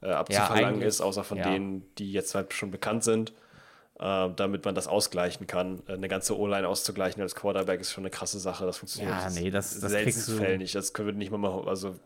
[0.03, 1.51] äh, abzuverlangen eigentlich, ist, außer von ja.
[1.51, 3.33] denen, die jetzt halt schon bekannt sind
[3.99, 5.83] äh, damit man das ausgleichen kann.
[5.87, 8.65] Äh, Eine ganze O-Line auszugleichen als Quarterback ist schon eine krasse Sache.
[8.65, 10.75] Das funktioniert Ja, in nee, das- das seltensten du- Fällen nicht.
[10.75, 11.97] Das würden nicht mal, also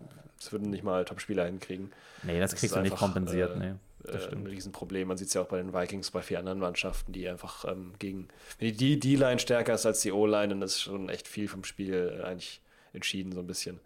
[0.44, 1.92] das würden nicht mal Top-Spieler hinkriegen.
[2.22, 3.74] Nee, das, Das kriegst du nicht einfach, kompensiert, äh, nee.
[4.02, 4.48] Das äh, ein stimmt.
[4.48, 5.08] Riesenproblem.
[5.08, 7.94] Man sieht es ja auch bei den Vikings, bei vielen anderen Mannschaften, die einfach ähm,
[7.98, 8.28] gegen,
[8.58, 12.22] wenn die D-Line stärker ist als die O-Line, dann ist schon echt viel vom Spiel
[12.24, 12.60] eigentlich
[12.92, 13.80] entschieden, so ein bisschen.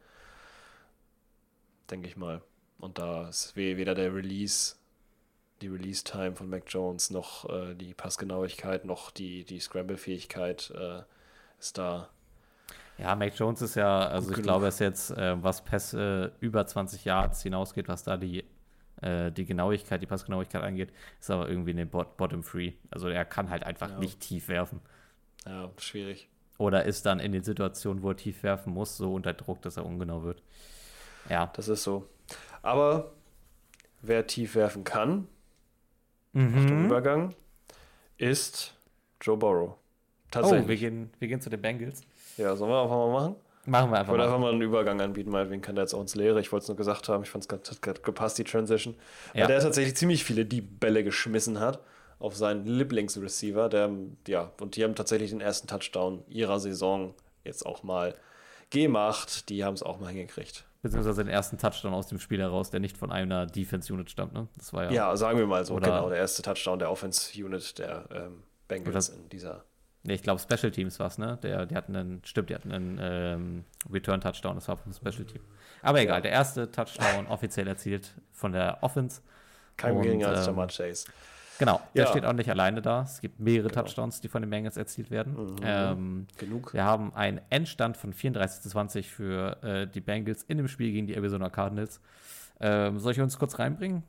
[1.91, 2.43] Denke ich mal.
[2.79, 4.75] Und da ist we- weder der Release,
[5.63, 11.03] die Release-Time von Mac Jones, noch äh, die Passgenauigkeit, noch die, die Scramble-Fähigkeit äh,
[11.59, 12.09] ist da.
[12.99, 14.45] Ja, Mac Jones ist ja, also Gut ich genug.
[14.45, 18.45] glaube, es ist jetzt, äh, was Pässe über 20 Yards hinausgeht, was da die,
[19.03, 22.73] äh, die Genauigkeit, die Passgenauigkeit angeht, ist aber irgendwie eine Bot Bottom Free.
[22.91, 23.99] Also er kann halt einfach Ja.
[23.99, 24.81] nicht tief werfen.
[25.47, 26.29] Ja, schwierig.
[26.59, 29.77] Oder ist dann in den Situationen, wo er tief werfen muss, so unter Druck, dass
[29.77, 30.43] er ungenau wird.
[31.29, 31.51] Ja.
[31.55, 32.09] Das ist so.
[32.63, 33.13] Aber
[34.03, 35.29] wer tief werfen kann,
[36.33, 36.55] Mhm.
[36.59, 37.35] Achtung, Übergang,
[38.19, 38.75] ist
[39.21, 39.71] Joe Burrow.
[39.71, 39.79] Oh,
[40.31, 40.69] Tatsächlich.
[40.69, 42.03] wir gehen, wir gehen zu den Bengals.
[42.39, 43.37] Ja, sollen wir einfach mal machen?
[43.67, 44.27] Machen wir Ich einfach wollte mal.
[44.29, 46.41] einfach mal einen Übergang anbieten, meinetwegen kann der jetzt auch ins Leere.
[46.41, 48.95] Ich wollte es nur gesagt haben, ich fand es hat grad gepasst, die Transition.
[49.35, 49.47] Weil Ja.
[49.47, 51.81] der tatsächlich ziemlich viele Deep Bälle geschmissen hat
[52.19, 53.69] auf seinen Lieblingsreceiver.
[53.69, 53.91] Der,
[54.27, 57.15] ja, und die haben tatsächlich den ersten Touchdown ihrer Saison
[57.45, 58.15] jetzt auch mal
[58.71, 59.49] gemacht.
[59.49, 60.65] Die haben es auch mal hingekriegt.
[60.83, 64.47] Beziehungsweise den ersten Touchdown aus dem Spiel heraus, der nicht von einer Defense-Unit stammt, ne?
[64.57, 64.91] Das war ja.
[64.93, 66.09] Ja, sagen wir mal so, Oder- genau.
[66.09, 69.65] Der erste Touchdown der Offense-Unit der ähm, Bengals in dieser.
[70.09, 71.39] Nee, ich glaube, Special Teams war es, ne?
[71.43, 75.43] Der, die hatten einen, stimmt, die hatten einen ähm, Return-Touchdown, das war vom Special Team.
[75.83, 79.21] Aber egal, der erste Touchdown offiziell erzielt von der Offense.
[79.77, 81.09] Kein Und, geringer als ähm, Jamar Chase.
[81.59, 82.11] Genau, der Ja.
[82.11, 83.03] steht auch nicht alleine da.
[83.03, 85.59] Es gibt mehrere Touchdowns, die von den Bengals erzielt werden.
[85.63, 86.73] Ähm, Genug.
[86.73, 90.91] wir haben einen Endstand von 34 zu 20 für äh, die Bengals in dem Spiel
[90.91, 92.01] gegen die Arizona Cardinals.
[92.61, 94.05] Ähm, soll ich uns kurz reinbringen?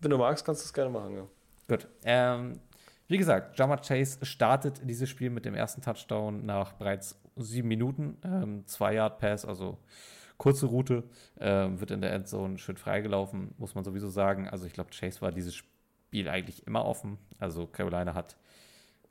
[0.00, 1.16] Wenn du magst, kannst du es gerne machen.
[1.16, 1.26] Ja.
[1.66, 1.88] Gut.
[2.04, 2.60] Ähm,
[3.08, 8.18] wie gesagt, Jamar Chase startet dieses Spiel mit dem ersten Touchdown nach bereits sieben Minuten.
[8.22, 9.78] Ähm, zwei Yard Pass, also
[10.36, 11.04] kurze Route,
[11.40, 14.48] ähm, wird in der Endzone schön freigelaufen, muss man sowieso sagen.
[14.48, 17.18] Also ich glaube, Chase war dieses Spiel eigentlich immer offen.
[17.38, 18.36] Also Carolina hat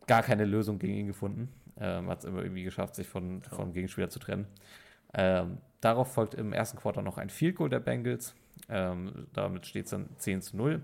[0.06, 1.50] gar keine Lösung gegen ihn gefunden.
[1.80, 4.48] Ähm, hat es immer irgendwie geschafft, sich von, vom Gegenspieler zu trennen.
[5.14, 8.36] Ähm, darauf folgt im ersten Quarter noch ein Field Goal der Bengals.
[8.70, 10.84] Ähm, damit steht es dann 10 zu 0.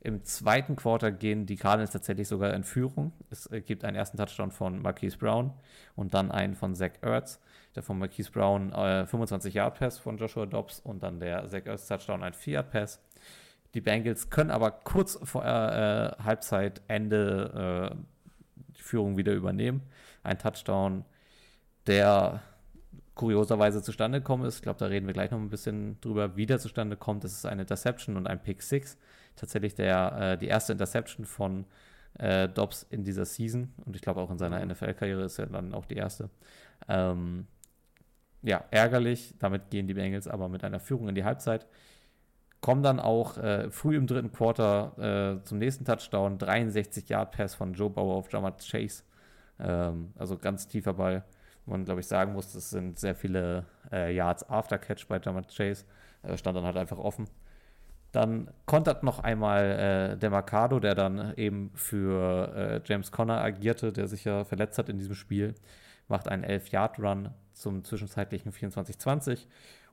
[0.00, 3.12] Im zweiten Quarter gehen die Cardinals tatsächlich sogar in Führung.
[3.30, 5.52] Es äh, gibt einen ersten Touchdown von Marquise Brown
[5.96, 7.40] und dann einen von Zach Ertz.
[7.74, 12.22] Der von Marquise Brown äh, 25-Yard-Pass von Joshua Dobbs und dann der Zach Ertz Touchdown
[12.22, 13.00] ein 4-Yard-Pass.
[13.74, 17.96] Die Bengals können aber kurz vor äh, äh, Halbzeitende äh,
[18.68, 19.82] die Führung wieder übernehmen.
[20.22, 21.04] Ein Touchdown,
[21.86, 22.42] der
[23.14, 24.56] kurioserweise zustande gekommen ist.
[24.56, 27.24] Ich glaube, da reden wir gleich noch ein bisschen drüber, wie der zustande kommt.
[27.24, 28.96] Das ist eine Interception und ein Pick Six.
[29.36, 31.66] Tatsächlich der, äh, die erste Interception von
[32.18, 33.72] äh, Dobbs in dieser Season.
[33.84, 36.30] Und ich glaube auch in seiner NFL-Karriere ist er dann auch die erste.
[36.88, 37.46] Ähm,
[38.42, 39.34] ja, ärgerlich.
[39.38, 41.66] Damit gehen die Bengals aber mit einer Führung in die Halbzeit.
[42.60, 46.38] Kommen dann auch äh, früh im dritten Quarter äh, zum nächsten Touchdown.
[46.38, 49.02] 63 Yard Pass von Joe Bauer auf Jamar Chase.
[49.58, 51.24] Ähm, also ganz tiefer Ball.
[51.64, 55.20] wo Man, glaube ich, sagen muss, das sind sehr viele äh, Yards after Catch bei
[55.20, 55.84] Jamar Chase.
[56.22, 57.26] Äh, stand dann halt einfach offen.
[58.16, 63.92] Dann kontert noch einmal äh, der Mercado, der dann eben für äh, James Conner agierte,
[63.92, 65.54] der sich ja verletzt hat in diesem Spiel,
[66.08, 69.46] macht einen 11-Yard-Run zum zwischenzeitlichen 24-20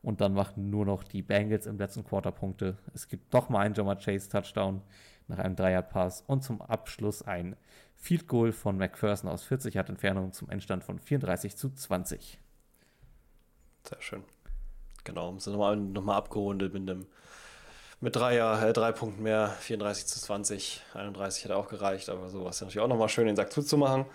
[0.03, 2.78] und dann machten nur noch die Bengals im letzten Quarter Punkte.
[2.93, 4.82] Es gibt doch mal einen Jamar Chase Touchdown
[5.28, 7.57] nach einem 3-Yard-Pass und zum Abschluss ein
[7.97, 12.39] Field Goal von McPherson aus 40 Yard Entfernung zum Endstand von 34 zu 20.
[13.84, 14.24] Sehr schön.
[15.03, 17.05] Genau, sind nochmal noch mal abgerundet mit einem
[18.04, 22.43] mit drei, äh, drei Punkten mehr, 34 zu 20, 31 hätte auch gereicht, aber so
[22.43, 24.06] war es natürlich auch nochmal schön, den Sack zuzumachen.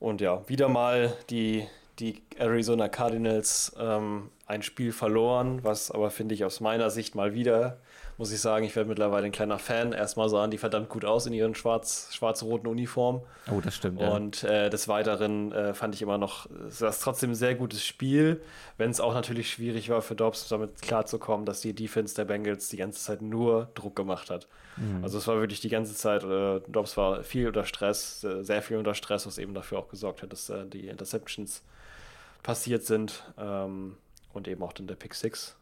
[0.00, 1.64] Und ja, wieder mal die,
[2.00, 7.34] die Arizona Cardinals ähm, ein Spiel verloren, was aber finde ich aus meiner Sicht mal
[7.34, 7.78] wieder,
[8.16, 9.92] muss ich sagen, ich werde mittlerweile ein kleiner Fan.
[9.92, 13.22] Erstmal sahen die verdammt gut aus in ihren schwarz- schwarz-roten Uniformen.
[13.50, 14.00] Oh, das stimmt.
[14.00, 14.08] ja.
[14.10, 17.84] Und äh, des Weiteren äh, fand ich immer noch, es war trotzdem ein sehr gutes
[17.84, 18.40] Spiel,
[18.78, 22.68] wenn es auch natürlich schwierig war für Dobbs, damit klarzukommen, dass die Defense der Bengals
[22.68, 24.46] die ganze Zeit nur Druck gemacht hat.
[25.02, 28.60] Also es war wirklich die ganze Zeit, äh, Dobbs war viel unter Stress, äh, sehr
[28.60, 31.62] viel unter Stress, was eben dafür auch gesorgt hat, dass äh, die Interceptions
[32.42, 33.96] passiert sind ähm,
[34.32, 35.56] und eben auch dann der Pick Six.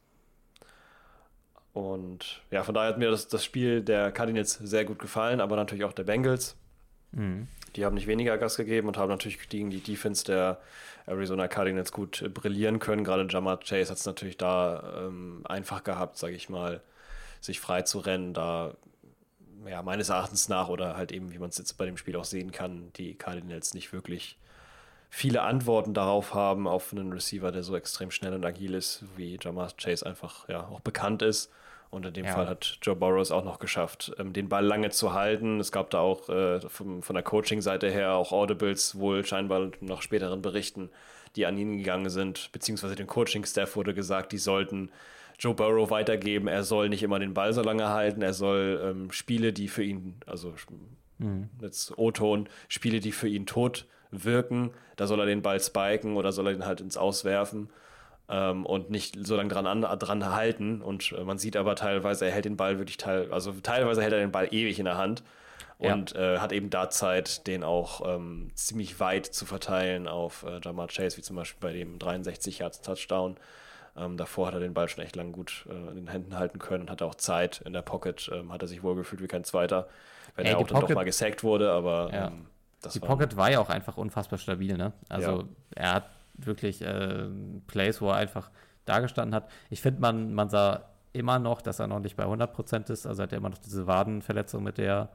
[1.73, 5.57] Und ja, von daher hat mir das, das Spiel der Cardinals sehr gut gefallen, aber
[5.57, 6.57] natürlich auch der Bengals.
[7.13, 7.49] Mhm.
[7.77, 10.61] Die haben nicht weniger Gas gegeben und haben natürlich gegen die Defense der
[11.07, 13.05] Arizona Cardinals gut äh, brillieren können.
[13.05, 16.83] Gerade Jamar Chase hat es natürlich da ähm, einfach gehabt, sage ich mal,
[17.41, 18.35] sich frei zu rennen.
[18.35, 18.75] Da,
[19.67, 22.25] ja, meines Erachtens nach oder halt eben, wie man es jetzt bei dem Spiel auch
[22.25, 24.37] sehen kann, die Cardinals nicht wirklich
[25.15, 29.39] viele Antworten darauf haben, auf einen Receiver, der so extrem schnell und agil ist, wie
[29.39, 31.53] Jamar Chase einfach ja auch bekannt ist.
[31.91, 32.33] Und in dem Ja.
[32.33, 35.61] Fall hat Joe Burrow es auch noch geschafft, ähm, den Ball lange zu halten.
[35.61, 40.01] Es gab da auch äh, vom, von der Coaching-Seite her auch Audibles, wohl scheinbar nach
[40.01, 40.89] späteren Berichten,
[41.37, 44.91] die an ihn gegangen sind, beziehungsweise dem Coaching-Staff wurde gesagt, die sollten
[45.39, 46.49] Joe Burrow weitergeben.
[46.49, 48.23] Er soll nicht immer den Ball so lange halten.
[48.23, 50.55] Er soll ähm, Spiele, die für ihn, also
[51.61, 56.33] jetzt O-Ton, Spiele, die für ihn tot wirken, da soll er den Ball spiken oder
[56.33, 57.71] soll er den halt ins Auswerfen
[58.29, 60.81] ähm, und nicht so lange dran, an, dran halten.
[60.83, 64.13] Und äh, man sieht aber teilweise, er hält den Ball wirklich teil, also teilweise hält
[64.13, 65.23] er den Ball ewig in der Hand
[65.79, 65.95] Ja.
[65.95, 70.61] und äh, hat eben da Zeit, den auch ähm, ziemlich weit zu verteilen auf äh,
[70.63, 73.37] Jamar Chase, wie zum Beispiel bei dem 63 Yards Touchdown.
[73.97, 76.59] Ähm, davor hat er den Ball schon echt lang gut äh, in den Händen halten
[76.59, 79.45] können, hatte auch Zeit in der Pocket, ähm, hat er sich wohl gefühlt wie kein
[79.45, 79.89] zweiter,
[80.37, 82.27] wenn Ey, er auch dann doch mal gesackt wurde, aber Ja.
[82.29, 82.47] ähm,
[82.83, 84.93] das Die Pocket war ja auch einfach unfassbar stabil, ne?
[85.09, 85.49] Also Ja.
[85.75, 86.05] er hat
[86.35, 87.29] wirklich äh,
[87.67, 88.51] Plays, wo er einfach
[88.85, 89.49] dagestanden hat.
[89.71, 93.07] Ich finde, man, man sah immer noch, dass er noch nicht bei 100% ist.
[93.07, 95.09] Also hat er immer noch diese Wadenverletzung, mit der er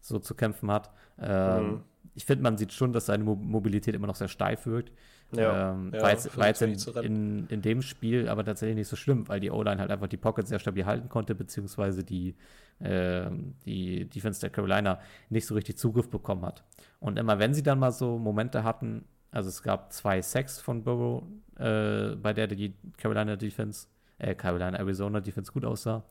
[0.00, 0.90] so zu kämpfen hat.
[1.20, 1.84] Ähm, Mhm.
[2.14, 4.90] Ich finde, man sieht schon, dass seine Mo Mobilität immer noch sehr steif wirkt.
[5.30, 8.88] Ja, ähm, ja, war jetzt, war jetzt in, in, in dem Spiel aber tatsächlich nicht
[8.88, 12.34] so schlimm, weil die O-Line halt einfach die Pocket sehr stabil halten konnte, beziehungsweise die,
[12.80, 15.00] ähm, die Defense der Carolina
[15.30, 16.64] nicht so richtig Zugriff bekommen hat.
[17.00, 20.84] Und immer wenn sie dann mal so Momente hatten, also es gab zwei Sacks von
[20.84, 21.22] Burrow,
[21.58, 26.04] äh, bei der die Carolina Defense, äh, Carolina Arizona Defense gut aussah.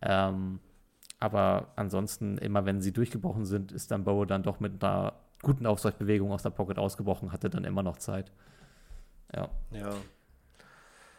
[0.00, 0.60] Ähm,
[1.18, 5.66] aber ansonsten, immer wenn sie durchgebrochen sind, ist dann Burrow dann doch mit einer guten
[5.66, 8.32] Ausweichbewegung aus der Pocket ausgebrochen, hatte dann immer noch Zeit.
[9.34, 9.48] Ja.
[9.70, 9.94] Ja.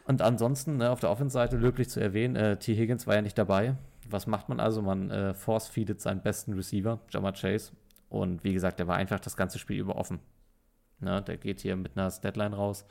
[0.04, 2.74] Und ansonsten ne, auf der Offense-Seite löblich zu erwähnen, äh, T.
[2.74, 3.76] Higgins war ja nicht dabei.
[4.08, 4.82] Was macht man also?
[4.82, 7.72] Man äh, force-feedet seinen besten Receiver, Jamar Chase.
[8.10, 10.20] Und wie gesagt, der war einfach das ganze Spiel über offen.
[11.00, 12.84] Ne, der geht hier mit einer Statline raus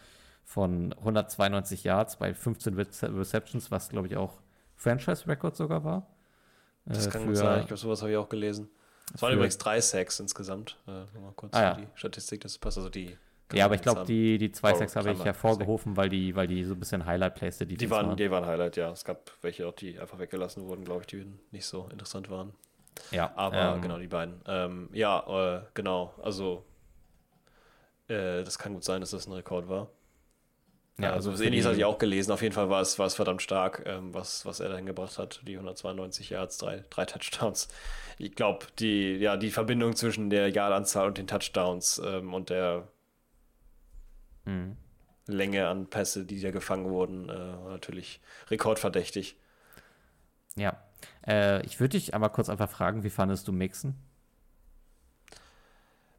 [0.44, 4.42] von 192 Yards bei 15 Receptions, was glaube ich auch
[4.76, 6.08] Franchise-Record sogar war.
[6.86, 7.62] Das Äh, kann für- gut sein.
[7.62, 8.70] Ich glaube, sowas habe ich auch gelesen.
[9.14, 10.78] Es waren übrigens drei Sacks insgesamt.
[10.88, 11.74] Äh, Nochmal kurz Ah, ja.
[11.76, 12.78] die Statistik, das passt.
[12.78, 13.16] Also die.
[13.52, 16.36] Ja, aber ich glaube, die, die zwei Oh, Sacks habe ich Klammer, hervorgerufen, weil die,
[16.36, 18.92] weil die so ein bisschen Highlight-Plays der Die Defense waren, die waren Highlight, ja.
[18.92, 22.54] Es gab welche auch, die einfach weggelassen wurden, glaube ich, die nicht so interessant waren.
[23.12, 24.42] Ja, Aber ähm, genau, die beiden.
[24.48, 26.14] Ähm, ja, äh, genau.
[26.22, 26.64] Also,
[28.08, 29.90] äh, das kann gut sein, dass das ein Rekord war.
[31.00, 32.32] Ja, also, also Ähnliches die- hatte ich auch gelesen.
[32.32, 35.18] Auf jeden Fall war es, war es verdammt stark, ähm, was, was er da hingebracht
[35.18, 35.42] hat.
[35.48, 37.68] Die 192 Yards, drei, drei Touchdowns.
[38.20, 42.88] Ich glaube, die, ja, die Verbindung zwischen der Yardanzahl und den Touchdowns ähm, und der
[44.46, 44.78] Mhm.
[45.26, 48.20] Länge an Pässe, die da gefangen wurden, äh, natürlich
[48.50, 49.38] rekordverdächtig.
[50.56, 50.78] Ja.
[51.26, 53.96] Äh, ich würde dich aber kurz einfach fragen, wie fandest du Mixen?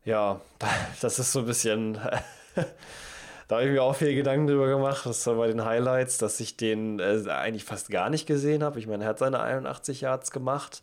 [0.05, 0.41] Ja,
[1.01, 1.95] das ist so ein bisschen.
[3.49, 5.05] da habe ich mir auch viel Gedanken drüber gemacht.
[5.07, 8.79] Das war bei den Highlights, dass ich den äh, eigentlich fast gar nicht gesehen habe.
[8.79, 10.83] Ich meine, er hat seine 81 Yards gemacht.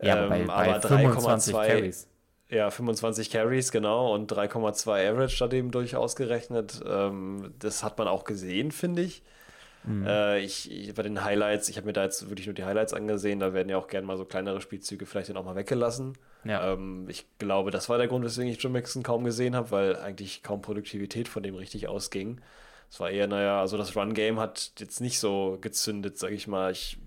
[0.00, 2.09] Ja, aber bei, Ähm, bei aber 25 3,2 Carries.
[2.50, 6.80] Ja, 25 Carries, genau, und 3,2 Average da eben durchaus gerechnet.
[6.84, 9.22] Ähm, das hat man auch gesehen, finde ich.
[9.84, 10.04] Mhm.
[10.06, 10.94] Äh, ich, ich.
[10.94, 13.68] Bei den Highlights, ich habe mir da jetzt wirklich nur die Highlights angesehen, da werden
[13.68, 16.18] ja auch gerne mal so kleinere Spielzüge vielleicht dann auch mal weggelassen.
[16.44, 16.72] Ja.
[16.72, 19.96] Ähm, ich glaube, das war der Grund, weswegen ich Joe Mixon kaum gesehen habe, weil
[19.96, 22.40] eigentlich kaum Produktivität von dem richtig ausging.
[22.90, 26.72] Es war eher, naja, also das Run-Game hat jetzt nicht so gezündet, sage ich mal.
[26.72, 26.98] Ich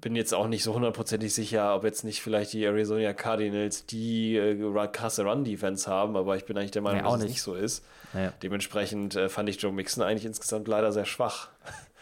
[0.00, 4.36] bin jetzt auch nicht so hundertprozentig sicher, ob jetzt nicht vielleicht die Arizona Cardinals die
[4.36, 7.32] äh, krasse Run-Defense haben, aber ich bin eigentlich der Meinung, auch dass es nicht.
[7.34, 7.84] nicht so ist.
[8.12, 8.32] Naja.
[8.42, 11.48] Dementsprechend äh, fand ich Joe Mixon eigentlich insgesamt leider sehr schwach.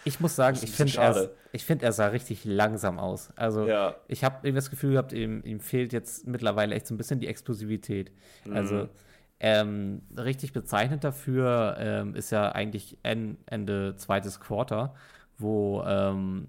[0.04, 3.30] Ich muss sagen, ich finde, er, ich find, er sah richtig langsam aus.
[3.34, 3.96] Also, Ja.
[4.06, 7.18] ich habe irgendwie das Gefühl gehabt, ihm, ihm fehlt jetzt mittlerweile echt so ein bisschen
[7.18, 8.12] die Explosivität.
[8.44, 8.56] Mhm.
[8.56, 8.88] Also,
[9.40, 14.94] ähm, richtig bezeichnend dafür ähm, ist ja eigentlich en, Ende zweites Quarter,
[15.38, 16.48] wo ähm,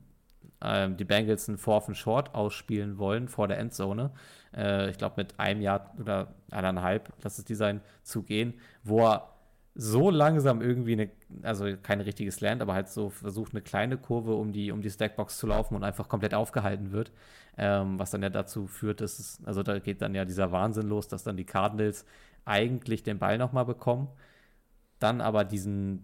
[0.61, 4.11] die Bengals einen Fourth and Short ausspielen wollen vor der Endzone.
[4.55, 9.05] Äh, ich glaube, mit einem Jahr oder eineinhalb, lass es die sein, zu gehen, wo
[9.05, 9.33] er
[9.79, 11.09] so langsam irgendwie eine,
[11.43, 14.89] also kein richtiges Land, aber halt so versucht, eine kleine Kurve um die, um die
[14.89, 17.11] Stackbox zu laufen und einfach komplett aufgehalten wird.
[17.59, 20.87] Ähm, was dann ja dazu führt, dass es, also da geht dann ja dieser Wahnsinn
[20.87, 22.05] los, dass dann die Cardinals
[22.45, 24.07] eigentlich den Ball nochmal bekommen,
[24.99, 26.03] dann aber diesen,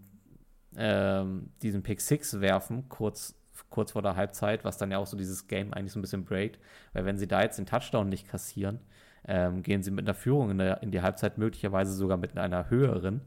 [0.75, 3.35] ähm, diesen Pick Six werfen, kurz,
[3.69, 6.25] kurz vor der Halbzeit, was dann ja auch so dieses Game eigentlich so ein bisschen
[6.25, 6.59] breakt,
[6.93, 8.79] weil wenn sie da jetzt den Touchdown nicht kassieren,
[9.27, 12.69] ähm, gehen sie mit einer Führung in, der, in die Halbzeit möglicherweise sogar mit einer
[12.69, 13.21] höheren.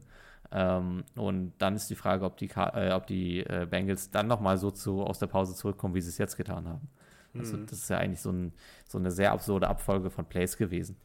[0.51, 4.57] Ähm, und dann ist die Frage, ob die, äh, ob die äh, Bengals dann nochmal
[4.57, 6.87] so zu, aus der Pause zurückkommen, wie sie es jetzt getan haben.
[7.37, 8.53] Also, das ist ja eigentlich so, ein,
[8.87, 10.97] so eine sehr absurde Abfolge von Plays gewesen.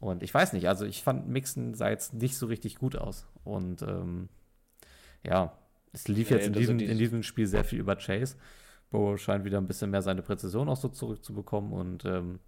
[0.00, 3.26] Und ich weiß nicht, also ich fand Mixon sah jetzt nicht so richtig gut aus.
[3.44, 4.28] Und ähm,
[5.22, 5.52] ja,
[5.92, 8.36] es lief Nee, jetzt in diesem, die- in diesem Spiel sehr viel über Chase.
[8.94, 11.72] Burrow scheint wieder ein bisschen mehr seine Präzision auch so zurückzubekommen.
[11.72, 12.38] Und ähm,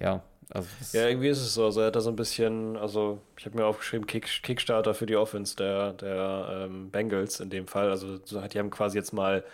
[0.00, 1.64] ja, also Ja, irgendwie ist es so.
[1.64, 5.06] Also er hat da so ein bisschen, also ich habe mir aufgeschrieben, Kick, Kickstarter für
[5.06, 7.90] die Offense der, der ähm, Bengals in dem Fall.
[7.90, 9.44] Also die haben quasi jetzt mal,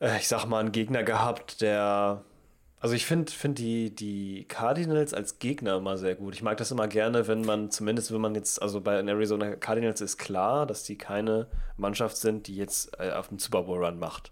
[0.00, 2.24] äh, ich sag mal, einen Gegner gehabt, der.
[2.78, 6.34] Also ich finde find die, die Cardinals als Gegner immer sehr gut.
[6.34, 9.56] Ich mag das immer gerne, wenn man, zumindest wenn man jetzt, also bei den Arizona
[9.56, 11.48] Cardinals ist klar, dass die keine
[11.78, 14.30] Mannschaft sind, die jetzt äh, auf den Super Bowl Run macht.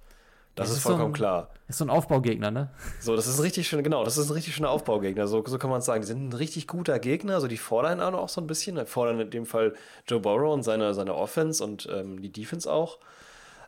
[0.55, 1.49] Das, Das ist ist so vollkommen ein- klar.
[1.69, 2.71] ist so ein Aufbaugegner, ne?
[3.01, 5.59] So, das ist ein richtig schön, genau, das ist ein richtig schöner Aufbaugegner, so, so
[5.59, 6.03] kann man es sagen.
[6.03, 9.19] Die sind ein richtig guter Gegner, also die fordern auch so ein bisschen, die fordern
[9.19, 9.75] in dem Fall
[10.07, 12.99] Joe Burrow und seine, seine Offense und ähm, die Defense auch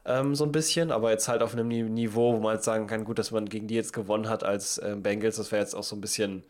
[0.04, 2.86] ähm, so ein bisschen, aber jetzt halt auf einem Ni- Niveau, wo man jetzt sagen
[2.86, 5.74] kann, gut, dass man gegen die jetzt gewonnen hat als ähm, Bengals, das wäre jetzt
[5.74, 6.44] auch so ein bisschen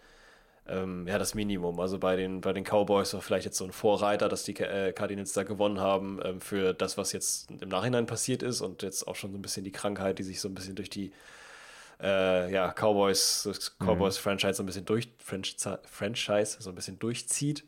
[0.69, 1.79] ähm, ja, das Minimum.
[1.81, 4.93] Also bei den, bei den Cowboys war vielleicht jetzt so ein Vorreiter, dass die äh,
[4.93, 9.07] Cardinals da gewonnen haben ähm, für das, was jetzt im Nachhinein passiert ist und jetzt
[9.07, 11.13] auch schon so ein bisschen die Krankheit, die sich so ein bisschen durch die
[12.01, 17.65] äh, ja, Cowboys, das Cowboys-Franchise so ein bisschen durch, Franchise, Franchise so ein bisschen durchzieht.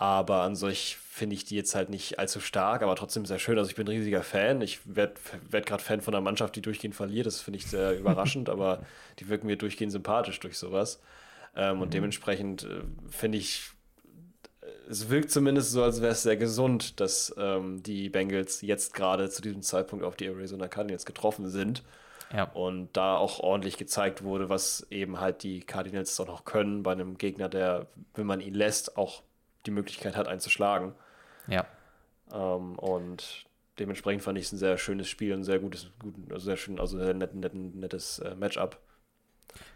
[0.00, 3.58] Aber an solch finde ich die jetzt halt nicht allzu stark, aber trotzdem sehr schön.
[3.58, 4.60] Also ich bin ein riesiger Fan.
[4.60, 5.14] Ich werde
[5.50, 7.26] werd gerade Fan von einer Mannschaft, die durchgehend verliert.
[7.26, 8.84] Das finde ich sehr überraschend, aber
[9.18, 11.00] die wirken mir durchgehend sympathisch durch sowas.
[11.58, 13.72] Ähm, Und dementsprechend äh, finde ich,
[14.62, 18.94] äh, es wirkt zumindest so, als wäre es sehr gesund, dass ähm, die Bengals jetzt
[18.94, 21.82] gerade zu diesem Zeitpunkt auf die Arizona Cardinals getroffen sind.
[22.32, 22.44] Ja.
[22.44, 26.92] Und da auch ordentlich gezeigt wurde, was eben halt die Cardinals auch noch können bei
[26.92, 29.22] einem Gegner, der, wenn man ihn lässt, auch
[29.66, 30.94] die Möglichkeit hat, einen zu schlagen.
[31.48, 31.66] Ja.
[32.32, 33.46] Ähm, und
[33.78, 36.78] dementsprechend fand ich es ein sehr schönes Spiel, ein sehr gutes, gut, also sehr schön,
[36.78, 38.78] also sehr net, net, nettes äh, Matchup.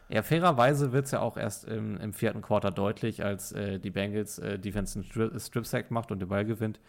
[0.09, 3.91] Ja, fairerweise wird es ja auch erst im, im, vierten Quarter deutlich, als äh, die
[3.91, 6.81] Bengals äh, Defense einen Stri Strip-Sack macht und den Ball gewinnt.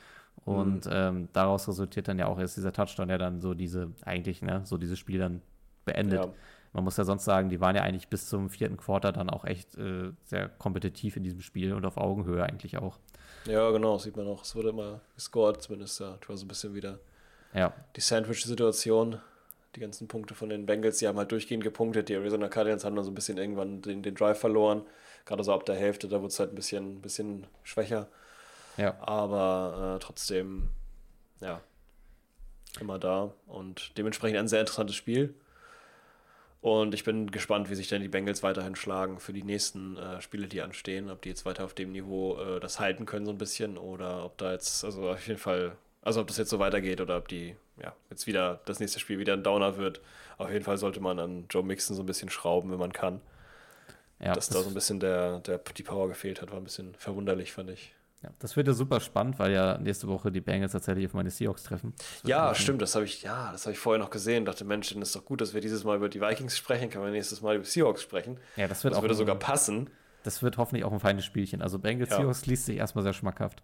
[0.45, 0.91] Und mhm.
[0.91, 4.61] ähm, daraus resultiert dann ja auch erst dieser Touchdown, der dann so diese, eigentlich, ne,
[4.65, 5.41] so dieses Spiel dann
[5.85, 6.25] beendet.
[6.25, 6.33] Ja.
[6.73, 9.45] Man muss ja sonst sagen, die waren ja eigentlich bis zum vierten Quarter dann auch
[9.45, 12.99] echt äh, sehr kompetitiv in diesem Spiel und auf Augenhöhe eigentlich auch.
[13.45, 14.43] Ja, genau, sieht man auch.
[14.43, 16.17] Es wurde immer gescored, zumindest ja.
[16.19, 16.99] Das war so ein bisschen wieder
[17.53, 17.73] ja.
[17.95, 19.19] die Sandwich-Situation.
[19.75, 22.09] Die ganzen Punkte von den Bengals, die haben halt durchgehend gepunktet.
[22.09, 24.83] Die Arizona Cardinals haben dann so ein bisschen irgendwann den, den Drive verloren.
[25.25, 28.07] Gerade so ab der Hälfte, da wurde es halt ein bisschen, bisschen schwächer.
[28.77, 28.97] Ja.
[29.01, 30.69] Aber äh, trotzdem,
[31.39, 31.61] ja,
[32.79, 33.33] immer da.
[33.47, 35.33] Und dementsprechend ein sehr interessantes Spiel.
[36.61, 40.21] Und ich bin gespannt, wie sich denn die Bengals weiterhin schlagen für die nächsten äh,
[40.21, 41.09] Spiele, die anstehen.
[41.09, 44.23] Ob die jetzt weiter auf dem Niveau äh, das halten können, so ein bisschen, oder
[44.23, 47.27] ob da jetzt, also auf jeden Fall, also ob das jetzt so weitergeht oder ob
[47.27, 50.01] die, ja, jetzt wieder das nächste Spiel wieder ein Downer wird.
[50.37, 53.21] Auf jeden Fall sollte man an Joe Mixon so ein bisschen schrauben, wenn man kann.
[54.19, 56.63] Ja, Dass das da so ein bisschen der, der, die Power gefehlt hat, war ein
[56.63, 57.93] bisschen verwunderlich, fand ich.
[58.21, 61.29] Ja, das wird ja super spannend, weil ja nächste Woche die Bengals tatsächlich auf meine
[61.29, 61.93] Seahawks treffen.
[62.23, 64.45] Ja, stimmt, das habe ich, ja, das habe ich vorher noch gesehen.
[64.45, 67.03] Dachte, Mensch, dann ist doch gut, dass wir dieses Mal über die Vikings sprechen, können
[67.03, 68.39] wir nächstes Mal über Seahawks sprechen.
[68.55, 69.89] Ja, das wird das auch würde sogar passen.
[70.23, 71.61] Das wird hoffentlich auch ein feines Spielchen.
[71.61, 72.17] Also Bengals ja.
[72.17, 73.61] Seahawks liest sich erstmal sehr schmackhaft.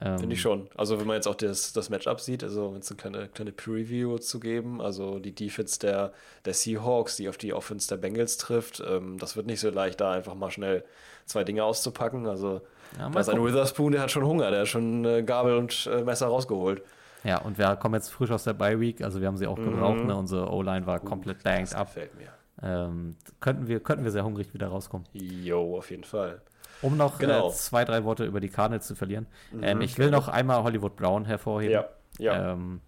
[0.00, 0.68] Ähm, Finde ich schon.
[0.76, 3.52] Also wenn man jetzt auch das, das Matchup sieht, also wenn es eine kleine, kleine
[3.52, 6.12] Preview zu geben, also die Defense der,
[6.44, 10.00] der Seahawks, die auf die Offense der Bengals trifft, ähm, das wird nicht so leicht,
[10.00, 10.84] da einfach mal schnell
[11.26, 12.26] zwei Dinge auszupacken.
[12.26, 12.60] Also
[12.96, 15.88] ja, da ist ein Witherspoon, der hat schon Hunger, der hat schon äh, Gabel und
[15.92, 16.82] äh, Messer rausgeholt.
[17.24, 19.56] Ja, und wir kommen jetzt frisch aus der Bye Week, also wir haben sie auch
[19.56, 20.06] gebraucht, mhm.
[20.06, 20.16] ne?
[20.16, 21.88] unsere O-Line war Gut, komplett banged ab.
[21.88, 22.28] Gefällt mir.
[22.62, 25.06] Ähm, könnten, wir, könnten wir sehr hungrig wieder rauskommen.
[25.12, 26.40] Jo, auf jeden Fall.
[26.82, 27.48] Um noch äh, genau.
[27.48, 29.26] äh, zwei, drei Worte über die Cardinals zu verlieren.
[29.52, 32.52] Mhm, ähm, ich will noch einmal Hollywood Brown hervorheben, ja, ja.
[32.52, 32.80] Ähm,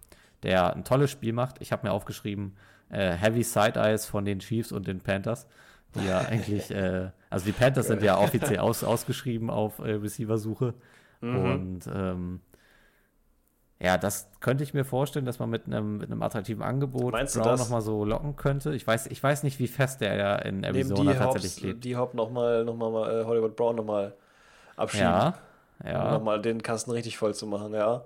[0.43, 1.61] der ein tolles Spiel macht.
[1.61, 2.55] Ich habe mir aufgeschrieben,
[2.89, 5.47] äh, Heavy Side Eyes von den Chiefs und den Panthers
[5.95, 10.73] die ja eigentlich, äh, also die Panthers sind ja offiziell aus, ausgeschrieben auf äh, Receiver-Suche.
[11.21, 11.35] Mhm.
[11.35, 12.41] Und ähm,
[13.81, 17.35] ja, das könnte ich mir vorstellen, dass man mit einem, mit einem attraktiven Angebot Meinst
[17.35, 18.75] Brown nochmal so locken könnte.
[18.75, 21.83] Ich weiß, ich weiß nicht, wie fest der ja in Arizona tatsächlich Hops, geht.
[21.83, 24.13] Die Hop nochmal, noch mal, äh, Hollywood Brown nochmal
[24.75, 25.07] abschieben.
[25.07, 25.33] Ja,
[25.83, 26.05] ja.
[26.05, 28.03] Um nochmal den Kasten richtig voll zu machen, ja.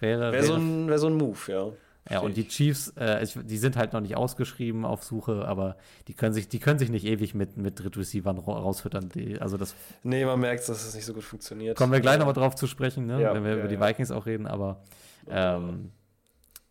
[0.00, 1.66] Wäre, wäre, so ein, wäre so ein Move, ja.
[2.10, 5.76] Ja, und die Chiefs, äh, die sind halt noch nicht ausgeschrieben auf Suche, aber
[6.06, 9.08] die können sich, die können sich nicht ewig mit, mit Drittreceivern rausfüttern.
[9.08, 11.78] Die, also das nee, man merkt, dass es nicht so gut funktioniert.
[11.78, 13.22] Kommen wir gleich nochmal drauf zu sprechen, ne?
[13.22, 14.82] ja, wenn wir ja, über die Vikings auch reden, aber
[15.30, 15.92] ähm,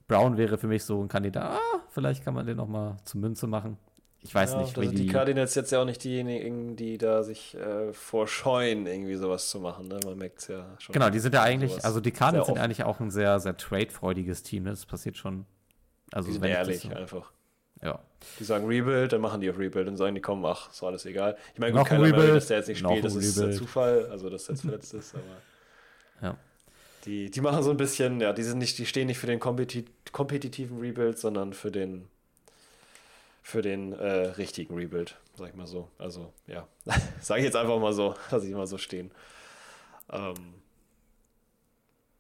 [0.08, 1.60] Brown wäre für mich so ein Kandidat.
[1.60, 3.78] Ah, vielleicht kann man den nochmal zur Münze machen.
[4.26, 7.24] Ich weiß ja, nicht, wie die, die Cardinals jetzt ja auch nicht diejenigen, die da
[7.24, 9.90] sich äh, vorscheuen, irgendwie sowas zu machen.
[9.90, 10.00] Ne?
[10.06, 10.94] Man merkt es ja schon.
[10.94, 14.44] Genau, die sind ja eigentlich, also die Cardinals sind eigentlich auch ein sehr, sehr trade-freudiges
[14.44, 14.64] Team.
[14.64, 14.70] Ne?
[14.70, 15.46] Das passiert schon.
[16.12, 17.34] Also die sind ehrlich so, einfach.
[17.82, 18.00] Ja.
[18.40, 21.06] Die sagen Rebuild, dann machen die auf Rebuild und sagen, die kommen, ach, ist alles
[21.06, 21.36] egal.
[21.54, 23.58] Ich meine, gut, keiner Rebuild, dass der jetzt nicht spielt, das ist Rebuild.
[23.58, 26.28] Zufall, also dass er jetzt verletzt ist, aber.
[26.30, 26.38] Ja.
[27.06, 29.42] Die, die machen so ein bisschen, ja, die sind nicht, die stehen nicht für den
[29.42, 32.08] kompetit kompetitiven Rebuild, sondern für den
[33.44, 35.90] für den äh, richtigen Rebuild, sag ich mal so.
[36.00, 36.68] Also, ja,
[37.22, 39.12] sage ich jetzt einfach mal so, lasse ich mal so stehen.
[40.12, 40.56] Ähm,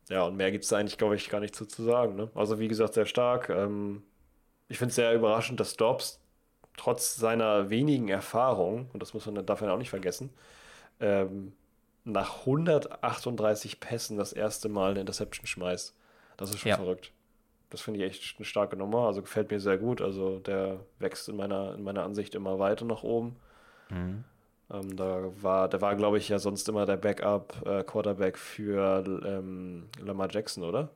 [0.09, 2.15] ja, und mehr gibt es eigentlich, glaube ich, gar nicht zu, zu sagen.
[2.15, 2.29] Ne?
[2.35, 3.49] Also, wie gesagt, sehr stark.
[3.49, 4.03] Ähm,
[4.67, 6.19] ich finde es sehr überraschend, dass Dobbs
[6.75, 10.29] trotz seiner wenigen Erfahrung, und das muss man dafür auch nicht vergessen,
[10.99, 11.53] ähm,
[12.03, 15.95] nach 138 Pässen das erste Mal eine Interception schmeißt.
[16.35, 16.75] Das ist schon ja.
[16.75, 17.13] verrückt.
[17.73, 19.07] Das finde ich echt eine starke Nummer.
[19.07, 19.99] Also gefällt mir sehr gut.
[19.99, 23.35] Also der wächst in meiner, in meiner Ansicht immer weiter nach oben.
[23.89, 24.23] Mhm.
[24.71, 29.89] Ähm, da war, der war, glaube ich, ja sonst immer der Backup-Quarterback äh, für ähm,
[29.99, 30.91] Lamar Jackson, oder?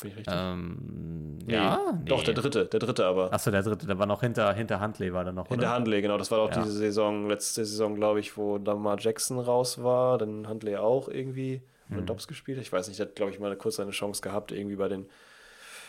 [0.00, 0.32] Bin ich richtig?
[0.38, 1.54] Ähm, nee.
[1.54, 2.08] Ja, nee.
[2.08, 3.32] Doch, der dritte, der dritte aber.
[3.32, 5.76] Achso, der dritte, der war noch hinter, hinter Huntley, war der noch, Hinter oder?
[5.76, 6.18] Huntley, genau.
[6.18, 6.62] Das war doch ja.
[6.62, 11.62] diese Saison, letzte Saison, glaube ich, wo Lamar Jackson raus war, dann Huntley auch irgendwie
[11.88, 11.98] mhm.
[11.98, 12.58] und Dobbs gespielt.
[12.58, 15.06] Ich weiß nicht, der hat, glaube ich, mal kurz eine Chance gehabt, irgendwie bei den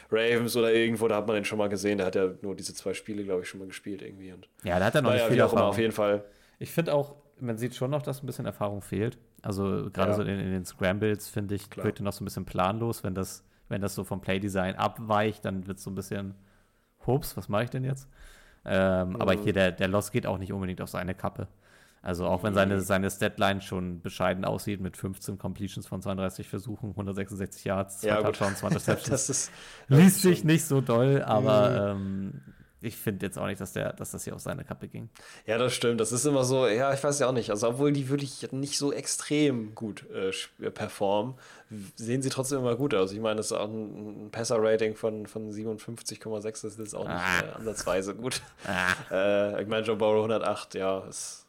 [0.09, 1.97] Ravens oder irgendwo, da hat man den schon mal gesehen.
[1.97, 4.31] Der hat ja nur diese zwei Spiele, glaube ich, schon mal gespielt irgendwie.
[4.31, 5.59] Und ja, da hat er noch naja, nicht viel Erfahrung.
[5.59, 6.23] Immer, auf jeden Fall.
[6.59, 9.17] Ich finde auch, man sieht schon noch, dass ein bisschen Erfahrung fehlt.
[9.41, 10.15] Also gerade ja.
[10.15, 11.85] so in, in, den Scrambles, finde ich, Klar.
[11.85, 13.03] wirkt er noch so ein bisschen planlos.
[13.03, 16.35] Wenn das, wenn das so vom Playdesign abweicht, dann wird es so ein bisschen,
[17.05, 18.07] hups, was mache ich denn jetzt?
[18.65, 19.15] Ähm, mhm.
[19.17, 21.47] Aber hier, der, der Loss geht auch nicht unbedingt auf seine Kappe.
[22.01, 26.91] Also auch wenn seine, seine Statline schon bescheiden aussieht mit 15 Completions von 32 Versuchen,
[26.91, 29.09] 166 Yards, zwei ja, Touchdowns, 20 Touchdowns.
[29.09, 29.51] das ist,
[29.87, 32.31] liest sich nicht so doll, aber mhm.
[32.41, 32.41] ähm,
[32.79, 35.09] ich finde jetzt auch nicht, dass, der, dass das hier auf seine Kappe ging.
[35.47, 35.99] Ja, das stimmt.
[35.99, 37.49] Das ist immer so, ja, ich weiß ja auch nicht.
[37.49, 41.33] Also, obwohl die wirklich nicht so extrem gut äh, sch- performen,
[41.95, 43.11] sehen sie trotzdem immer gut aus.
[43.11, 46.43] Ich meine, das ist auch ein, ein Passer-Rating von, von 57,6.
[46.61, 47.39] Das ist auch nicht Ah.
[47.39, 48.41] äh, ansatzweise gut.
[48.67, 51.46] Ah, Äh, ich meine, Joe Burrow 108, ja, ist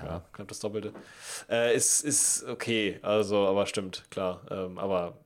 [0.00, 0.24] ja, Ja.
[0.32, 0.92] knapp das Doppelte.
[1.48, 4.40] Äh, ist, ist okay, also, aber stimmt, klar.
[4.50, 5.16] Ähm, aber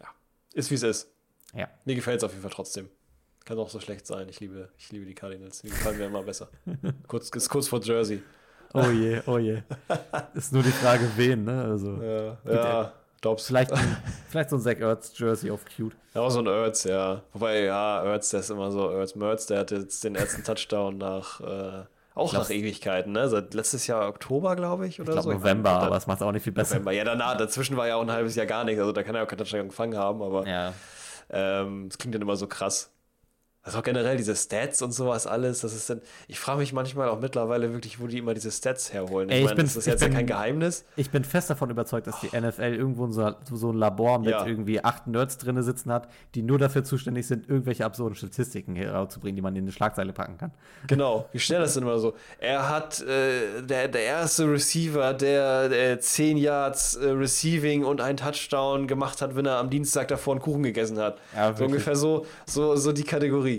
[0.00, 0.06] ja,
[0.54, 1.10] ist wie es ist.
[1.54, 1.68] ja.
[1.84, 2.88] Mir gefällt es auf jeden Fall trotzdem.
[3.44, 4.28] Kann auch so schlecht sein.
[4.28, 5.62] Ich liebe, ich liebe die Cardinals.
[5.62, 6.48] Die gefallen mir immer besser.
[7.06, 8.22] kurz, ist kurz vor Jersey.
[8.74, 9.62] Oh je, oh je.
[10.34, 11.64] Ist nur die Frage, wen, ne?
[11.64, 12.92] Also, Ja, ja
[13.22, 13.46] Dobbs.
[13.46, 13.72] vielleicht,
[14.28, 15.96] vielleicht so ein Zach Ertz Jersey auf cute.
[16.12, 17.22] Ja, auch so ein Ertz, ja.
[17.32, 20.98] Wobei, ja, Ertz, der ist immer so, Ertz Mertz, der hat jetzt den ersten Touchdown
[20.98, 21.84] nach, äh,
[22.18, 23.28] auch glaub- nach Ewigkeiten, ne?
[23.28, 25.38] Seit letztes Jahr Oktober, glaube ich, oder Ich glaube so.
[25.38, 26.74] November, meine, aber es macht auch nicht viel besser.
[26.76, 26.92] November.
[26.92, 29.22] Ja, danach, dazwischen war ja auch ein halbes Jahr gar nichts, also da kann er
[29.24, 30.72] auch keinen Touchdown gefangen haben, aber Ja.
[31.30, 32.90] ähm, es klingt dann immer so krass.
[33.68, 37.08] Also auch generell diese Stats und sowas alles, das ist dann, ich frage mich manchmal
[37.08, 39.28] auch mittlerweile wirklich, wo die immer diese Stats herholen.
[39.30, 40.84] Ey, ich meine, bin- das ist ich jetzt ja bin- kein Geheimnis.
[40.96, 44.46] Ich bin fest davon überzeugt, dass die NFL irgendwo so, so ein Labor mit Ja.
[44.46, 49.36] irgendwie acht Nerds drinne sitzen hat, die nur dafür zuständig sind, irgendwelche absurden Statistiken herauszubringen,
[49.36, 50.52] die man in eine Schlagzeile packen kann.
[50.86, 52.14] Genau, wie schnell das denn immer so.
[52.40, 58.16] Er hat äh, der, der erste Receiver, der, der 10 Yards äh, Receiving und einen
[58.16, 61.18] Touchdown gemacht hat, wenn er am Dienstag davor einen Kuchen gegessen hat.
[61.34, 63.57] Ja, so ungefähr so, so, so die Kategorie.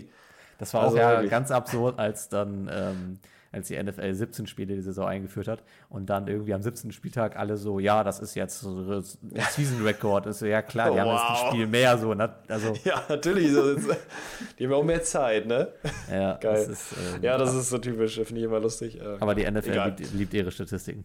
[0.59, 1.31] Das war Also auch ja wirklich.
[1.31, 3.19] ganz absurd, als dann, ähm,
[3.51, 6.91] als die NFL 17 Spiele die Saison eingeführt hat und dann irgendwie am 17.
[6.91, 9.03] Spieltag alle so, ja, das ist jetzt so ein
[9.51, 10.27] Season Record.
[10.27, 11.43] Ist so, ja klar, die haben jetzt Wow.
[11.45, 12.31] ein Spiel mehr so, ne?
[12.47, 13.51] Also, Ja, natürlich.
[13.51, 15.69] So, die haben ja auch mehr Zeit, ne?
[16.11, 16.53] ja, Geil.
[16.53, 18.99] Das ist, ähm, Ja, das ist so typisch, finde ich immer lustig.
[19.01, 21.03] Äh, aber die NFL liebt, liebt ihre Statistiken.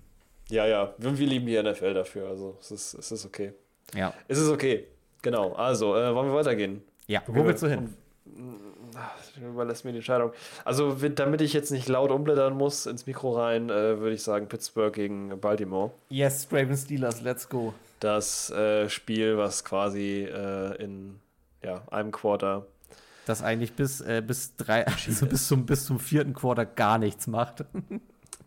[0.51, 3.55] Ja, ja, wir wir lieben die NFL dafür, also es ist, es ist okay.
[3.95, 4.13] Ja.
[4.29, 4.89] Es ist okay,
[5.23, 5.53] genau.
[5.55, 6.83] Also, äh, wollen wir weitergehen?
[7.07, 7.95] Ja, wo willst du hin?
[9.41, 10.33] Überlässt mir die Entscheidung.
[10.65, 14.49] Also, damit ich jetzt nicht laut umblättern muss ins Mikro rein, äh, würde ich sagen
[14.49, 15.91] Pittsburgh gegen Baltimore.
[16.09, 17.75] Yes, Ravens Steelers, let's go.
[18.01, 21.21] Das äh, Spiel, was quasi äh, in
[21.63, 22.67] ja, einem Quarter.
[23.27, 27.27] Das eigentlich bis, äh, bis drei, also bis zum, bis zum vierten Quarter gar nichts
[27.27, 27.65] macht.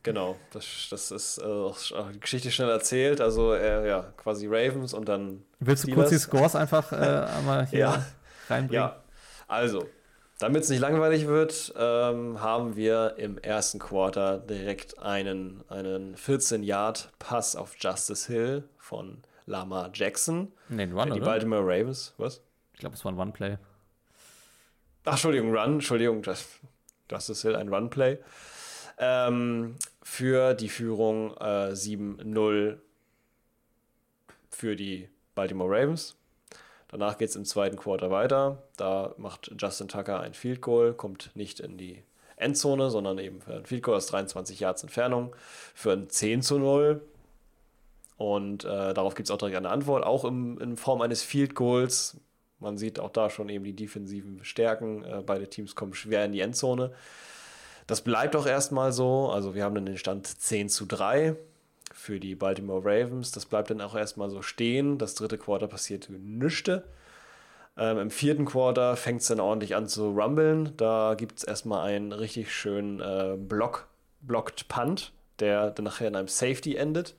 [0.03, 1.71] Genau, das, das ist äh,
[2.13, 3.19] die Geschichte schnell erzählt.
[3.19, 5.43] Also, äh, ja, quasi Ravens und dann.
[5.59, 6.53] Willst du kurz die Steelers?
[6.53, 8.05] Scores einfach einmal hier Ja.
[8.47, 8.73] reinbringen?
[8.73, 9.03] Ja,
[9.49, 9.85] also,
[10.39, 17.55] damit es nicht langweilig wird, ähm, haben wir im ersten Quarter direkt einen, einen 14-Yard-Pass
[17.55, 20.51] auf Justice Hill von Lamar Jackson.
[20.69, 21.25] Nee, ein Run, die oder?
[21.25, 22.13] Baltimore Ravens.
[22.17, 22.41] Was?
[22.73, 23.57] Ich glaube, es war ein One-Play.
[25.05, 26.59] Ach, Entschuldigung, Run, Entschuldigung, Just-
[27.09, 28.19] Justice Hill, ein Run-Play.
[28.99, 32.77] Ähm, für die Führung äh, 7-0
[34.49, 36.16] für die Baltimore Ravens.
[36.89, 38.63] Danach geht es im zweiten Quarter weiter.
[38.77, 42.03] Da macht Justin Tucker ein Field Goal, kommt nicht in die
[42.37, 45.35] Endzone, sondern eben für ein Field Goal aus 23 Yards Entfernung
[45.73, 47.01] für ein 10 zu 0.
[48.17, 51.55] Und äh, darauf gibt es auch direkt eine Antwort, auch im, in Form eines Field
[51.55, 52.17] Goals.
[52.59, 55.03] Man sieht auch da schon eben die defensiven Stärken.
[55.03, 56.93] Äh, beide Teams kommen schwer in die Endzone.
[57.85, 59.29] Das bleibt auch erstmal so.
[59.29, 61.35] Also wir haben dann den Stand 10 zu 3
[61.97, 63.31] für die Baltimore Ravens.
[63.31, 64.97] Das bleibt dann auch erstmal so stehen.
[64.99, 66.69] Das dritte Quarter passiert nichts.
[67.75, 70.73] Ähm, Im vierten Quarter fängt es dann ordentlich an zu rumbeln.
[70.77, 73.87] Da gibt es erstmal einen richtig schönen äh, Block,
[74.21, 77.15] Blocked Punt, der dann nachher in einem Safety endet.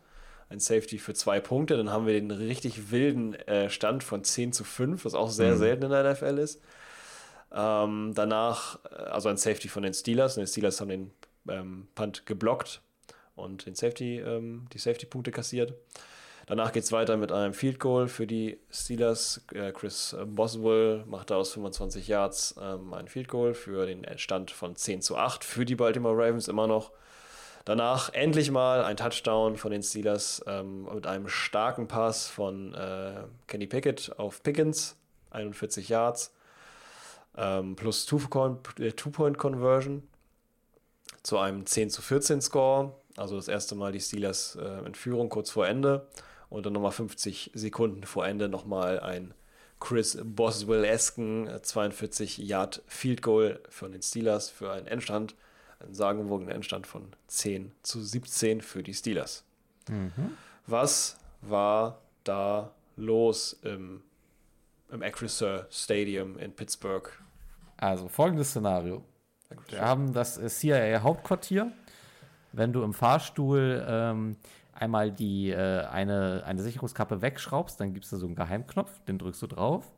[0.49, 1.77] Ein Safety für zwei Punkte.
[1.77, 5.57] Dann haben wir den richtig wilden äh, Stand von 10 zu 5, was auch sehr
[5.57, 6.63] selten in der NFL ist.
[7.53, 10.37] Ähm, danach, äh, also ein Safety von den Steelers.
[10.37, 11.11] Und die Steelers haben den
[11.49, 12.81] ähm, Punt geblockt
[13.39, 15.75] und den Safety, ähm, die Safety-Punkte kassiert.
[16.47, 19.45] Danach geht es weiter mit einem Field Goal für die Steelers.
[19.53, 24.51] Äh, Chris Boswell macht da aus 25 Yards ähm, ein Field Goal für den Stand
[24.51, 26.91] von 10 zu 8 für die Baltimore Ravens immer noch.
[27.69, 33.25] Danach endlich mal ein Touchdown von den Steelers ähm, mit einem starken Pass von äh,
[33.47, 34.97] Kenny Pickett auf Pickens,
[35.33, 36.35] 41 Yards,
[37.37, 40.03] ähm, plus äh, Two-Point-Conversion
[41.23, 42.95] zu einem 10 zu 14 Score.
[43.19, 46.07] Also das erste Mal die Steelers äh, in Führung kurz vor Ende
[46.51, 49.35] und dann nochmal 50 Sekunden vor Ende nochmal ein
[49.81, 55.35] Chris Boswell-esken 42 Yard Field Goal von den Steelers für einen Endstand,
[55.81, 59.45] einen sagenwogenen Endstand von 10 zu 17 für die Steelers.
[60.67, 64.03] Was war da los im,
[64.91, 67.11] im Acrisure Stadium in Pittsburgh?
[67.77, 69.05] Also folgendes Szenario.
[69.69, 71.73] Wir haben das äh, CIA-Hauptquartier.
[72.53, 74.37] Wenn du im Fahrstuhl ähm,
[74.73, 79.19] einmal die, äh, eine, eine Sicherungskappe wegschraubst, dann gibt es da so einen Geheimknopf, den
[79.19, 79.93] drückst du drauf.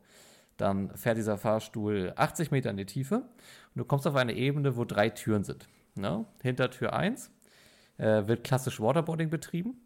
[0.57, 4.77] Dann fährt dieser Fahrstuhl 80 Meter in die Tiefe und du kommst auf eine Ebene,
[4.77, 5.69] wo drei Türen sind.
[5.95, 6.25] Ne?
[6.43, 7.31] Hinter Tür 1
[7.99, 9.81] äh, wird klassisch Waterboarding betrieben.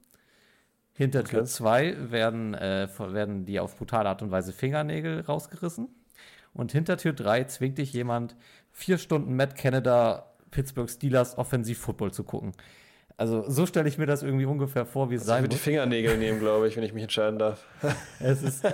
[0.97, 5.89] Hinter Tür 2 werden, äh, werden die auf brutale Art und Weise Fingernägel rausgerissen.
[6.53, 8.37] Und hinter Tür 3 zwingt dich jemand,
[8.71, 12.53] vier Stunden Matt Canada Pittsburgh Steelers Offensiv-Football zu gucken.
[13.17, 15.57] Also so stelle ich mir das irgendwie ungefähr vor, wie es Also ich sein würde
[15.57, 15.61] die.
[15.61, 17.65] Fingernägel nehmen, glaube ich, wenn ich mich entscheiden darf.
[18.21, 18.65] Es ist,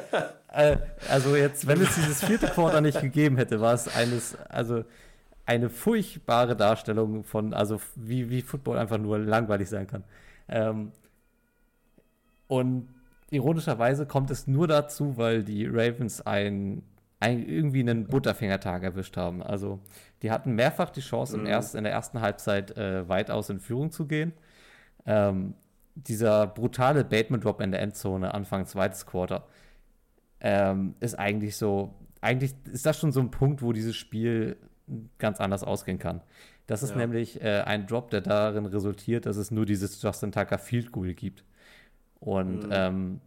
[0.52, 0.76] äh,
[1.08, 4.84] also jetzt, wenn es dieses vierte Quarter nicht gegeben hätte, war es eines, also
[5.46, 10.04] eine furchtbare Darstellung von, also wie, wie Football einfach nur langweilig sein kann.
[10.48, 10.92] Ähm,
[12.46, 12.88] und
[13.30, 16.82] ironischerweise kommt es nur dazu, weil die Ravens ein,
[17.20, 19.42] ein irgendwie einen Butterfingertag erwischt haben.
[19.42, 19.80] Also
[20.22, 21.46] die hatten mehrfach die Chance, im Mhm.
[21.46, 24.32] erst, in der ersten Halbzeit äh, weitaus in Führung zu gehen.
[25.06, 25.54] Ähm,
[25.94, 29.46] dieser brutale Bateman-Drop in der Endzone Anfang zweites Quarter
[30.40, 34.56] ähm, ist eigentlich so, eigentlich ist das schon so ein Punkt, wo dieses Spiel
[35.18, 36.20] ganz anders ausgehen kann.
[36.66, 36.96] Das ist Ja.
[36.96, 41.14] nämlich äh, ein Drop, der darin resultiert, dass es nur dieses Justin Tucker Field Goal
[41.14, 41.44] gibt.
[42.20, 42.70] Und Mhm.
[42.72, 43.20] ähm,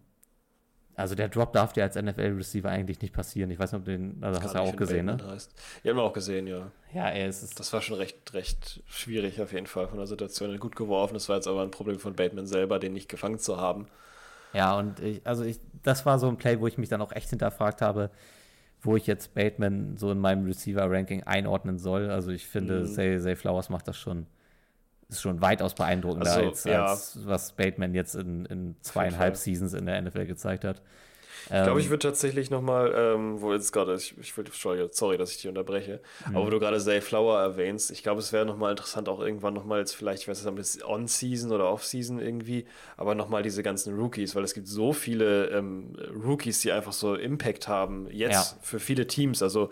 [0.96, 3.50] also der Drop darf dir als NFL-Receiver eigentlich nicht passieren.
[3.52, 5.18] Ich weiß nicht, ob du den, also hast du ja auch gesehen, ne?
[5.26, 5.52] Heißt.
[5.84, 6.72] Ja, haben wir auch gesehen, ja.
[6.94, 10.08] Ja, ey, es ist Das war schon recht, recht schwierig auf jeden Fall von der
[10.08, 10.58] Situation.
[10.60, 13.58] Gut geworfen, das war jetzt aber ein Problem von Bateman selber, den nicht gefangen zu
[13.58, 13.88] haben.
[14.54, 17.12] Ja, und ich, also ich, das war so ein Play, wo ich mich dann auch
[17.12, 18.12] echt hinterfragt habe,
[18.82, 22.12] wo ich jetzt Bateman so in meinem Receiver-Ranking einordnen soll.
[22.12, 22.86] Also ich finde, Mhm.
[22.88, 24.28] Zay, Zay Flowers macht das schon,
[25.14, 26.86] ist schon weitaus beeindruckender, Also, als, ja.
[26.86, 29.36] als was Bateman jetzt in, in zweieinhalb.
[29.38, 30.82] Seasons in der NFL gezeigt hat.
[31.46, 35.18] Ich glaube, Ähm, ich würde tatsächlich nochmal, ähm, wo jetzt gerade, ich, ich will, sorry,
[35.18, 36.00] dass ich dich unterbreche,
[36.30, 36.38] Mhm.
[36.38, 39.54] aber wo du gerade Zay Flower erwähnst, ich glaube, es wäre nochmal interessant, auch irgendwann
[39.54, 44.36] nochmal jetzt vielleicht, ich weiß nicht, On-Season oder Off-Season irgendwie, aber nochmal diese ganzen Rookies,
[44.36, 45.94] weil es gibt so viele ähm,
[46.24, 48.58] Rookies, die einfach so Impact haben, jetzt Ja.
[48.62, 49.70] für viele Teams, also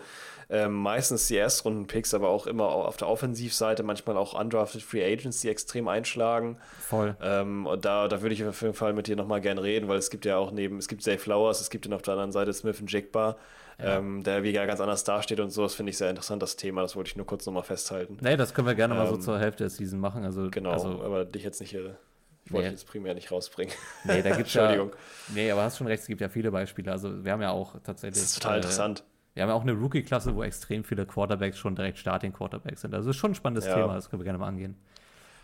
[0.52, 5.40] ähm, meistens die Erstrunden-Picks, aber auch immer auf der Offensivseite, manchmal auch undrafted Free Agents,
[5.40, 6.58] die extrem einschlagen.
[6.78, 7.16] voll.
[7.22, 9.98] Ähm, und da, da würde ich auf jeden Fall mit dir nochmal gerne reden, weil
[9.98, 12.32] es gibt ja auch neben, es gibt Zay Flowers, es gibt dann auf der anderen
[12.32, 13.36] Seite Smith und Jigba,
[13.78, 15.62] ähm, der wie ja ganz anders dasteht und so.
[15.62, 16.82] Das finde ich sehr interessant, das Thema.
[16.82, 18.18] Das wollte ich nur kurz nochmal festhalten.
[18.20, 20.24] Nee, das können wir gerne mal so Ähm, zur Hälfte der Season machen.
[20.24, 21.96] Also, Genau, also aber dich jetzt nicht hier.
[22.44, 22.72] Ich wollte Nee.
[22.74, 23.72] jetzt primär nicht rausbringen.
[24.04, 24.92] nee, da gibt's ja, Entschuldigung.
[25.34, 26.92] nee, aber hast schon recht, es gibt ja viele Beispiele.
[26.92, 28.20] Also wir haben ja auch tatsächlich.
[28.22, 29.04] Das ist total äh, interessant.
[29.34, 32.94] Wir haben ja auch eine Rookie-Klasse, wo extrem viele Quarterbacks schon direkt Starting-Quarterbacks sind.
[32.94, 33.74] Also ist schon ein spannendes Ja.
[33.74, 34.76] Thema, das können wir gerne mal angehen.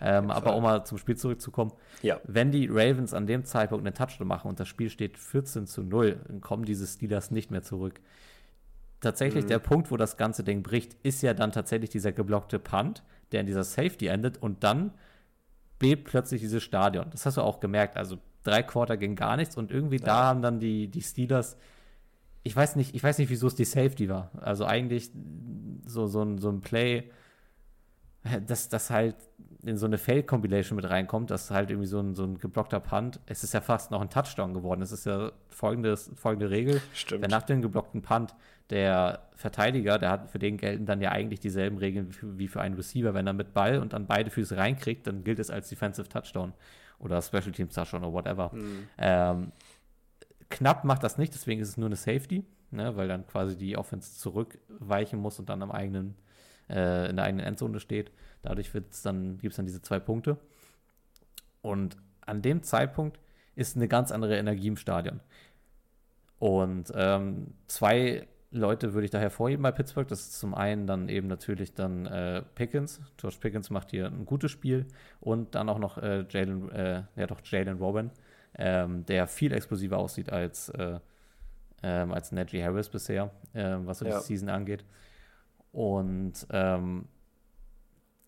[0.01, 1.73] Ähm, aber um mal zum Spiel zurückzukommen,
[2.03, 2.21] Ja.
[2.25, 5.83] wenn die Ravens an dem Zeitpunkt einen Touchdown machen und das Spiel steht 14 zu
[5.83, 8.01] 0, dann kommen diese Steelers nicht mehr zurück.
[9.01, 9.49] Tatsächlich Mhm.
[9.49, 13.41] der Punkt, wo das ganze Ding bricht, ist ja dann tatsächlich dieser geblockte Punt, der
[13.41, 14.93] in dieser Safety endet und dann
[15.79, 17.07] bebt plötzlich dieses Stadion.
[17.11, 17.97] Das hast du auch gemerkt.
[17.97, 21.57] Also drei Quarter ging gar nichts und irgendwie da haben dann die, die Steelers,
[22.49, 24.31] ich weiß nicht, ich weiß nicht, wieso es die Safety war.
[24.41, 25.11] Also eigentlich
[25.85, 27.05] so, so, ein, so ein Play,
[28.47, 29.17] dass das halt
[29.63, 33.21] in so eine Fail-Compilation mit reinkommt, dass halt irgendwie so ein, so ein geblockter Punt,
[33.27, 34.81] es ist ja fast noch ein Touchdown geworden.
[34.81, 36.81] Es ist ja folgendes, folgende Regel.
[36.95, 37.21] Stimmt.
[37.21, 38.35] Wenn nach dem geblockten Punt
[38.71, 42.77] der Verteidiger, der hat, für den gelten dann ja eigentlich dieselben Regeln wie für, einen
[42.77, 43.13] Receiver.
[43.13, 46.55] Wenn er mit Ball und dann beide Füße reinkriegt, dann gilt es als Defensive Touchdown
[46.99, 48.51] oder Special Teams Touchdown oder whatever.
[48.55, 48.89] Mhm.
[48.97, 49.53] Ähm,
[50.51, 53.77] knapp macht das nicht, deswegen ist es nur eine Safety, ne, weil dann quasi die
[53.77, 56.17] Offense zurückweichen muss und dann am eigenen,
[56.69, 58.11] äh, in der eigenen Endzone steht.
[58.43, 58.71] Dadurch
[59.03, 60.39] dann, gibt es dann diese zwei Punkte.
[61.61, 63.19] Und an dem Zeitpunkt
[63.57, 65.21] ist eine ganz andere Energie im Stadion.
[66.39, 70.09] Und ähm, zwei Leute würde ich da hervorheben bei Pittsburgh.
[70.09, 73.01] Das ist zum einen dann eben natürlich dann äh, Pickens.
[73.17, 74.87] George Pickens macht hier ein gutes Spiel.
[75.21, 78.11] Und dann auch noch äh, Jalen, äh, ja doch Jalen Robin,
[78.59, 80.99] ähm, der viel explosiver aussieht als, äh,
[81.83, 84.19] ähm, als Najee Harris bisher, ähm, was so Ja.
[84.19, 84.85] die Season angeht.
[85.73, 87.07] Und ähm,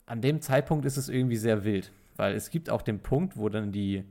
[0.07, 3.49] an dem Zeitpunkt ist es irgendwie sehr wild, weil es gibt auch den Punkt, wo
[3.49, 4.05] dann die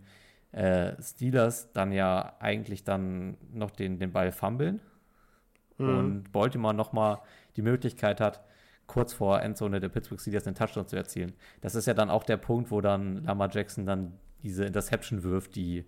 [0.51, 4.79] äh, Steelers dann ja eigentlich dann noch den, den Ball fummeln
[5.77, 5.87] Mhm.
[5.87, 7.19] und Baltimore nochmal
[7.55, 8.41] die Möglichkeit hat,
[8.87, 11.31] kurz vor Endzone der Pittsburgh Steelers einen Touchdown zu erzielen.
[11.61, 14.13] Das ist ja dann auch der Punkt, wo dann Lamar Jackson dann
[14.43, 15.85] diese Interception wirft, die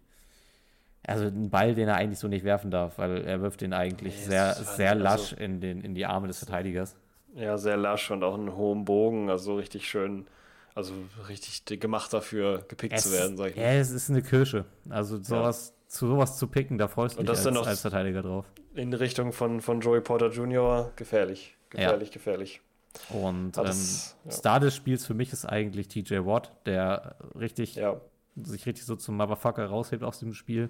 [1.05, 4.15] also einen Ball, den er eigentlich so nicht werfen darf, weil er wirft den eigentlich
[4.15, 6.95] Nee, sehr, das halt- sehr also- lasch in, den, in die Arme des Verteidigers.
[7.35, 10.27] Ja, sehr lasch und auch einen hohen Bogen, also richtig schön,
[10.75, 10.93] also
[11.29, 13.75] richtig gemacht dafür, gepickt zu werden, sag ich ja, mal.
[13.77, 14.65] es ist eine Kirsche.
[14.89, 18.45] Also sowas, zu sowas zu picken, da freust du dich das als, als Verteidiger drauf.
[18.75, 20.91] In Richtung von, von Joey Porter Jr.
[20.97, 21.55] gefährlich.
[21.69, 22.61] Gefährlich, gefährlich.
[23.09, 24.31] Und Ah, ähm, das- ja.
[24.31, 27.95] Star des Spiels für mich ist eigentlich TJ Watt, der richtig Ja,
[28.35, 30.69] sich richtig so zum Motherfucker raushebt aus dem Spiel.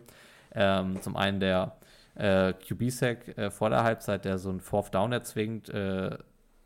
[0.54, 1.78] Ähm, zum einen der
[2.16, 6.18] äh, QB-Sack äh, vor der Halbzeit, der so einen Fourth Down erzwingt äh,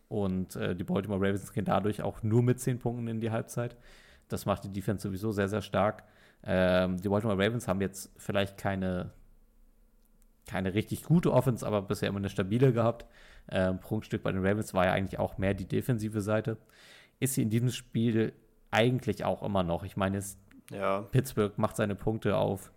[0.07, 3.75] und äh, die Baltimore Ravens gehen dadurch auch nur mit 10 Punkten in die Halbzeit.
[4.27, 6.03] Das macht die Defense sowieso sehr, sehr stark.
[6.43, 9.11] Ähm, die Baltimore Ravens haben jetzt vielleicht keine,
[10.47, 13.05] keine richtig gute Offense, aber bisher immer eine stabile gehabt.
[13.49, 16.57] Ähm, Prunkstück bei den Ravens war ja eigentlich auch mehr die defensive Seite.
[17.19, 18.33] Ist sie in diesem Spiel
[18.71, 19.83] eigentlich auch immer noch.
[19.83, 20.37] Ich meine, es,
[20.71, 21.01] Ja.
[21.11, 22.71] Pittsburgh macht seine Punkte auf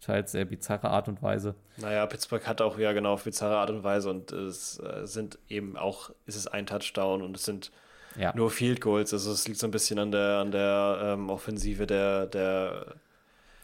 [0.00, 1.54] teils sehr bizarre Art und Weise.
[1.78, 5.38] Naja, Pittsburgh hat auch ja genau auf bizarre Art und Weise und es äh, sind
[5.48, 7.70] eben auch, ist es ein Touchdown und es sind
[8.16, 9.12] Ja, nur Field Goals.
[9.14, 12.96] Also es liegt so ein bisschen an der, an der ähm, Offensive der, der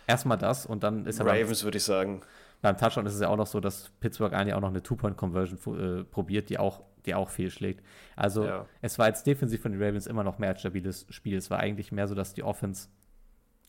[0.06, 2.22] erstmal das und dann ist aber Ravens, würde ich sagen.
[2.62, 6.00] beim Touchdown ist es ja auch noch so, dass Pittsburgh eigentlich auch noch eine Two-Point-Conversion
[6.00, 7.84] äh, probiert, die auch, die auch fehlschlägt.
[8.16, 8.66] Also Ja.
[8.80, 11.36] es war jetzt defensiv von den Ravens immer noch mehr als stabiles Spiel.
[11.36, 12.88] Es war eigentlich mehr so, dass die Offense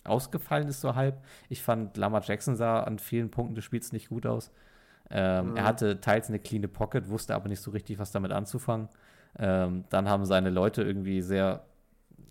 [0.03, 1.21] ausgefallen ist so halb.
[1.49, 4.51] Ich fand, Lamar Jackson sah an vielen Punkten des Spiels nicht gut aus.
[5.09, 8.87] Ähm, Er hatte teils eine cleane Pocket, wusste aber nicht so richtig, was damit anzufangen.
[9.37, 11.63] Ähm, dann haben seine Leute irgendwie sehr,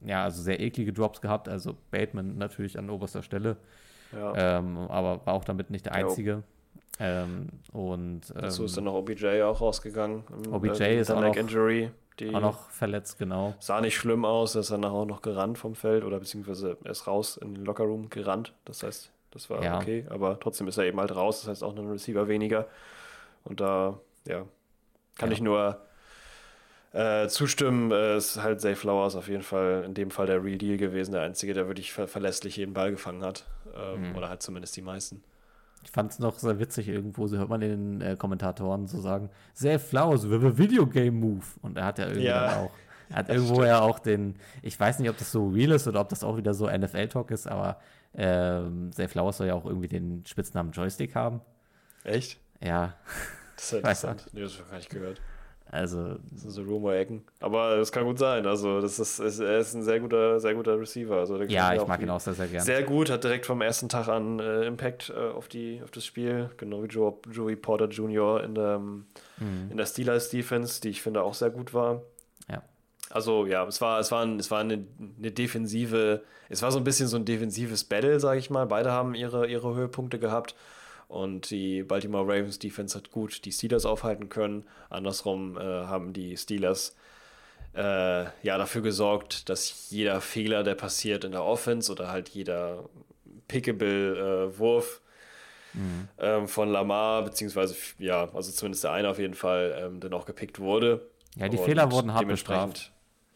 [0.04, 1.48] ja, also sehr eklige Drops gehabt.
[1.48, 3.56] Also Bateman natürlich an oberster Stelle.
[4.12, 4.58] Ja.
[4.58, 6.42] Ähm, aber war auch damit nicht der Ja, einzige.
[6.98, 10.24] Ähm, und Dazu ähm, ist dann noch OBJ auch rausgegangen.
[10.50, 11.90] OBJ äh, ist auch noch- Injury.
[12.20, 13.54] Die auch noch verletzt, genau.
[13.58, 16.90] sah nicht schlimm aus, er ist danach auch noch gerannt vom Feld oder beziehungsweise er
[16.90, 18.52] ist raus in den Lockerroom gerannt.
[18.64, 19.76] Das heißt, das war Ja.
[19.78, 22.66] okay, aber trotzdem ist er eben halt raus, das heißt auch ein Receiver weniger.
[23.44, 24.44] Und da, ja,
[25.16, 25.34] kann Ja.
[25.34, 25.80] ich nur
[26.92, 27.90] äh, zustimmen.
[27.92, 30.76] Äh, Es ist halt Zay Flowers auf jeden Fall in dem Fall der Real Deal
[30.76, 33.44] gewesen, der Einzige, der wirklich ver verlässlich jeden Ball gefangen hat.
[33.76, 34.16] Ähm, Mhm.
[34.16, 35.22] Oder halt zumindest die meisten.
[35.82, 39.30] Ich fand es noch sehr witzig irgendwo, so hört man den äh, Kommentatoren so sagen,
[39.54, 41.44] sehr Flowers, we have a video game move.
[41.62, 42.70] Und er hat ja irgendwie Ja, dann auch,
[43.08, 43.68] er hat irgendwo stimmt.
[43.68, 46.36] ja auch den, ich weiß nicht, ob das so real ist oder ob das auch
[46.36, 47.78] wieder so NFL-Talk ist, aber
[48.14, 51.40] ähm, Zay Flowers soll ja auch irgendwie den Spitznamen Joystick haben.
[52.04, 52.38] Echt?
[52.62, 52.94] Ja,
[53.56, 54.26] Das ist ja interessant.
[54.32, 55.20] Nee, das habe ich gar nicht gehört.
[55.70, 57.22] Also Das sind so Rumor-Ecken.
[57.40, 58.46] Aber das kann gut sein.
[58.46, 61.16] Also, das ist, ist, er ist ein sehr guter, sehr guter Receiver.
[61.16, 62.64] Also, ja, ich mag ihn auch sehr, sehr gern.
[62.64, 66.04] Sehr gut, hat direkt vom ersten Tag an äh, Impact äh, auf, die, auf das
[66.04, 66.50] Spiel.
[66.56, 68.42] Genau wie Joe, Joey Porter Jr.
[68.44, 69.06] in der, ähm,
[69.38, 69.70] Mhm.
[69.70, 72.02] in der Steelers Defense, die ich finde auch sehr gut war.
[72.50, 72.62] Ja.
[73.08, 74.84] Also ja, es war, es war, ein, es war eine,
[75.18, 78.66] eine defensive, es war so ein bisschen so ein defensives Battle, sage ich mal.
[78.66, 80.54] Beide haben ihre, ihre Höhepunkte gehabt.
[81.10, 84.64] Und die Baltimore Ravens Defense hat gut die Steelers aufhalten können.
[84.90, 86.94] Andersrum äh, haben die Steelers
[87.74, 92.88] äh, ja dafür gesorgt, dass jeder Fehler, der passiert in der Offense oder halt jeder
[93.48, 95.00] pickable äh, Wurf
[95.72, 96.08] Mhm.
[96.18, 100.26] ähm, von Lamar, beziehungsweise ja, also zumindest der eine auf jeden Fall, ähm, dann auch
[100.26, 101.06] gepickt wurde.
[101.36, 102.90] Ja, die Und Fehler wurden hart bestraft.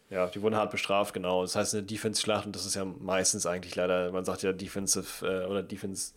[0.09, 1.43] Ja, die wurden hart bestraft, genau.
[1.43, 5.25] Das heißt, eine Defense-Schlacht, und das ist ja meistens eigentlich leider, man sagt ja Defensive
[5.25, 6.13] äh, oder Defense,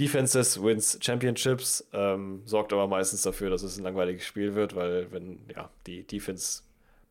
[0.00, 5.12] Defenses wins Championships, ähm, sorgt aber meistens dafür, dass es ein langweiliges Spiel wird, weil
[5.12, 6.62] wenn ja die Defense,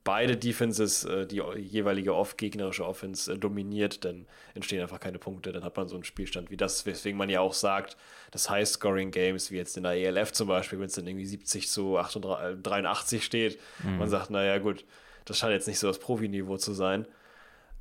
[0.04, 4.26] beide Defenses äh, die jeweilige off gegnerische Offense äh, dominiert, dann
[4.56, 7.42] entstehen einfach keine Punkte, dann hat man so einen Spielstand wie das, weswegen man ja
[7.42, 7.96] auch sagt,
[8.32, 12.00] das High-Scoring-Games, wie jetzt in der ELF zum Beispiel, wenn es dann irgendwie 70 zu
[12.00, 14.84] 38, 83 steht, man sagt, naja gut,
[15.26, 17.06] das scheint jetzt nicht so das Profiniveau zu sein.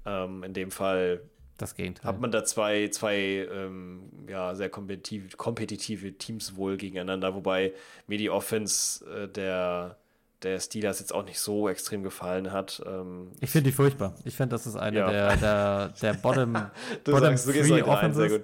[0.05, 1.23] Ähm, in dem Fall
[1.59, 2.07] Das Gegenteil.
[2.09, 3.17] hat man da zwei, zwei
[3.53, 7.73] ähm, ja, sehr kompetitive, kompetitive Teams wohl gegeneinander, wobei
[8.07, 9.97] mir die Offense äh, der,
[10.43, 12.81] der Steelers jetzt auch nicht so extrem gefallen hat.
[12.87, 14.15] Ähm, Ich finde die furchtbar.
[14.25, 15.11] Ich finde, das ist eine Ja.
[15.11, 16.55] der, der, der Bottom,
[17.05, 18.33] du Bottom sagst, du three rein, sehr Offenses.
[18.33, 18.43] gut.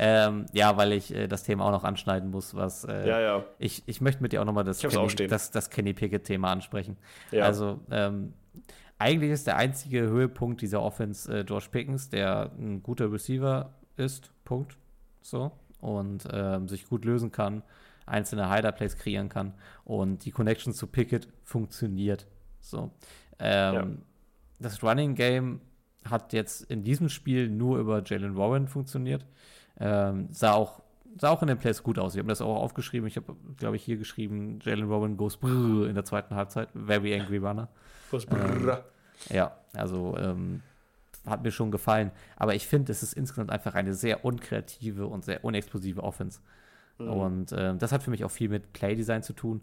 [0.00, 3.44] Ähm, ja, weil ich äh, das Thema auch noch anschneiden muss, was äh, Ja, ja.
[3.58, 6.96] Ich, ich möchte mit dir auch nochmal das, Kenny- auch das, das Kenny Pickett-Thema ansprechen.
[7.32, 7.44] Ja.
[7.44, 8.32] Also, ähm,
[8.98, 14.32] eigentlich ist der einzige Höhepunkt dieser Offense äh, George Pickens, der ein guter Receiver ist,
[14.44, 14.76] Punkt.
[15.22, 15.52] So.
[15.80, 17.62] Und ähm, sich gut lösen kann,
[18.06, 22.26] einzelne Hider-Plays kreieren kann und die Connection zu Pickett funktioniert.
[22.60, 22.90] So.
[23.38, 23.86] Ähm, Ja.
[24.60, 25.60] Das Running Game
[26.04, 29.24] hat jetzt in diesem Spiel nur über Jalen Warren funktioniert.
[29.78, 30.82] Ähm, sah auch
[31.20, 32.14] sah auch in den Plays gut aus.
[32.14, 33.06] Ich habe das auch aufgeschrieben.
[33.08, 36.68] Ich habe, glaube ich, hier geschrieben, Jalen Warren goes brrr in der zweiten Halbzeit.
[36.74, 37.68] Very angry runner.
[38.10, 38.26] Was-
[39.30, 40.62] Ja, also ähm,
[41.26, 42.10] hat mir schon gefallen.
[42.36, 46.40] Aber ich finde, es ist insgesamt einfach eine sehr unkreative und sehr unexplosive Offense.
[46.98, 47.08] Mhm.
[47.08, 49.60] Und ähm, das hat für mich auch viel mit Playdesign zu tun.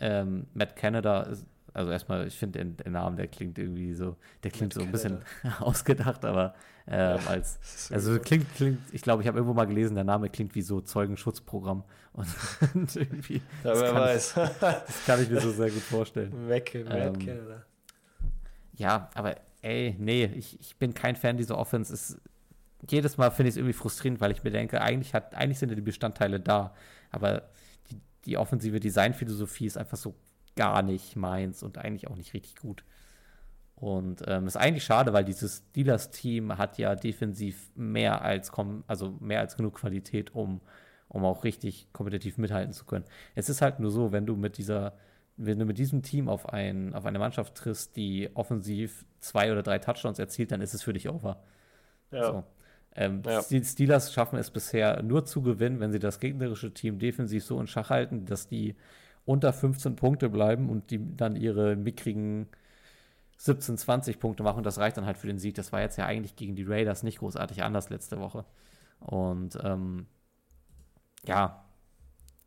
[0.00, 4.16] Ähm, Matt Canada ist, also erstmal, ich finde den, den Namen, der klingt irgendwie so,
[4.42, 5.18] der klingt Matt so ein bisschen
[5.60, 6.54] ausgedacht, aber
[6.86, 9.94] ähm, als, das ist so also klingt, klingt, ich glaube, ich habe irgendwo mal gelesen,
[9.94, 11.84] der Name klingt wie so Zeugenschutzprogramm.
[12.12, 12.26] Und,
[12.74, 14.34] und irgendwie, Ja, das, wer kann ich, weiß.
[14.60, 16.32] das kann ich mir so sehr gut vorstellen.
[16.48, 17.64] Mac, Ähm, Canada.
[18.76, 21.92] Ja, aber ey, nee, ich, ich bin kein Fan dieser Offense.
[21.92, 22.20] Es,
[22.90, 25.70] jedes Mal finde ich es irgendwie frustrierend, weil ich mir denke, eigentlich, hat, eigentlich sind
[25.70, 26.74] ja die Bestandteile da.
[27.10, 27.48] Aber
[27.90, 27.96] die,
[28.26, 30.14] die offensive Designphilosophie ist einfach so
[30.56, 32.84] gar nicht meins und eigentlich auch nicht richtig gut.
[33.76, 38.52] Und ähm, ist eigentlich schade, weil dieses Steelers-Team hat ja defensiv mehr als,
[38.86, 40.60] also mehr als genug Qualität, um,
[41.08, 43.04] um auch richtig kompetitiv mithalten zu können.
[43.34, 44.94] Es ist halt nur so, wenn du mit dieser,
[45.36, 49.62] wenn du mit diesem Team auf, ein, auf eine Mannschaft triffst, die offensiv zwei oder
[49.62, 51.42] drei Touchdowns erzielt, dann ist es für dich over.
[52.10, 52.32] Ja.
[52.32, 52.44] So.
[52.96, 53.42] Ähm, ja.
[53.42, 57.60] Die Steelers schaffen es bisher nur zu gewinnen, wenn sie das gegnerische Team defensiv so
[57.60, 58.76] in Schach halten, dass die
[59.24, 62.46] unter 15 Punkte bleiben und die dann ihre mickrigen
[63.38, 64.58] 17, 20 Punkte machen.
[64.58, 65.54] Und das reicht dann halt für den Sieg.
[65.56, 68.44] Das war jetzt ja eigentlich gegen die Raiders nicht großartig anders letzte Woche.
[69.00, 70.06] Und ähm,
[71.26, 71.64] ja,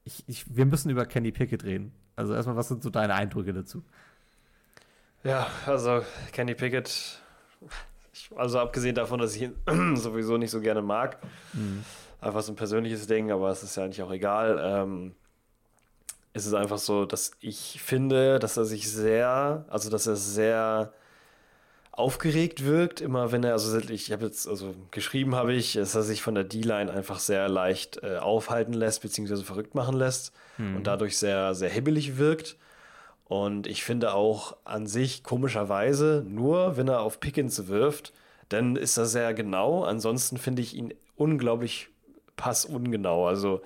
[0.06, 1.92] ich, ich, wir müssen über Kenny Pickett reden.
[2.18, 3.84] Also erstmal, was sind so deine Eindrücke dazu?
[5.23, 6.03] Ja, also
[6.34, 7.22] Kenny Pickett,
[8.35, 9.56] also abgesehen davon, dass ich ihn
[9.95, 11.18] sowieso nicht so gerne mag,
[11.53, 11.85] mhm.
[12.19, 14.60] einfach so ein persönliches Ding, aber es ist ja eigentlich auch egal.
[14.61, 15.15] Ähm,
[16.34, 20.94] ist es einfach so, dass ich finde, dass er sich sehr, also dass er sehr
[21.98, 26.03] aufgeregt wirkt, immer wenn er, also ich habe jetzt, also geschrieben habe ich, dass er
[26.03, 30.78] sich von der D-Line einfach sehr leicht äh, aufhalten lässt, beziehungsweise verrückt machen lässt mhm.
[30.78, 32.56] und dadurch sehr, sehr hibbelig wirkt.
[33.26, 38.14] Und ich finde auch an sich komischerweise, nur wenn er auf Pickens wirft,
[38.48, 39.84] dann ist er sehr genau.
[39.84, 41.90] Ansonsten finde ich ihn unglaublich
[42.36, 43.28] passungenau.
[43.28, 43.61] Also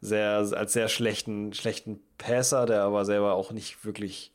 [0.00, 4.32] sehr, als sehr schlechten, schlechten Passer, der aber selber auch nicht wirklich,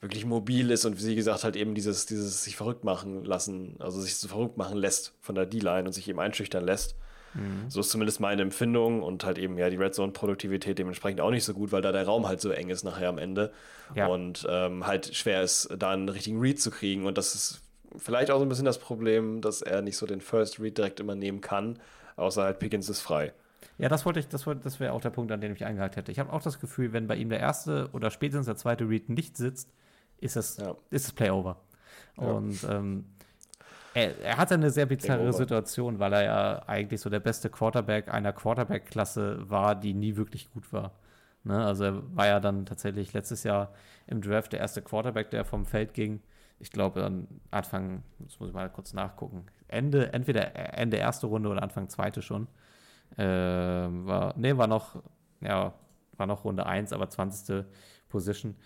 [0.00, 3.76] wirklich mobil ist und wie sie gesagt halt eben dieses, dieses sich verrückt machen lassen,
[3.80, 6.96] also sich so verrückt machen lässt von der D-Line und sich eben einschüchtern lässt.
[7.34, 7.68] Mhm.
[7.68, 11.30] So ist zumindest meine Empfindung und halt eben ja die Red Zone Produktivität dementsprechend auch
[11.30, 13.52] nicht so gut, weil da der Raum halt so eng ist nachher am Ende
[13.94, 14.06] ja.
[14.06, 17.60] und ähm, halt schwer ist, da einen richtigen Read zu kriegen und das ist
[17.98, 20.98] vielleicht auch so ein bisschen das Problem, dass er nicht so den First Read direkt
[20.98, 21.78] immer nehmen kann,
[22.16, 23.32] außer halt Pickens ist frei.
[23.78, 26.12] Ja, das wollte ich, das, das wäre auch der Punkt, an dem ich eingehakt hätte.
[26.12, 29.08] Ich habe auch das Gefühl, wenn bei ihm der erste oder spätestens der zweite Read
[29.08, 29.70] nicht sitzt,
[30.20, 30.74] ist es, ja.
[30.90, 31.56] ist es Playover.
[32.16, 32.24] Ja.
[32.24, 33.04] Und ähm,
[33.94, 38.12] er, er, hatte eine sehr bizarre Situation, weil er ja eigentlich so der beste Quarterback
[38.12, 40.92] einer Quarterback-Klasse war, die nie wirklich gut war.
[41.42, 41.64] Ne?
[41.64, 43.72] Also er war ja dann tatsächlich letztes Jahr
[44.06, 46.20] im Draft der erste Quarterback, der vom Feld ging.
[46.58, 51.62] Ich glaube, Anfang, das muss ich mal kurz nachgucken, Ende, entweder Ende erste Runde oder
[51.62, 52.48] Anfang zweite schon.
[53.16, 55.02] Äh, war, nee, war noch,
[55.40, 55.72] ja,
[56.16, 57.64] war noch Runde 1, aber 20.
[58.10, 58.56] Position.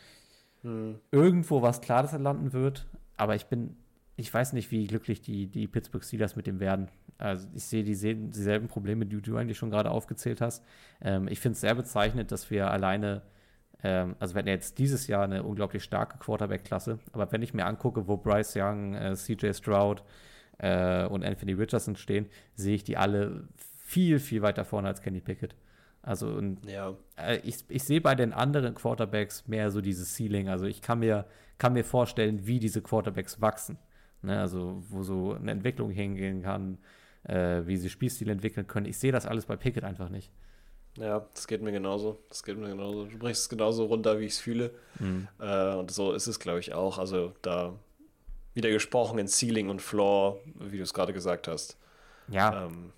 [0.64, 0.98] Hm.
[1.12, 2.86] Irgendwo war es klar, dass er landen wird,
[3.16, 3.76] aber ich bin,
[4.16, 6.88] ich weiß nicht, wie glücklich die, die Pittsburgh Steelers mit dem werden.
[7.18, 10.64] Also ich sehe die dieselben Probleme, die du eigentlich schon gerade aufgezählt hast.
[11.00, 13.22] Ähm, ich finde es sehr bezeichnend, dass wir alleine,
[13.82, 17.66] ähm, also wir hatten jetzt dieses Jahr eine unglaublich starke Quarterback-Klasse, aber wenn ich mir
[17.66, 20.02] angucke, wo Bryce Young, äh, CJ Stroud
[20.58, 25.20] äh, und Anthony Richardson stehen, sehe ich die alle viel, viel weiter vorne als Kenny
[25.20, 25.54] Pickett.
[26.04, 26.94] Also und ja.
[27.16, 30.48] äh, ich, ich sehe bei den anderen Quarterbacks mehr so dieses Ceiling.
[30.48, 31.24] Also ich kann mir,
[31.58, 33.78] kann mir vorstellen, wie diese Quarterbacks wachsen.
[34.20, 34.38] Ne?
[34.38, 36.78] Also wo so eine Entwicklung hingehen kann,
[37.24, 38.86] äh, wie sie Spielstil entwickeln können.
[38.86, 40.30] Ich sehe das alles bei Pickett einfach nicht.
[40.98, 42.18] Ja, das geht mir genauso.
[42.28, 43.06] Das geht mir genauso.
[43.06, 44.72] Du brichst es genauso runter, wie ich es fühle.
[44.98, 45.26] Mhm.
[45.40, 46.98] Äh, und so ist es, glaube ich, auch.
[46.98, 47.74] Also da
[48.52, 51.78] wieder gesprochen in Ceiling und Floor, wie du es gerade gesagt hast.
[52.28, 52.66] Ja.
[52.66, 52.92] Ähm,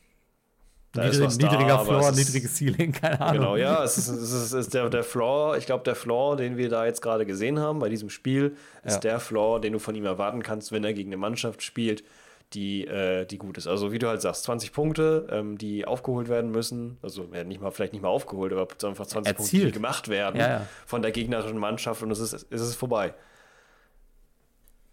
[0.97, 3.40] da Niedrig, ist niedriger da, Floor, niedriges Ceiling, keine Ahnung.
[3.40, 6.56] Genau, ja, es ist, es ist, ist der, der Floor, ich glaube, der Floor, den
[6.56, 9.01] wir da jetzt gerade gesehen haben bei diesem Spiel, ist ja.
[9.01, 12.05] der Floor, den du von ihm erwarten kannst, wenn er gegen eine Mannschaft spielt,
[12.52, 13.66] die, äh, die gut ist.
[13.66, 17.60] Also wie du halt sagst, 20 Punkte, ähm, die aufgeholt werden müssen, also ja, nicht
[17.60, 19.36] mal, vielleicht nicht mal aufgeholt, aber einfach 20 Erzielt.
[19.36, 23.14] Punkte, die gemacht werden ja, von der gegnerischen Mannschaft und es ist, es ist vorbei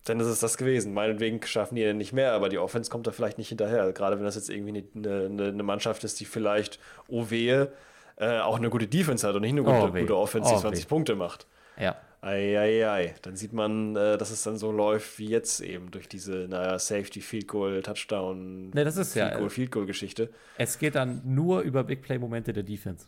[0.03, 0.93] dann ist es das gewesen.
[0.93, 3.91] Meinetwegen schaffen die ja nicht mehr, aber die Offense kommt da vielleicht nicht hinterher.
[3.93, 7.71] Gerade wenn das jetzt irgendwie eine, eine, eine Mannschaft ist, die vielleicht, oh wehe,
[8.17, 10.61] äh, auch eine gute Defense hat und nicht eine gute, oh gute Offense, die oh
[10.61, 10.88] 20 weh.
[10.88, 11.47] Punkte macht.
[11.80, 11.95] Ja.
[12.21, 13.15] Eieiei.
[13.21, 16.80] Dann sieht man, äh, dass es dann so läuft wie jetzt eben durch diese, naja,
[16.80, 20.30] Safety, Field Goal, Touchdown, ne, das ist Field ja, Goal, Field Goal Geschichte.
[20.57, 23.07] Es geht dann nur über Big Play Momente der Defense.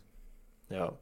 [0.68, 0.92] Ja.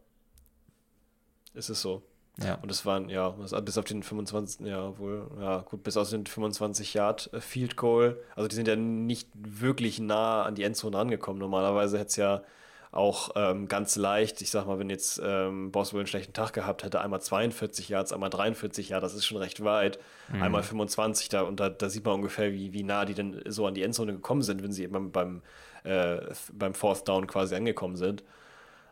[1.55, 2.03] Ist es so.
[2.43, 2.57] Ja.
[2.57, 6.27] Und es waren, ja, bis auf den 25, ja, wohl, ja, gut, bis auf den
[6.27, 8.19] 25 Yard äh, Field Goal.
[8.35, 11.39] Also die sind ja nicht wirklich nah an die Endzone rangekommen.
[11.39, 12.43] Normalerweise hätte es ja
[12.91, 16.85] auch ähm, ganz leicht, ich sag mal, wenn jetzt ähm, Boswell einen schlechten Tag gehabt
[16.85, 19.99] hätte, einmal 42 Yards, einmal 43 Yards, das ist schon recht weit.
[20.33, 20.43] Mhm.
[20.43, 23.67] Einmal 25, da, und da, da, sieht man ungefähr, wie, wie nah die denn so
[23.67, 25.43] an die Endzone gekommen sind, wenn sie eben beim,
[25.83, 26.19] äh,
[26.53, 28.23] beim Fourth Down quasi angekommen sind.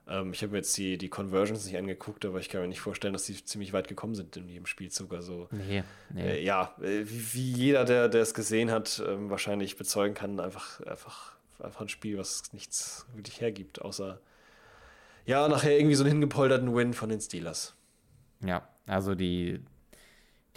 [0.08, 2.80] Ähm, ich habe mir jetzt die, die Conversions nicht angeguckt, aber ich kann mir nicht
[2.80, 5.12] vorstellen, dass die ziemlich weit gekommen sind in jedem Spielzug.
[5.12, 6.38] Also, nee, nee.
[6.38, 10.40] Äh, ja, äh, wie, wie, jeder, der, der es gesehen hat, äh, wahrscheinlich bezeugen kann,
[10.40, 14.20] einfach, einfach, einfach ein Spiel, was nichts wirklich hergibt, außer
[15.24, 17.74] ja, nachher irgendwie so einen hingepolterten Win von den Steelers.
[18.44, 19.60] Ja, also die,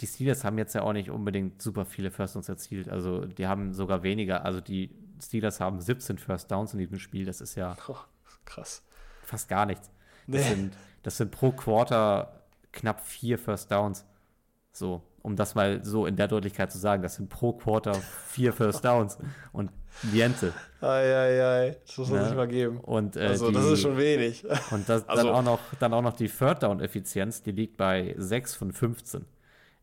[0.00, 2.88] die Steelers haben jetzt ja auch nicht unbedingt super viele First Downs erzielt.
[2.88, 4.44] Also die haben sogar weniger.
[4.44, 4.90] Also die
[5.22, 7.24] Steelers haben 17 First Downs in diesem Spiel.
[7.24, 7.96] Das ist ja Oh,
[8.44, 8.82] krass.
[9.26, 9.90] Fast gar nichts.
[10.26, 10.48] Das, Nee.
[10.54, 12.40] sind, das sind pro Quarter
[12.72, 14.04] knapp vier First Downs.
[14.72, 18.52] So, um das mal so in der Deutlichkeit zu sagen, das sind pro Quarter vier
[18.52, 19.18] First Downs
[19.52, 19.70] und
[20.12, 20.52] Niente.
[20.82, 22.26] Eieiei, das muss man Ne?
[22.26, 22.80] sich mal geben.
[22.80, 24.44] Und, äh, Also, die, das ist schon wenig.
[24.70, 27.76] und das, also- dann, auch noch, dann auch noch die Third Down Effizienz, die liegt
[27.78, 29.24] bei 6 von 15.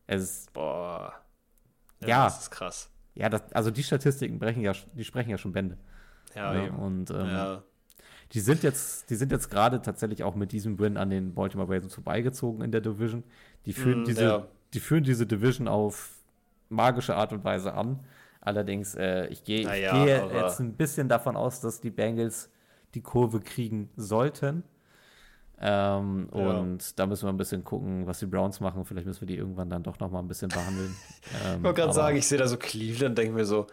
[0.06, 1.14] Es ist, Boah.
[2.00, 2.24] Ja.
[2.24, 2.90] Das ist krass.
[3.14, 5.78] ja, das, also die Statistiken brechen ja, die sprechen ja schon Bände.
[6.36, 6.66] Ja, ne?
[6.66, 6.76] eben.
[6.76, 7.62] Und ähm, ja.
[8.32, 11.68] Die sind jetzt, die sind jetzt gerade tatsächlich auch mit diesem Win an den Baltimore
[11.72, 13.22] Ravens vorbeigezogen in der Division.
[13.66, 14.48] Die führen, Mm, diese, ja.
[14.72, 16.10] die führen diese Division auf
[16.68, 18.00] magische Art und Weise an.
[18.40, 22.50] Allerdings, äh, ich gehe ich Naja, gehe jetzt ein bisschen davon aus, dass die Bengals
[22.94, 24.64] die Kurve kriegen sollten.
[25.60, 26.60] Ähm, Ja.
[26.60, 28.84] Und da müssen wir ein bisschen gucken, was die Browns machen.
[28.84, 30.96] Vielleicht müssen wir die irgendwann dann doch noch mal ein bisschen behandeln.
[31.46, 33.66] ähm, Ich wollte gerade sagen, ich sehe da so Cleveland, denke mir so,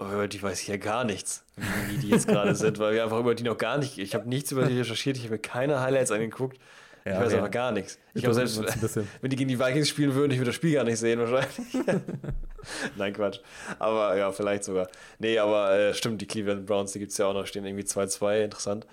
[0.00, 1.44] über die weiß ich ja gar nichts,
[1.88, 4.28] wie die jetzt gerade sind, weil wir einfach über die noch gar nicht, ich habe
[4.28, 6.58] nichts über die recherchiert, ich habe mir keine Highlights angeguckt.
[7.04, 7.38] Ich Ja, weiß ja.
[7.38, 7.98] aber gar nichts.
[8.14, 8.58] Ich glaube, selbst
[9.20, 11.74] wenn die gegen die Vikings spielen würden, ich würde das Spiel gar nicht sehen wahrscheinlich.
[12.96, 13.40] Nein, Quatsch.
[13.78, 14.88] Aber ja, vielleicht sogar.
[15.18, 17.84] Nee, aber äh, stimmt, die Cleveland Browns, die gibt es ja auch noch, stehen irgendwie
[17.84, 18.86] 2-2, interessant.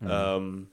[0.00, 0.08] Mhm.
[0.10, 0.68] Ähm,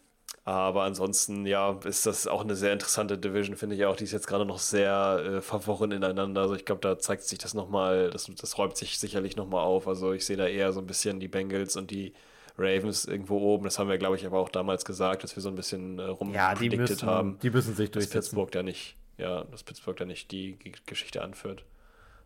[0.45, 3.95] aber ansonsten, ja, ist das auch eine sehr interessante Division, finde ich auch.
[3.95, 6.41] Die ist jetzt gerade noch sehr äh, verworren ineinander.
[6.41, 9.87] Also ich glaube, da zeigt sich das nochmal, das, das räumt sich sicherlich nochmal auf.
[9.87, 12.13] Also ich sehe da eher so ein bisschen die Bengals und die
[12.59, 13.63] Ravens irgendwo oben.
[13.63, 16.03] Das haben wir, glaube ich, aber auch damals gesagt, dass wir so ein bisschen äh,
[16.03, 18.35] Ja, rumpredicted müssen, haben die müssen sich dass durchsetzen.
[18.35, 21.65] Pittsburgh da nicht, ja, dass Pittsburgh da nicht die G- Geschichte anführt.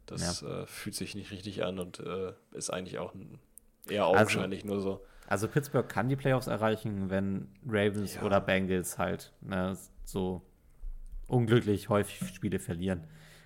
[0.08, 3.14] Das äh, fühlt sich nicht richtig an und äh, ist eigentlich auch
[3.88, 5.02] eher Also- augenscheinlich nur so.
[5.30, 8.24] Also Pittsburgh kann die Playoffs erreichen, wenn Ravens Ja.
[8.24, 10.42] oder Bengals halt ne, so
[11.28, 13.04] unglücklich häufig Spiele verlieren.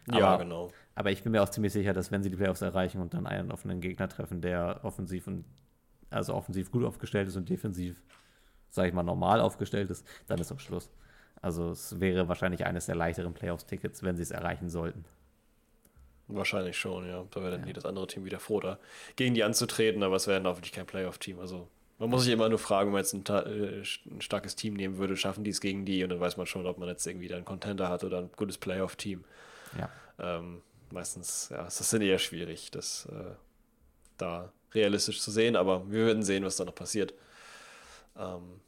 [0.10, 0.72] ja, Aber, genau.
[0.96, 3.28] aber ich bin mir auch ziemlich sicher, dass wenn sie die Playoffs erreichen und dann
[3.28, 5.44] einen offenen Gegner treffen, der offensiv und
[6.10, 8.02] also offensiv gut aufgestellt ist und defensiv,
[8.70, 10.90] sage ich mal, normal aufgestellt ist, dann ist auch Schluss.
[11.42, 15.04] Also es wäre wahrscheinlich eines der leichteren Playoffs-Tickets, wenn sie es erreichen sollten.
[16.36, 17.24] Wahrscheinlich schon, ja.
[17.32, 18.80] Da wäre dann jedes andere Team wieder froh, da
[19.16, 21.40] gegen die anzutreten, aber es wäre dann wirklich kein Playoff-Team.
[21.40, 21.68] Also
[22.00, 24.98] man muss sich immer nur fragen, wenn man jetzt ein, äh, ein starkes Team nehmen
[24.98, 27.28] würde, schaffen die es gegen die und dann weiß man schon, ob man jetzt irgendwie
[27.28, 29.24] da einen Contender hat oder ein gutes Playoff-Team.
[29.78, 29.90] Ja.
[30.20, 30.62] Ähm,
[30.92, 33.36] meistens, ja, ist dann eher schwierig, das äh,
[34.18, 37.14] da realistisch zu sehen, aber wir werden sehen, was da noch passiert.
[38.18, 38.60] Ähm,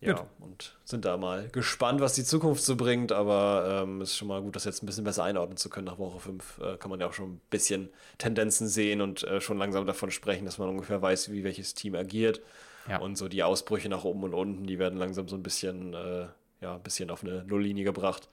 [0.00, 0.26] ja, Gut.
[0.40, 4.42] und sind da mal gespannt, was die Zukunft so bringt, aber ähm, ist schon mal
[4.42, 5.86] gut, das jetzt ein bisschen besser einordnen zu können.
[5.86, 9.40] Nach Woche 5 äh, kann man ja auch schon ein bisschen Tendenzen sehen und äh,
[9.40, 12.42] schon langsam davon sprechen, dass man ungefähr weiß, wie welches Team agiert.
[12.88, 12.98] Ja.
[12.98, 16.26] Und so die Ausbrüche nach oben und unten, die werden langsam so ein bisschen, äh,
[16.60, 18.28] ja, ein bisschen auf eine Nulllinie gebracht.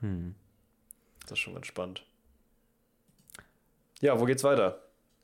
[0.00, 0.34] Hm.
[1.22, 2.04] Das ist schon ganz spannend.
[4.00, 4.80] Ja, wo geht's weiter?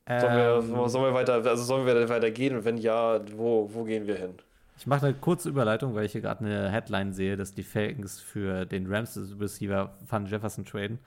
[0.07, 3.73] Sollen, wir, Ähm, sollen wir weiter, also sollen wir weiter gehen und wenn ja, wo,
[3.73, 4.35] wo gehen wir hin?
[4.77, 8.21] Ich mache eine kurze Überleitung, weil ich hier gerade eine Headline sehe, dass die Falcons
[8.21, 10.99] für den Rams-Receiver Van Jefferson traden.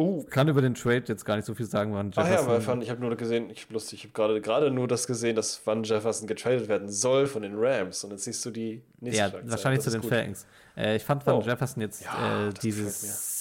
[0.00, 2.32] Oh, Kann über den Trade jetzt gar nicht so viel sagen, Ach Jefferson.
[2.32, 5.06] ja, weil Van, ich habe nur gesehen, ich lustig, ich habe gerade gerade nur das
[5.06, 8.82] gesehen, dass Van Jefferson getradet werden soll von den Rams und jetzt siehst du die
[9.00, 9.50] nächste ja, Schlagzeile.
[9.50, 10.08] wahrscheinlich Das zu den.
[10.08, 10.46] Falcons.
[10.76, 11.40] Äh, ich fand Van Oh.
[11.42, 12.88] Jefferson jetzt Ja, äh, diese.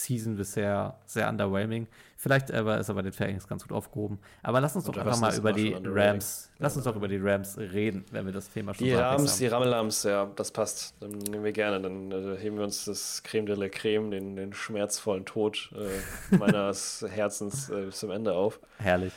[0.10, 1.86] Season bisher sehr underwhelming.
[2.18, 4.18] Vielleicht aber ist er bei den Falcons ganz gut aufgehoben.
[4.42, 5.74] Aber lass uns doch einfach mal über die.
[5.86, 9.06] Rams, lass uns doch über die Rams reden, wenn wir das Thema schon Die Rams,
[9.20, 10.96] halbwegs die Rammelams, ja, das passt.
[11.00, 11.80] Dann nehmen wir gerne.
[11.80, 16.36] Dann äh, heben wir uns das Creme de la Creme, den, den schmerzvollen Tod äh,
[16.52, 18.60] meines Herzens äh, bis zum Ende auf.
[18.78, 19.14] Herrlich.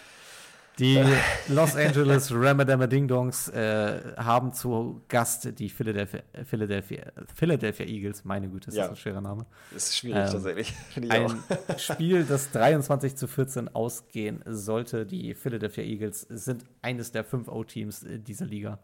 [0.79, 0.99] Die
[1.49, 8.25] Los Angeles Ramadama Ding Dongs äh, haben zu Gast die Philadelphia, Philadelphia, Philadelphia Eagles.
[8.25, 8.85] Meine Güte, ist Ja.
[8.85, 9.45] das ein schwerer Name.
[9.71, 10.73] Das ist schwierig Ähm, tatsächlich.
[11.11, 11.11] Auch.
[11.13, 11.43] Ein
[11.79, 15.05] Spiel, das 23 zu 14 ausgehen sollte.
[15.05, 18.79] Die Philadelphia Eagles sind eines der fünf O-Teams dieser Liga.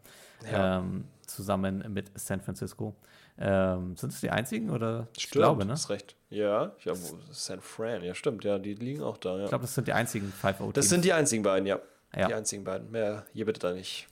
[0.51, 0.77] Ja.
[0.79, 2.95] Ähm, zusammen mit San Francisco.
[3.41, 5.07] Ähm, sind es die einzigen oder?
[5.15, 5.71] Ich Stimmt, glaube, ne?
[5.71, 6.15] hast recht.
[6.29, 9.43] Ja, ja, wo- San Fran, ja, stimmt, ja, die liegen auch da, ja.
[9.43, 10.73] Ich glaube, das sind die einzigen five O-Teams.
[10.73, 11.79] das sind die einzigen beiden, ja.
[12.15, 12.27] Ja.
[12.27, 12.91] Die einzigen beiden.
[12.91, 14.07] Mehr hier bitte da nicht.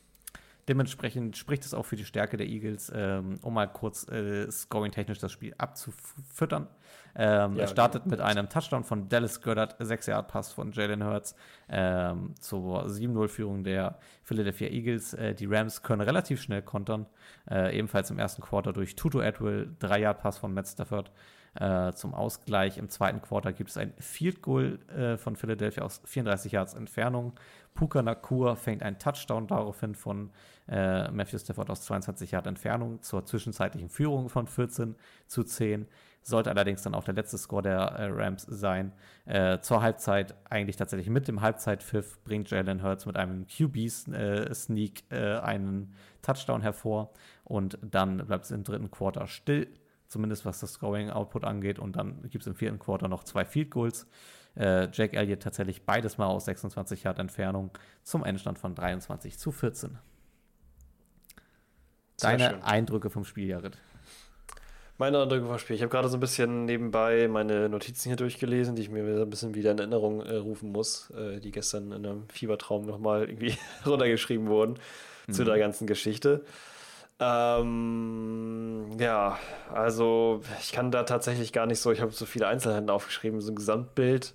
[0.68, 5.20] Dementsprechend spricht es auch für die Stärke der Eagles, ähm, um mal kurz äh, scoring-technisch
[5.20, 6.68] das Spiel abzufüttern.
[7.18, 11.36] Ähm, Ja, er startet mit einem Touchdown von Dallas Goddard, 6-Yard-Pass von Jalen Hurts
[11.68, 15.14] ähm, zur 7-0-Führung der Philadelphia Eagles.
[15.16, 17.08] Äh, die Rams können relativ schnell kontern,
[17.50, 21.12] äh, ebenfalls im ersten Quarter durch Tuto Atwell, 3-Yard-Pass von Matt Stafford.
[21.60, 22.78] äh, zum Ausgleich.
[22.78, 27.34] Im zweiten Quarter gibt es ein Field Goal äh, von Philadelphia aus 34 Yards Entfernung.
[27.74, 30.32] Puka Nakur fängt einen Touchdown daraufhin von
[30.68, 34.96] äh, Matthew Stafford aus 22 Yard Entfernung zur zwischenzeitlichen Führung von 14
[35.28, 35.88] zu 10.
[36.22, 38.92] Sollte allerdings dann auch der letzte Score der äh, Rams sein.
[39.26, 45.38] Äh, zur Halbzeit, eigentlich tatsächlich mit dem Halbzeitpfiff, bringt Jalen Hurts mit einem QB-Sneak äh,
[45.40, 47.12] einen Touchdown hervor.
[47.44, 49.68] Und dann bleibt es im dritten Quarter still,
[50.10, 51.80] zumindest was das Scoring-Output angeht.
[51.80, 54.06] Und dann gibt es im vierten Quarter noch zwei Field Goals.
[54.58, 57.72] Äh, Jake Elliott tatsächlich beides mal aus 26 Yard Entfernung
[58.04, 59.98] zum Endstand von 23 zu 14.
[62.20, 63.78] Deine Eindrücke vom Spiel, Jared?
[65.00, 65.76] Meine Eindrücke vom Spiel.
[65.76, 69.30] Ich habe gerade so ein bisschen nebenbei meine Notizen hier durchgelesen, die ich mir ein
[69.30, 73.56] bisschen wieder in Erinnerung äh, rufen muss, äh, die gestern in einem Fiebertraum nochmal irgendwie
[73.86, 74.80] runtergeschrieben wurden
[75.28, 75.34] mhm.
[75.34, 76.44] zu der ganzen Geschichte.
[77.20, 79.38] Ähm, ja,
[79.72, 83.52] also ich kann da tatsächlich gar nicht so, ich habe so viele Einzelheiten aufgeschrieben, so
[83.52, 84.34] ein Gesamtbild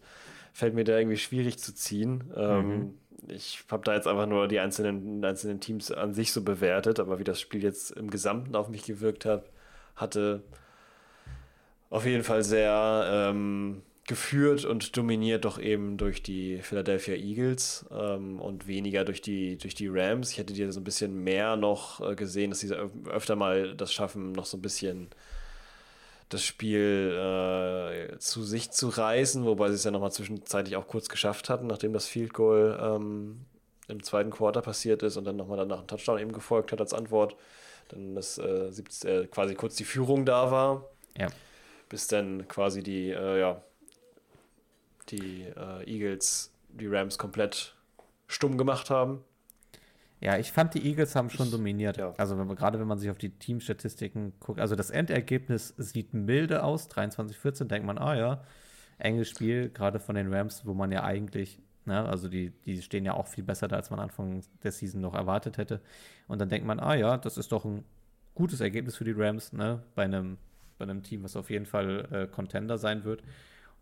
[0.53, 2.31] fällt mir da irgendwie schwierig zu ziehen.
[2.37, 2.95] Ähm, mhm.
[3.29, 7.19] Ich habe da jetzt einfach nur die einzelnen, einzelnen Teams an sich so bewertet, aber
[7.19, 9.45] wie das Spiel jetzt im Gesamten auf mich gewirkt hat,
[9.97, 10.43] hatte
[11.91, 18.41] auf jeden Fall sehr ähm, geführt und dominiert doch eben durch die Philadelphia Eagles ähm,
[18.41, 20.31] und weniger durch die, durch die Rams.
[20.31, 23.93] Ich hätte dir so ein bisschen mehr noch äh, gesehen, dass sie öfter mal das
[23.93, 25.09] schaffen, noch so ein bisschen
[26.31, 31.09] das Spiel äh, zu sich zu reißen, wobei sie es ja nochmal zwischenzeitlich auch kurz
[31.09, 33.45] geschafft hatten, nachdem das Field Goal ähm,
[33.89, 36.95] im zweiten Quarter passiert ist und dann nochmal danach ein Touchdown eben gefolgt hat als
[36.95, 37.37] Antwort.
[37.89, 38.71] Dann das äh,
[39.05, 40.89] äh, quasi kurz die Führung da war.
[41.19, 41.29] Ja.
[41.89, 43.63] Bis dann quasi die, äh, ja,
[45.09, 47.75] die äh, Eagles die Rams komplett
[48.27, 49.25] stumm gemacht haben.
[50.21, 51.97] Ja, ich fand, die Eagles haben schon ich, dominiert.
[51.97, 52.15] Ja.
[52.17, 56.15] Also wenn man, gerade wenn man sich auf die Teamstatistiken guckt, also das Endergebnis sieht
[56.15, 58.45] milde aus, 23-14, denkt man, ah ja,
[58.99, 63.05] enges Spiel, gerade von den Rams, wo man ja eigentlich, ne, also die, die stehen
[63.05, 65.81] ja auch viel besser da, als man Anfang der Season noch erwartet hätte.
[66.29, 67.85] Und dann denkt man, ah ja, das ist doch ein
[68.35, 70.39] gutes Ergebnis für die Rams, ne, bei einem,
[70.79, 73.23] bei einem Team, was auf jeden Fall äh, Contender sein wird.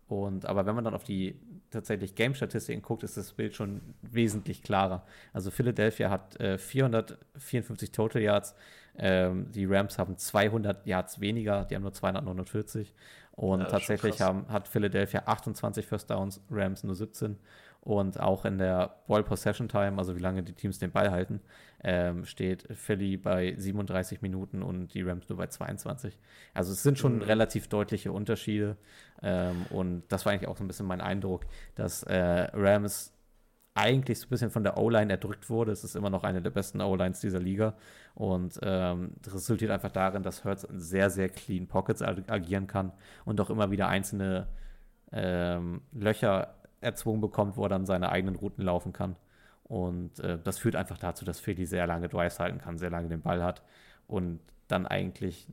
[0.07, 4.61] Und, aber wenn man dann auf die tatsächlich Game-Statistiken guckt, ist das Bild schon wesentlich
[4.61, 5.05] klarer.
[5.31, 8.53] Also Philadelphia hat äh, 454 Total Yards,
[8.97, 12.93] ähm, die Rams haben 200 Yards weniger, die haben nur 249.
[13.31, 17.37] Und ja, tatsächlich haben, hat Philadelphia 28 First Downs, Rams nur 17.
[17.81, 21.41] Und auch in der Ball Possession Time, also wie lange die Teams den Ball halten,
[21.83, 26.19] ähm, steht Philly bei 37 Minuten und die Rams nur bei 22.
[26.53, 27.21] Also es sind schon mhm.
[27.23, 28.77] relativ deutliche Unterschiede.
[29.23, 33.13] Ähm, und das war eigentlich auch so ein bisschen mein Eindruck, dass äh, Rams
[33.73, 35.71] eigentlich so ein bisschen von der O-Line erdrückt wurde.
[35.71, 37.75] Es ist immer noch eine der besten O-Lines dieser Liga.
[38.13, 42.91] Und ähm, das resultiert einfach darin, dass Hurts in sehr, sehr clean Pockets agieren kann
[43.25, 44.47] und auch immer wieder einzelne
[45.11, 49.15] ähm, Löcher erzwungen bekommt, wo er dann seine eigenen Routen laufen kann.
[49.63, 53.07] Und äh, das führt einfach dazu, dass Philly sehr lange Drives halten kann, sehr lange
[53.07, 53.63] den Ball hat
[54.07, 55.47] und dann eigentlich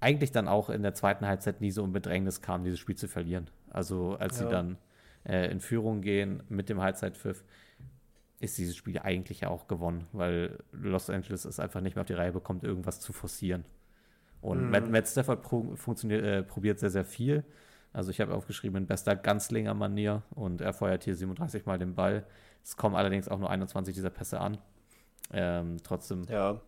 [0.00, 3.06] eigentlich dann auch in der zweiten Halbzeit nie so in Bedrängnis kam, dieses Spiel zu
[3.06, 3.50] verlieren.
[3.68, 4.46] Also als ja.
[4.46, 4.78] sie dann
[5.24, 7.44] äh, in Führung gehen mit dem Halbzeitpfiff,
[8.40, 12.06] ist dieses Spiel eigentlich ja auch gewonnen, weil Los Angeles es einfach nicht mehr auf
[12.06, 13.64] die Reihe bekommt, irgendwas zu forcieren.
[14.40, 14.70] Und mhm.
[14.70, 15.76] Matt, Matt Stafford pro,
[16.08, 17.44] äh, probiert sehr, sehr viel.
[17.92, 22.24] Also ich habe aufgeschrieben in bester Ganzlinger-Manier und er feuert hier 37 Mal den Ball.
[22.62, 24.58] Es kommen allerdings auch nur 21 dieser Pässe an.
[25.32, 26.24] Ähm, trotzdem.
[26.28, 26.60] Ja.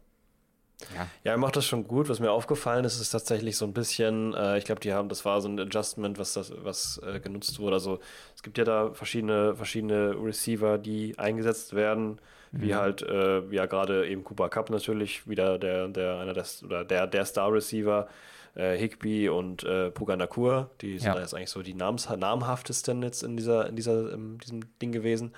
[0.96, 1.06] Ja.
[1.22, 2.08] ja, er macht das schon gut.
[2.08, 5.24] Was mir aufgefallen ist, ist tatsächlich so ein bisschen, äh, ich glaube, die haben, das
[5.24, 7.74] war so ein Adjustment, was das, was äh, genutzt wurde.
[7.74, 8.00] Also
[8.34, 12.20] es gibt ja da verschiedene, verschiedene Receiver, die eingesetzt werden,
[12.50, 12.62] mhm.
[12.62, 16.84] wie halt, äh, ja, gerade eben Cooper Cup natürlich, wieder der, der, einer des, oder
[16.84, 18.08] der, der Star-Receiver
[18.54, 21.20] äh, Higby und äh, Puga Nakur, die sind ja.
[21.20, 25.34] jetzt eigentlich so die namens namhaftesten jetzt in dieser, in dieser, in diesem Ding gewesen.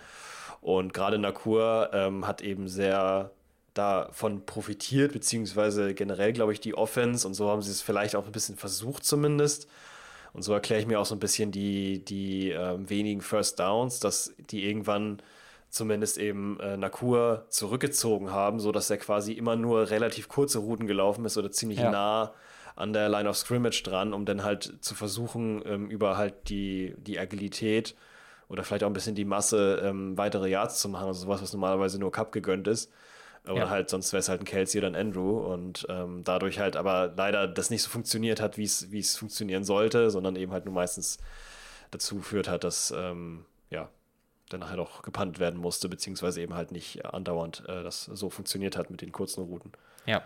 [0.61, 3.31] Und gerade Nakur ähm, hat eben sehr
[3.75, 8.25] davon profitiert, beziehungsweise generell, glaube ich, die Offense und so haben sie es vielleicht auch
[8.25, 9.69] ein bisschen versucht zumindest.
[10.33, 14.01] Und so erkläre ich mir auch so ein bisschen die, die ähm, wenigen First Downs,
[14.01, 15.21] dass die irgendwann
[15.71, 21.25] zumindest eben äh, Nakur zurückgezogen haben, sodass er quasi immer nur relativ kurze Routen gelaufen
[21.25, 21.91] ist oder ziemlich ja.
[21.91, 22.35] nah
[22.77, 26.95] an der Line of Scrimmage dran, um dann halt zu versuchen, ähm, über halt die,
[26.99, 27.95] die Agilität
[28.49, 31.53] oder vielleicht auch ein bisschen die Masse ähm, weitere Yards zu machen, also sowas, was
[31.53, 32.91] normalerweise nur Cup gegönnt ist.
[33.45, 33.71] Oder ja.
[33.71, 37.13] halt, sonst wäre es halt ein Kelsey oder ein Andrew und ähm, dadurch halt aber
[37.15, 41.19] leider das nicht so funktioniert hat, wie es funktionieren sollte, sondern eben halt nur meistens
[41.91, 43.91] dazu führt hat, dass ähm, ja,
[44.49, 48.79] dann nachher auch gepannt werden musste, beziehungsweise eben halt nicht andauernd äh, das so funktioniert
[48.79, 49.73] hat mit den kurzen Routen.
[50.07, 50.23] Ja,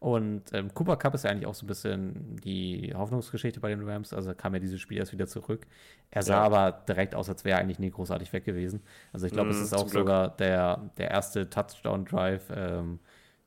[0.00, 3.88] Und ähm, Cooper Cup ist ja eigentlich auch so ein bisschen die Hoffnungsgeschichte bei den
[3.88, 4.12] Rams.
[4.12, 5.66] Also kam ja dieses Spiel erst wieder zurück.
[6.10, 6.44] Er sah Ja.
[6.44, 8.82] aber direkt aus, als wäre er eigentlich nie großartig weg gewesen.
[9.12, 9.88] Also ich glaube, es Mm, ist auch Glück.
[9.88, 13.00] sogar der, der erste Touchdown-Drive ähm,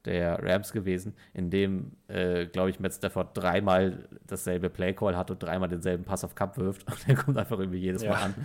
[0.05, 5.43] der Rams gewesen, in dem, äh, glaube ich, Matt Stafford dreimal dasselbe Play-Call hat und
[5.43, 6.87] dreimal denselben Pass auf Cup wirft.
[6.91, 8.07] Und der kommt einfach irgendwie jedes Ja.
[8.07, 8.35] Mal an.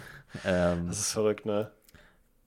[0.44, 1.70] Ähm, Das ist verrückt, ne?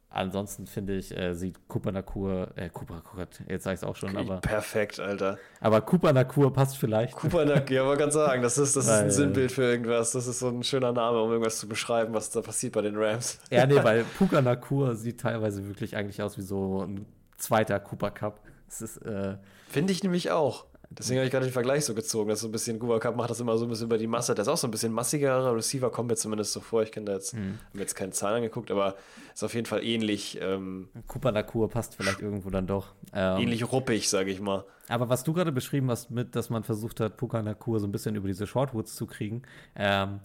[0.09, 3.95] Ansonsten finde ich, äh, sieht Cooper Nakur, äh, Cooper Nakur, jetzt sage ich es auch
[3.95, 5.38] schon, aber, Perfekt, Alter.
[5.61, 7.21] aber Cooper Nakur passt vielleicht.
[7.23, 10.11] Nack, ja, man kann sagen, das ist, das ist Weil- ein Sinnbild für irgendwas.
[10.11, 12.95] Das ist so ein schöner Name, um irgendwas zu beschreiben, was da passiert bei den
[12.97, 13.39] Rams.
[13.51, 17.05] Ja, nee, weil Puka Nakur sieht teilweise wirklich eigentlich aus wie so ein
[17.38, 18.39] zweiter Cooper Cup.
[18.67, 19.38] Ist, äh,
[19.69, 20.65] Finde ich nämlich auch.
[20.89, 23.30] Deswegen habe ich gerade den Vergleich so gezogen, dass so ein bisschen Cooper Cup macht
[23.30, 24.34] das immer so ein bisschen über die Masse.
[24.34, 26.81] Der ist auch so ein bisschen massigerer Receiver, kommt mir zumindest so vor.
[26.81, 27.59] Ich kenne da jetzt, Hm.
[27.65, 28.95] hab mir jetzt keine Zahlen angeguckt, aber
[29.34, 32.93] ist auf jeden Fall ähnlich, ähm, Cooper Nakur passt vielleicht irgendwo dann doch.
[33.14, 34.64] Ähm, ähnlich ruppig, sage ich mal.
[34.88, 37.91] Aber was du gerade beschrieben hast, mit, dass man versucht hat, Puka Nakur so ein
[37.91, 39.41] bisschen über diese Shortwoods zu kriegen,
[39.76, 40.22] ähm,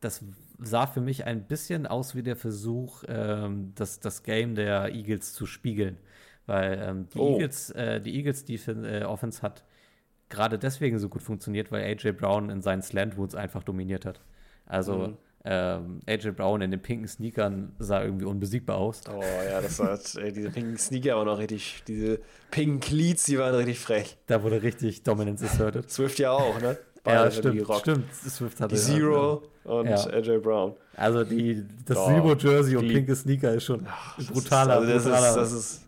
[0.00, 0.22] das
[0.58, 5.32] sah für mich ein bisschen aus wie der Versuch, ähm, das, das Game der Eagles
[5.32, 5.96] zu spiegeln.
[6.46, 7.32] Weil ähm, die Oh.
[7.36, 9.64] Eagles, äh, die Eagles Defen äh, Offense hat
[10.28, 14.20] gerade deswegen so gut funktioniert, weil AJ Brown in seinen Slantwoods einfach dominiert hat.
[14.66, 15.16] Also Mhm.
[15.44, 19.02] ähm, AJ Brown in den pinken Sneakern sah irgendwie unbesiegbar aus.
[19.14, 22.20] Oh ja, das war ey, diese pinken Sneaker aber noch richtig, diese
[22.50, 24.16] pinken Cleats, die waren richtig frech.
[24.26, 25.90] Da wurde richtig Dominance asserted.
[25.90, 26.78] Swift ja auch, ne?
[27.06, 28.14] ja, haben die stimmt, stimmt.
[28.14, 29.96] Swift hatte Die Zero und Ja.
[30.06, 30.74] AJ Brown.
[30.96, 33.86] Also die, das Oh, Zero-Jersey und die- pinke Sneaker ist schon
[34.32, 35.84] brutaler, ist, also das, brutaler ist, das ist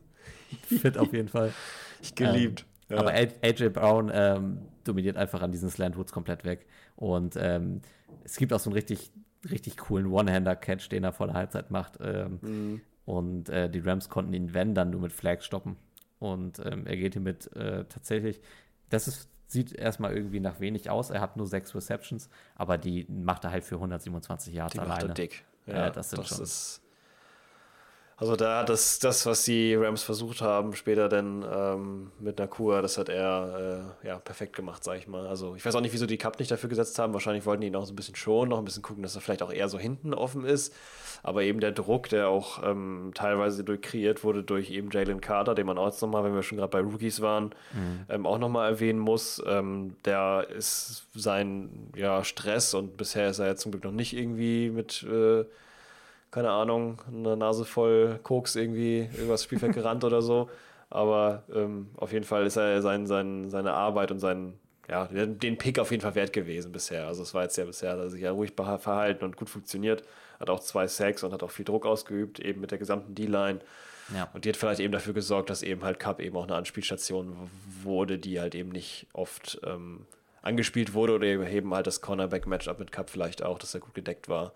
[0.82, 1.52] Fit auf jeden Fall.
[2.02, 2.66] ich geliebt.
[2.88, 2.98] Ja.
[2.98, 6.66] Aber AJ Brown ähm, dominiert einfach an diesen Slantwoods komplett weg.
[6.96, 7.82] Und ähm,
[8.24, 9.10] es gibt auch so einen richtig,
[9.50, 11.98] richtig coolen One-Hander-Catch, den er vor der Halbzeit macht.
[12.00, 12.80] Ähm, Mhm.
[13.04, 15.76] Und äh, die Rams konnten ihn, wenn, dann nur mit Flag stoppen.
[16.18, 18.40] Und ähm, er geht hier mit äh, tatsächlich,
[18.88, 21.10] das ist, sieht erstmal irgendwie nach wenig aus.
[21.10, 24.88] Er hat nur sechs Receptions, aber die macht er halt für 127 Yards Die macht
[24.90, 25.10] alleine.
[25.10, 25.44] er dick.
[25.66, 26.82] Ja, das sind schon- ist.
[28.18, 32.96] Also da das, das, was die Rams versucht haben, später dann ähm, mit Nakua, das
[32.96, 35.26] hat er äh, ja, perfekt gemacht, sag ich mal.
[35.26, 37.12] Also ich weiß auch nicht, wieso die Cup nicht dafür gesetzt haben.
[37.12, 39.20] Wahrscheinlich wollten die ihn auch so ein bisschen schonen, noch ein bisschen gucken, dass er
[39.20, 40.74] vielleicht auch eher so hinten offen ist.
[41.22, 45.54] Aber eben der Druck, der auch ähm, teilweise durch kreiert wurde durch eben Jalen Carter,
[45.54, 47.54] den man auch jetzt nochmal, wenn wir schon gerade bei Rookies waren,
[48.08, 49.42] ähm, auch nochmal erwähnen muss.
[49.46, 54.16] Ähm, der ist sein ja, Stress und bisher ist er ja zum Glück noch nicht
[54.16, 55.44] irgendwie mit äh,
[56.36, 60.50] keine Ahnung, eine Nase voll Koks irgendwie übers Spielfeld gerannt oder so.
[60.90, 64.52] Aber ähm, auf jeden Fall ist er sein, sein, seine Arbeit und sein,
[64.86, 67.06] ja, den Pick auf jeden Fall wert gewesen bisher.
[67.06, 70.02] Also es war jetzt ja bisher, hat er sich ja ruhig verhalten und gut funktioniert.
[70.38, 73.60] Hat auch zwei Sacks und hat auch viel Druck ausgeübt, eben mit der gesamten D-Line.
[74.14, 74.28] Ja.
[74.34, 77.34] Und die hat vielleicht eben dafür gesorgt, dass eben halt Cup eben auch eine Anspielstation
[77.82, 80.04] wurde, die halt eben nicht oft ähm,
[80.42, 84.28] angespielt wurde oder eben halt das Cornerback-Matchup mit Cup vielleicht auch, dass er gut gedeckt
[84.28, 84.52] war.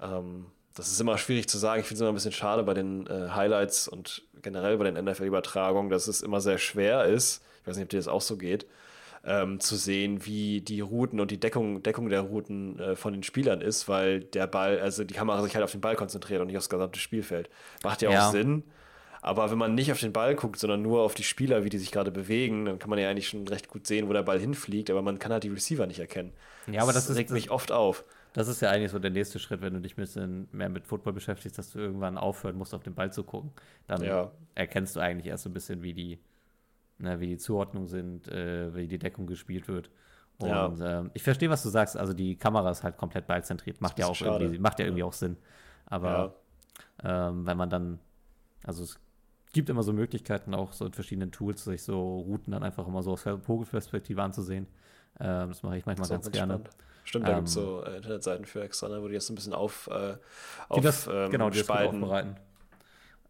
[0.00, 0.46] Ähm,
[0.76, 1.80] das ist immer schwierig zu sagen.
[1.80, 5.02] Ich finde es immer ein bisschen schade bei den äh, Highlights und generell bei den
[5.04, 8.36] NFL-Übertragungen, dass es immer sehr schwer ist, ich weiß nicht, ob dir das auch so
[8.36, 8.66] geht,
[9.24, 13.24] ähm, zu sehen, wie die Routen und die Deckung, Deckung der Routen äh, von den
[13.24, 16.46] Spielern ist, weil der Ball, also die Kamera sich halt auf den Ball konzentriert und
[16.46, 17.50] nicht aufs gesamte Spielfeld.
[17.82, 18.30] Macht ja auch Ja.
[18.30, 18.62] Sinn.
[19.22, 21.78] Aber wenn man nicht auf den Ball guckt, sondern nur auf die Spieler, wie die
[21.78, 24.38] sich gerade bewegen, dann kann man ja eigentlich schon recht gut sehen, wo der Ball
[24.38, 26.32] hinfliegt, aber man kann halt die Receiver nicht erkennen.
[26.70, 28.04] Ja, aber das ist- regt das- mich oft auf.
[28.36, 30.86] Das ist ja eigentlich so der nächste Schritt, wenn du dich ein bisschen mehr mit
[30.86, 33.50] Football beschäftigst, dass du irgendwann aufhören musst, auf den Ball zu gucken.
[33.86, 34.30] Dann Ja.
[34.54, 36.18] erkennst du eigentlich erst so ein bisschen, wie die,
[36.98, 39.90] ne, wie die Zuordnungen sind, äh, wie die Deckung gespielt wird.
[40.36, 40.98] Und Ja.
[40.98, 41.96] ähm, ich verstehe, was du sagst.
[41.96, 43.80] Also die Kamera ist halt komplett ballzentriert.
[43.80, 45.38] Macht ja auch irgendwie, macht ja irgendwie auch Sinn.
[45.86, 46.34] Aber
[47.02, 48.00] ähm, wenn man dann,
[48.64, 49.00] also es
[49.54, 53.02] gibt immer so Möglichkeiten, auch so in verschiedenen Tools, sich so Routen dann einfach immer
[53.02, 54.66] so aus Vogelperspektive anzusehen.
[55.20, 56.56] Ähm, das mache ich manchmal ganz gerne.
[56.56, 56.70] spannend.
[57.06, 59.34] Stimmt, da Ähm, gibt es so äh, Internetseiten für extra, ne, wo die das ein
[59.36, 62.02] bisschen auf, äh, Die auf das, ähm, genau, die das spalten.
[62.02, 62.36] aufbereiten.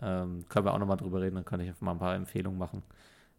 [0.02, 2.58] Ähm, können wir auch nochmal drüber reden, dann kann ich einfach mal ein paar Empfehlungen
[2.58, 2.82] machen.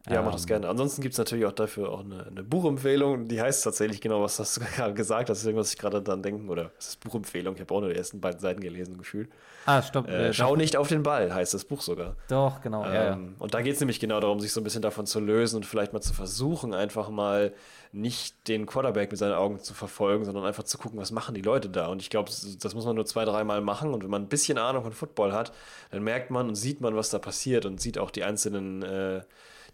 [0.09, 0.69] Ja, mach das Ähm, gerne.
[0.69, 3.27] Ansonsten gibt es natürlich auch dafür auch eine, eine Buchempfehlung.
[3.27, 5.45] Die heißt tatsächlich genau, was hast du gerade gesagt hast.
[5.45, 6.49] Irgendwas ich gerade dann denken.
[6.49, 7.55] Oder es ist Buchempfehlung.
[7.55, 9.29] Ich habe auch nur die ersten beiden Seiten gelesen, gefühlt.
[9.65, 10.07] Ah, stopp.
[10.07, 12.15] Äh, äh, Schau doch, nicht auf den Ball, heißt das Buch sogar.
[12.29, 12.85] doch, genau.
[12.85, 13.13] ja, ja.
[13.13, 15.57] Ähm, Und da geht es nämlich genau darum, sich so ein bisschen davon zu lösen
[15.57, 17.53] und vielleicht mal zu versuchen, einfach mal
[17.91, 21.41] nicht den Quarterback mit seinen Augen zu verfolgen, sondern einfach zu gucken, was machen die
[21.41, 21.87] Leute da.
[21.87, 23.93] Und ich glaube, das das muss man nur zwei, dreimal machen.
[23.93, 25.51] Und wenn man ein bisschen Ahnung von Football hat,
[25.91, 29.21] dann merkt man und sieht man, was da passiert und sieht auch die einzelnen äh,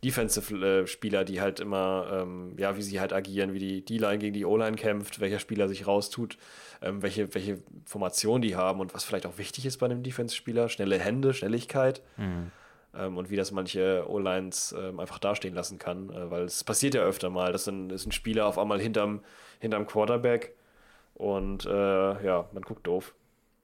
[0.04, 4.46] Defensive-Spieler, die halt immer, ähm, ja, wie sie halt agieren, wie die D-Line gegen die
[4.46, 6.38] O-Line kämpft, welcher Spieler sich raustut,
[6.82, 10.70] ähm, welche, welche Formation die haben und was vielleicht auch wichtig ist bei einem Defense-Spieler.
[10.70, 12.02] Schnelle Hände, Schnelligkeit.
[12.96, 16.94] ähm, und wie das manche O-Lines ähm, einfach dastehen lassen kann, äh, weil es passiert
[16.94, 19.22] ja öfter mal, dass ein, ist ein Spieler auf einmal hinterm,
[19.60, 20.56] hinterm Quarterback
[21.16, 23.16] und äh, ja, man guckt doof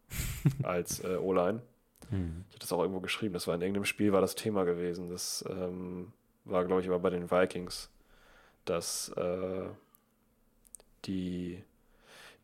[0.64, 1.62] als äh, O-Line.
[2.10, 2.46] Hm.
[2.50, 5.10] Ich hatte das auch irgendwo geschrieben, das war in irgendeinem Spiel, war das Thema gewesen.
[5.10, 6.12] Das ähm,
[6.46, 7.90] war, glaube ich, aber bei den Vikings,
[8.66, 9.66] dass äh,
[11.06, 11.64] die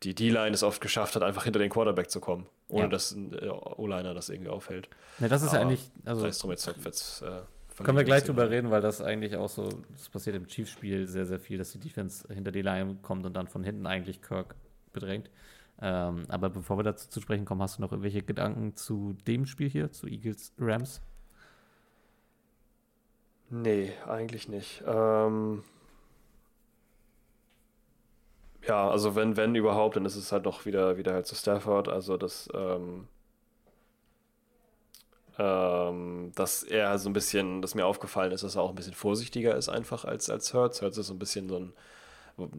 [0.02, 2.88] die D-Line es oft geschafft hat, einfach hinter den Quarterback zu kommen, ohne Ja.
[2.88, 4.90] dass ein äh, O-Liner das irgendwie aufhält.
[5.18, 7.40] Ne, das ist ja Aber eigentlich, also drum, jetzt, jetzt äh,
[7.82, 11.24] können wir gleich drüber reden, weil das eigentlich auch so, das passiert im Chiefs-Spiel sehr,
[11.24, 14.54] sehr viel, dass die Defense hinter die Line kommt und dann von hinten eigentlich Kirk
[14.92, 15.30] bedrängt.
[15.80, 19.46] Ähm, aber bevor wir dazu zu sprechen kommen, hast du noch irgendwelche Gedanken zu dem
[19.46, 21.00] Spiel hier, zu Eagles Rams?
[23.50, 24.82] Nee, eigentlich nicht.
[24.86, 25.62] Ähm,
[28.66, 31.88] ja, also wenn, wenn überhaupt, dann ist es halt noch wieder, wieder halt zu Stafford.
[31.88, 33.06] Also das, ähm,
[35.38, 38.94] ähm, dass er so ein bisschen, dass mir aufgefallen ist, dass er auch ein bisschen
[38.94, 40.80] vorsichtiger ist einfach als, als Hurts.
[40.82, 41.72] Hurts ist so ein bisschen so ein,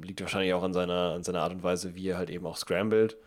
[0.04, 2.58] liegt wahrscheinlich auch an seiner, an seiner Art und Weise, wie er halt eben auch
[2.58, 3.18] scrambled.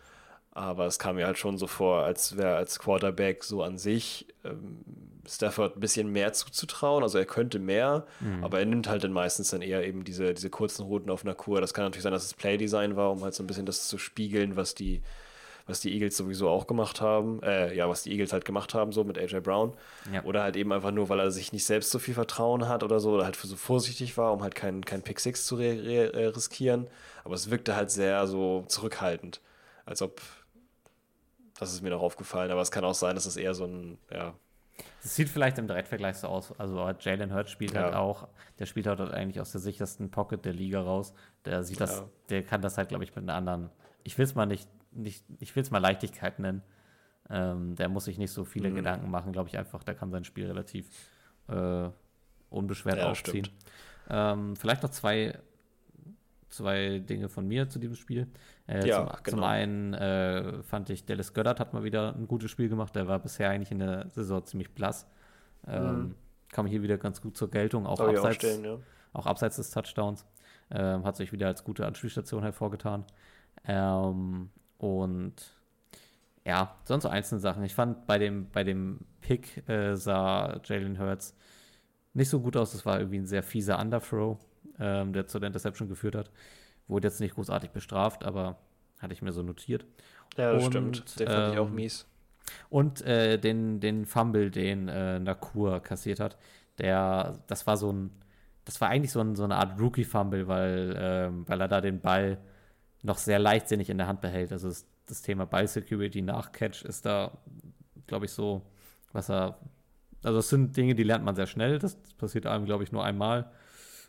[0.53, 4.27] Aber es kam mir halt schon so vor, als wäre als Quarterback so an sich
[4.43, 4.83] ähm,
[5.27, 7.03] Stafford ein bisschen mehr zuzutrauen.
[7.03, 8.05] Also er könnte mehr,
[8.41, 11.35] aber er nimmt halt dann meistens dann eher eben diese, diese kurzen Routen auf einer
[11.35, 11.61] Kur.
[11.61, 13.97] Das kann natürlich sein, dass es Playdesign war, um halt so ein bisschen das zu
[13.97, 15.01] spiegeln, was die,
[15.67, 17.41] was die Eagles sowieso auch gemacht haben.
[17.43, 19.73] Äh, ja, was die Eagles halt gemacht haben, so mit AJ Brown.
[20.11, 20.23] Ja.
[20.23, 22.99] Oder halt eben einfach nur, weil er sich nicht selbst so viel Vertrauen hat oder
[22.99, 26.87] so, oder halt so vorsichtig war, um halt keinen kein Pick Six zu äh, riskieren.
[27.23, 29.39] Aber es wirkte halt sehr so zurückhaltend.
[29.85, 30.21] Als ob,
[31.61, 33.97] das ist mir noch aufgefallen, aber es kann auch sein, dass es eher so ein,
[34.11, 34.33] ja,
[35.03, 36.57] Es sieht vielleicht im Direktvergleich so aus.
[36.59, 37.99] Also Jalen Hurts spielt halt Ja.
[37.99, 38.27] auch,
[38.59, 41.13] der spielt halt eigentlich aus der sichersten Pocket der Liga raus.
[41.45, 42.07] Der sieht das, Ja.
[42.29, 43.69] der kann das halt, glaube ich, mit einer anderen.
[44.03, 46.63] Ich will es mal nicht, nicht, ich will es mal Leichtigkeit nennen.
[47.29, 48.75] Ähm, der muss sich nicht so viele Mhm.
[48.75, 49.83] Gedanken machen, glaube ich einfach.
[49.83, 50.87] Der kann sein Spiel relativ
[51.47, 51.89] äh,
[52.49, 53.47] unbeschwert Ja, aufziehen.
[54.09, 55.37] Ähm, vielleicht noch zwei,
[56.51, 58.27] zwei Dinge von mir zu diesem Spiel.
[58.67, 59.47] Äh, Ja, zum, zum genau.
[59.47, 62.95] einen äh, fand ich, Dallas Goddard hat mal wieder ein gutes Spiel gemacht.
[62.95, 65.07] Der war bisher eigentlich in der Saison ziemlich blass.
[65.67, 66.15] Ähm,
[66.51, 68.17] Kam hier wieder ganz gut zur Geltung, auch Soll Mhm.
[68.19, 68.77] auch abseits, stehen, ja.
[69.13, 70.25] auch abseits des Touchdowns.
[70.69, 73.05] Ähm, hat sich wieder als gute Anspielstation hervorgetan.
[73.65, 75.33] Ähm, und
[76.45, 77.63] ja, sonst so einzelne Sachen.
[77.63, 81.35] Ich fand bei dem, bei dem Pick äh, sah Jalen Hurts
[82.13, 82.71] nicht so gut aus.
[82.71, 84.37] Das war irgendwie ein sehr fieser Underthrow,
[84.81, 86.31] ähm, der zu der Interception geführt hat.
[86.87, 88.57] Wurde jetzt nicht großartig bestraft, aber
[88.99, 89.85] hatte ich mir so notiert.
[90.37, 91.19] Ja, das Und, stimmt.
[91.19, 92.07] Den fand ich auch ähm, mies.
[92.69, 96.37] Und äh, den, den Fumble, den äh, Nakur kassiert hat,
[96.77, 98.11] der, das war so ein,
[98.65, 101.99] das war eigentlich so, ein, so eine Art Rookie-Fumble, weil, ähm, weil er da den
[101.99, 102.37] Ball
[103.03, 104.51] noch sehr leichtsinnig in der Hand behält.
[104.51, 107.31] Also das, das Thema Ball-Security nach Catch ist da,
[108.07, 108.61] glaube ich, so,
[109.11, 109.57] was er,
[110.23, 111.79] also es sind Dinge, die lernt man sehr schnell.
[111.79, 113.51] Das passiert einem, glaube ich, nur einmal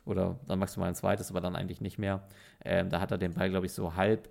[0.05, 2.23] oder dann maximal ein zweites, aber dann eigentlich nicht mehr.
[2.65, 4.29] Ähm, da hat er den Ball, glaube ich, so halb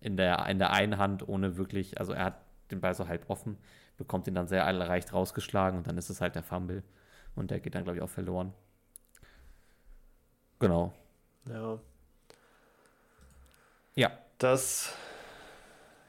[0.00, 2.40] in der, in der einen Hand, ohne wirklich, also er hat
[2.70, 3.58] den Ball so halb offen,
[3.96, 6.82] bekommt ihn dann sehr leicht rausgeschlagen und dann ist es halt der Fumble.
[7.36, 8.52] Und der geht dann, glaube ich, auch verloren.
[10.58, 10.92] Genau.
[11.48, 11.78] Ja.
[13.94, 14.10] Ja.
[14.38, 14.94] Das,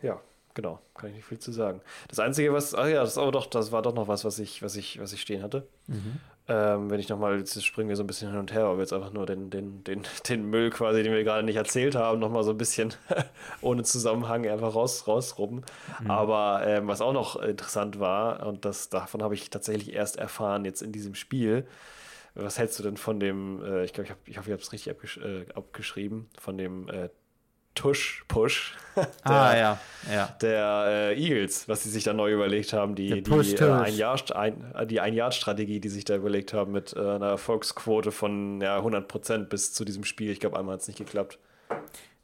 [0.02, 0.22] ja,
[0.54, 1.82] genau, kann ich nicht viel zu sagen.
[2.08, 4.64] Das Einzige, was, ach ja, das, aber doch, das war doch noch was, was ich,
[4.64, 5.68] was ich, was ich stehen hatte.
[6.48, 8.94] Ähm, wenn ich nochmal, jetzt springen wir so ein bisschen hin und her, aber jetzt
[8.94, 12.44] einfach nur den, den, den, den Müll quasi, den wir gerade nicht erzählt haben, nochmal
[12.44, 12.94] so ein bisschen
[13.62, 15.64] ohne Zusammenhang einfach raus, rausrubben.
[16.08, 20.66] Aber ähm, was auch noch interessant war, und das, davon habe ich tatsächlich erst erfahren
[20.66, 21.68] jetzt in diesem Spiel,
[22.34, 24.62] was hältst du denn von dem, äh, ich glaube, ich, hab, ich hoffe, ich habe
[24.62, 27.10] es richtig abgesch äh, abgeschrieben, von dem äh,
[27.76, 28.76] Tush-Push
[29.24, 29.80] ah, ja,
[30.12, 30.36] ja.
[30.42, 33.96] der äh, Eagles, was sie sich da neu überlegt haben, Der die, die, äh, ein
[33.96, 38.60] Jahr, ein, äh, die Ein-Jahr-Strategie, die sich da überlegt haben mit äh, einer Erfolgsquote von
[38.60, 40.32] ja, 100% bis zu diesem Spiel.
[40.32, 41.40] Ich glaube, einmal hat es nicht geklappt.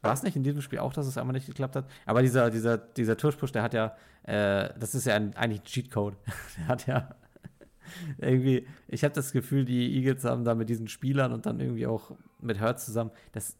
[0.02, 1.86] War es nicht in diesem Spiel auch, dass es einmal nicht geklappt hat?
[2.06, 5.64] Aber dieser, dieser, dieser Tush-Push, der hat ja, äh, das ist ja ein, eigentlich ein
[5.64, 6.16] Cheatcode.
[6.58, 7.14] der hat ja
[8.18, 11.86] irgendwie, ich habe das Gefühl, die Eagles haben da mit diesen Spielern und dann irgendwie
[11.86, 13.56] auch mit Hurts zusammen, das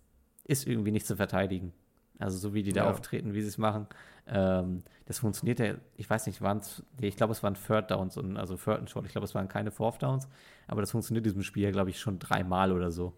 [0.49, 1.73] ist irgendwie nicht zu verteidigen.
[2.19, 2.91] Also so wie die da Ja.
[2.91, 3.87] auftreten, wie sie es machen.
[4.27, 6.61] Ähm, das funktioniert ja, ich weiß nicht, waren
[7.01, 9.47] ich glaube, es waren Third Downs und also Third and Short, ich glaube, es waren
[9.49, 10.29] keine Fourth Downs,
[10.67, 13.13] aber das funktioniert in diesem Spiel ja, glaube ich, schon dreimal oder so.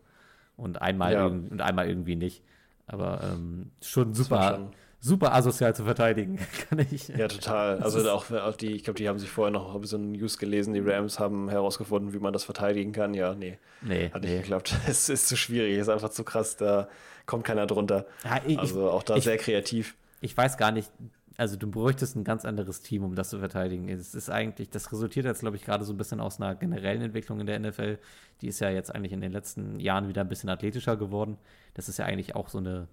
[0.57, 1.27] Und einmal, Ja.
[1.27, 2.43] und einmal irgendwie nicht.
[2.87, 4.71] Aber ähm, schon super, schon-
[5.01, 7.09] super asozial zu verteidigen, kann ich.
[7.09, 7.79] Ja, total.
[7.83, 10.75] Also auch, auch die, ich glaube, die haben sich vorher noch so eine News gelesen,
[10.75, 13.15] die Rams haben herausgefunden, wie man das verteidigen kann.
[13.15, 14.39] Ja, nee, Nee, hat nicht nee.
[14.39, 14.75] geklappt.
[14.87, 16.89] Es ist zu schwierig, es ist einfach zu krass, da
[17.27, 18.07] kommt keiner drunter.
[18.25, 19.97] Ja, ich, Also auch da ich- sehr kreativ.
[20.21, 20.91] ich weiß gar nicht,
[21.39, 23.89] also du bräuchtest ein ganz anderes Team, um das zu verteidigen.
[23.89, 27.01] Es ist eigentlich, das resultiert jetzt, glaube ich, gerade so ein bisschen aus einer generellen
[27.01, 27.99] Entwicklung in der NFL.
[28.43, 31.39] Die ist ja jetzt eigentlich in den letzten Jahren wieder ein bisschen athletischer geworden.
[31.73, 32.89] Das ist ja eigentlich auch so eine,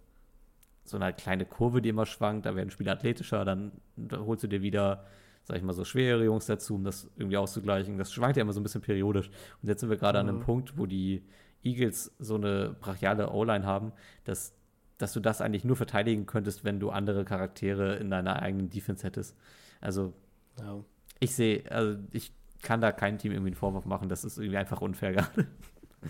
[0.90, 2.46] so eine kleine Kurve, die immer schwankt.
[2.46, 3.72] Da werden Spieler athletischer, dann
[4.12, 5.06] holst du dir wieder,
[5.44, 7.98] sag ich mal, so schwere Jungs dazu, um das irgendwie auszugleichen.
[7.98, 9.30] Das schwankt ja immer so ein bisschen periodisch.
[9.62, 10.22] Und jetzt sind wir gerade mhm.
[10.22, 10.46] an einem mhm.
[10.46, 11.24] Punkt, wo die
[11.64, 13.92] Eagles so eine brachiale O-Line haben,
[14.24, 14.54] dass
[14.98, 19.06] dass du das eigentlich nur verteidigen könntest, wenn du andere Charaktere in deiner eigenen Defense
[19.06, 19.36] hättest.
[19.80, 20.14] Also,
[20.60, 20.84] ja.
[21.20, 24.58] ich sehe, also ich kann da kein Team irgendwie einen Vorwurf machen, das ist irgendwie
[24.58, 25.48] einfach unfair gerade.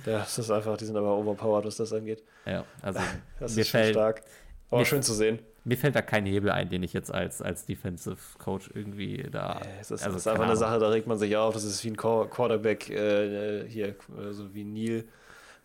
[0.05, 2.23] Ja, das ist einfach, die sind aber overpowered, was das angeht.
[2.45, 2.99] Ja, also
[3.39, 4.21] das mir ist fällt, stark.
[4.69, 5.39] Aber schön zu sehen.
[5.63, 9.61] Mir fällt da kein Hebel ein, den ich jetzt als, als Defensive Coach irgendwie da.
[9.63, 11.53] Ja, es ist, also, das ist einfach eine Sache, da regt man sich auf.
[11.53, 13.95] Das ist wie ein Quarterback äh, hier,
[14.31, 15.05] so wie Neil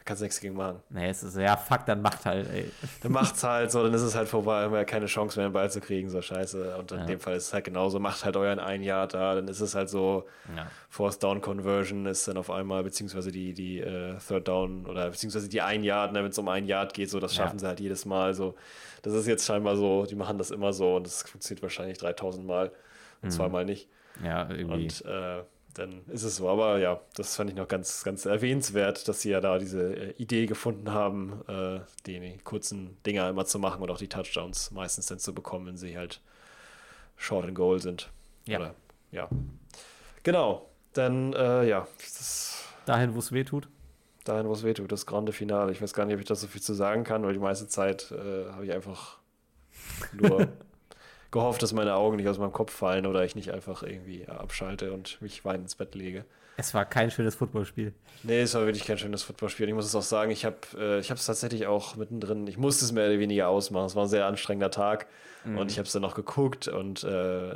[0.03, 0.83] da kannst du nichts gegen machen.
[0.91, 2.69] Nee, es ist ja, fuck, dann macht halt, ey.
[3.03, 5.49] Dann macht's halt so, dann ist es halt vorbei, haben wir ja keine Chance mehr,
[5.49, 6.77] den Ball zu kriegen, so scheiße.
[6.77, 7.07] Und in ja.
[7.07, 9.77] dem Fall ist es halt genauso, macht halt euren ein Jahr da, dann ist es
[9.77, 10.27] halt so,
[10.57, 10.67] ja.
[10.89, 15.49] Force Down Conversion ist dann auf einmal, beziehungsweise die, die uh, Third Down oder beziehungsweise
[15.49, 17.61] die ein Yard, ne, wenn es um ein Yard geht, so, das schaffen ja.
[17.61, 18.57] sie halt jedes Mal so.
[19.03, 22.45] Das ist jetzt scheinbar so, die machen das immer so und das funktioniert wahrscheinlich 3000
[22.45, 22.73] Mal
[23.21, 23.31] und mhm.
[23.31, 23.89] zweimal nicht.
[24.25, 24.85] Ja, irgendwie.
[24.85, 25.43] Und äh,
[25.75, 26.49] dann ist es so.
[26.49, 30.11] Aber ja, das fand ich noch ganz, ganz erwähnenswert, dass sie ja da diese äh,
[30.13, 35.07] Idee gefunden haben, äh, die kurzen Dinger immer zu machen und auch die Touchdowns meistens
[35.07, 36.21] dann zu bekommen, wenn sie halt
[37.17, 38.11] short and goal sind.
[38.47, 38.59] Ja.
[38.59, 38.75] Oder,
[39.11, 39.29] ja.
[40.23, 40.69] Genau.
[40.93, 41.87] Dann, äh, ja.
[42.85, 43.69] dahin, wo es weh tut.
[44.25, 45.73] Dahin, wo es weh tut, das grande Finale.
[45.73, 47.67] Ich weiß gar nicht, ob ich da so viel zu sagen kann, weil die meiste
[47.67, 49.19] Zeit äh, habe ich einfach
[50.13, 50.49] nur
[51.33, 54.93] gehofft, dass meine Augen nicht aus meinem Kopf fallen oder ich nicht einfach irgendwie abschalte
[54.93, 56.25] und mich weinend ins Bett lege.
[56.57, 57.95] Es war kein schönes Footballspiel.
[58.23, 59.67] Nee, es war wirklich kein schönes Footballspiel.
[59.69, 62.85] Ich muss es auch sagen, ich habe äh, ich es tatsächlich auch mittendrin, ich musste
[62.85, 63.87] es mehr oder weniger ausmachen.
[63.87, 65.07] Es war ein sehr anstrengender Tag
[65.45, 65.59] mhm.
[65.59, 67.55] und ich habe es dann noch geguckt und äh,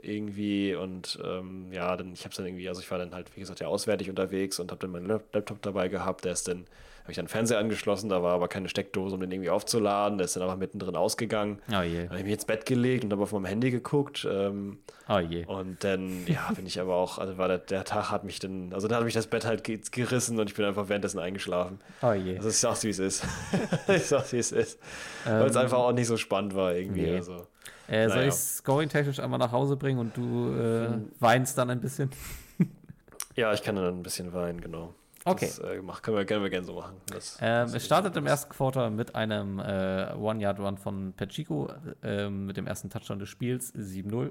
[0.00, 3.34] irgendwie und ähm, ja, dann ich habe es dann irgendwie, also ich war dann halt,
[3.34, 6.66] wie gesagt, ja auswärtig unterwegs und habe dann meinen Laptop dabei gehabt, der ist dann
[7.04, 10.16] habe ich dann Fernseher angeschlossen, da war aber keine Steckdose, um den irgendwie aufzuladen.
[10.16, 11.60] Der ist dann einfach mittendrin ausgegangen.
[11.68, 11.98] Oh je.
[11.98, 14.26] Dann habe ich mich ins Bett gelegt und habe auf meinem Handy geguckt.
[14.30, 14.78] Ähm,
[15.10, 15.44] oh je.
[15.44, 18.72] Und dann, ja, bin ich aber auch, also war der, der Tag hat mich dann,
[18.72, 19.62] also dann hat mich das Bett halt
[19.92, 21.78] gerissen und ich bin einfach währenddessen eingeschlafen.
[22.00, 22.38] Oh je.
[22.38, 23.22] Also ich sag's, wie es ist.
[23.88, 24.80] ich sag's, wie es ist.
[25.26, 27.02] Ähm, Weil es einfach auch nicht so spannend war irgendwie.
[27.02, 27.16] Nee.
[27.16, 27.46] Also.
[27.86, 28.08] Äh, naja.
[28.08, 31.12] Soll ich scoring-technisch einmal nach Hause bringen und du äh, hm.
[31.20, 32.08] weinst dann ein bisschen?
[33.36, 34.94] ja, ich kann dann ein bisschen weinen, genau.
[35.26, 35.46] Okay.
[35.46, 36.96] Das äh, mach, können wir, können wir gerne so machen.
[37.06, 41.70] Das, ähm, das es startet im ersten Quarter mit einem äh, One-Yard-Run von Pachico,
[42.02, 44.30] äh, mit dem ersten Touchdown des Spiels, 7-0.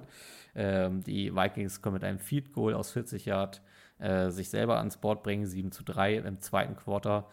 [0.55, 3.61] Ähm, die Vikings können mit einem Field Goal aus 40 Yard
[3.97, 6.17] äh, sich selber ans Board bringen, 7 zu 3.
[6.17, 7.27] Im zweiten Quarter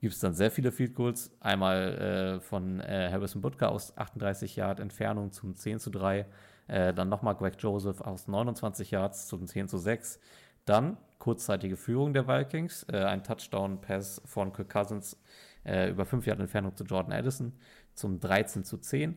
[0.00, 1.30] gibt es dann sehr viele Field Goals.
[1.38, 6.26] Einmal äh, von äh, Harrison Butker aus 38 Yard Entfernung zum 10 zu 3.
[6.66, 10.20] dann nochmal Greg Joseph aus 29 Yards zum 10 zu 6.
[10.68, 15.16] Dann kurzzeitige Führung der Vikings, äh, ein Touchdown-Pass von Kirk Cousins
[15.64, 17.52] äh, über 5 Jahre Entfernung zu Jordan Addison
[17.94, 19.16] zum 13 zu 10.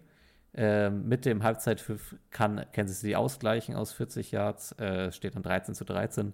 [0.53, 5.75] Äh, mit dem Halbzeitpfiff kann Kansas City ausgleichen aus 40 Yards, äh, steht dann 13
[5.75, 6.33] zu 13.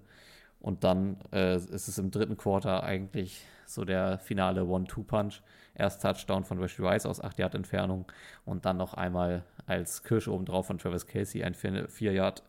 [0.60, 5.42] Und dann äh, ist es im dritten Quarter eigentlich so der finale One-Two-Punch.
[5.74, 8.06] Erst Touchdown von Rashi Rice aus 8 Yard Entfernung
[8.46, 12.44] und dann noch einmal als Kirsche obendrauf von Travis Casey ein 4 Yard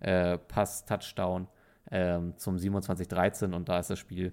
[0.00, 1.48] äh, Pass Touchdown
[1.92, 4.32] ähm, zum 27-13 und da ist das Spiel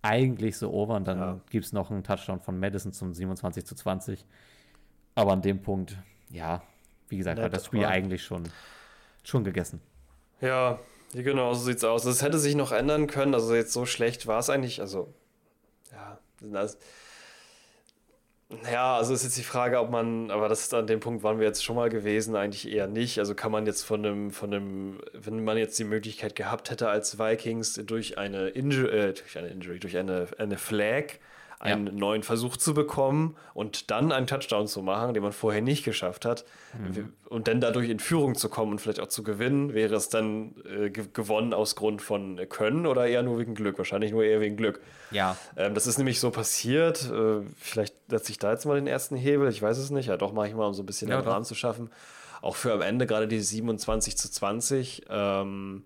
[0.00, 1.40] eigentlich so over und dann ja.
[1.50, 4.24] gibt es noch einen Touchdown von Madison zum 27 zu 20.
[5.14, 5.96] Aber an dem Punkt,
[6.30, 6.62] ja,
[7.08, 8.44] wie gesagt, Nett, hat das Spiel eigentlich schon,
[9.22, 9.80] schon gegessen.
[10.40, 10.78] Ja,
[11.12, 12.04] genau, so sieht's aus.
[12.04, 15.12] Es hätte sich noch ändern können, also jetzt so schlecht war es eigentlich, also
[15.92, 16.78] ja, das,
[18.70, 21.38] ja, also ist jetzt die Frage, ob man, aber das ist an dem Punkt waren
[21.38, 23.18] wir jetzt schon mal gewesen, eigentlich eher nicht.
[23.18, 26.88] Also kann man jetzt von einem, von einem, wenn man jetzt die Möglichkeit gehabt hätte
[26.88, 31.14] als Vikings durch eine Injury, äh, durch eine Injury, durch eine, eine Flag
[31.62, 31.92] einen ja.
[31.92, 36.24] neuen Versuch zu bekommen und dann einen Touchdown zu machen, den man vorher nicht geschafft
[36.24, 36.44] hat
[36.76, 37.12] mhm.
[37.28, 40.56] und dann dadurch in Führung zu kommen und vielleicht auch zu gewinnen, wäre es dann
[40.68, 43.78] äh, gewonnen aus Grund von Können oder eher nur wegen Glück?
[43.78, 44.80] Wahrscheinlich nur eher wegen Glück.
[45.12, 45.36] Ja.
[45.56, 47.08] Ähm, das ist nämlich so passiert.
[47.08, 50.06] Äh, vielleicht setze ich da jetzt mal den ersten Hebel, ich weiß es nicht.
[50.06, 51.90] Ja, doch mache ich mal, um so ein bisschen ja, den Rahmen zu schaffen.
[52.40, 55.04] Auch für am Ende gerade die 27 zu 20.
[55.08, 55.84] Ähm,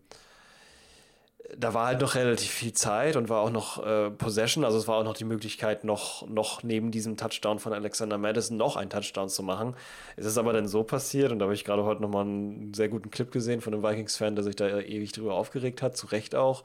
[1.57, 4.89] da war halt noch relativ viel Zeit und war auch noch äh, Possession, also es
[4.89, 8.91] war auch noch die Möglichkeit, noch, noch neben diesem Touchdown von Alexander Madison noch einen
[8.91, 9.75] Touchdown zu machen.
[10.17, 12.89] Es ist aber dann so passiert und da habe ich gerade heute nochmal einen sehr
[12.89, 16.35] guten Clip gesehen von einem Vikings-Fan, der sich da ewig drüber aufgeregt hat, zu Recht
[16.35, 16.65] auch.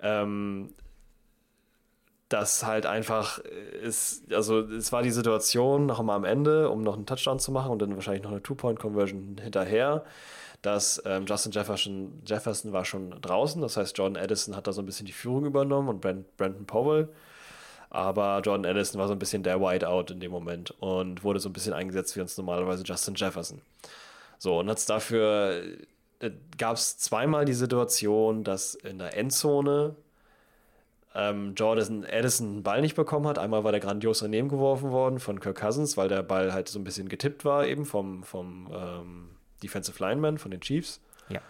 [0.00, 0.74] Ähm,
[2.28, 6.94] dass halt einfach ist, also es war die Situation noch einmal am Ende, um noch
[6.94, 10.04] einen Touchdown zu machen und dann wahrscheinlich noch eine Two-Point-Conversion hinterher,
[10.62, 14.80] dass ähm, Justin Jefferson, Jefferson war schon draußen, das heißt Jordan Addison hat da so
[14.80, 17.08] ein bisschen die Führung übernommen und Brent, Brandon Powell,
[17.90, 21.48] aber Jordan Addison war so ein bisschen der Whiteout in dem Moment und wurde so
[21.48, 23.60] ein bisschen eingesetzt wie uns normalerweise Justin Jefferson.
[24.38, 25.62] So, und hat's dafür
[26.20, 29.96] äh, gab es zweimal die Situation, dass in der Endzone
[31.14, 33.38] ähm, Jordan Addison einen Ball nicht bekommen hat.
[33.38, 36.78] Einmal war der grandios daneben geworfen worden von Kirk Cousins, weil der Ball halt so
[36.78, 39.28] ein bisschen getippt war, eben vom, vom ähm,
[39.62, 41.00] Defensive Lineman von den Chiefs.
[41.28, 41.40] Ja.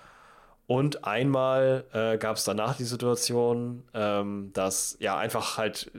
[0.67, 5.91] Und einmal äh, gab es danach die Situation, ähm, dass ja einfach halt,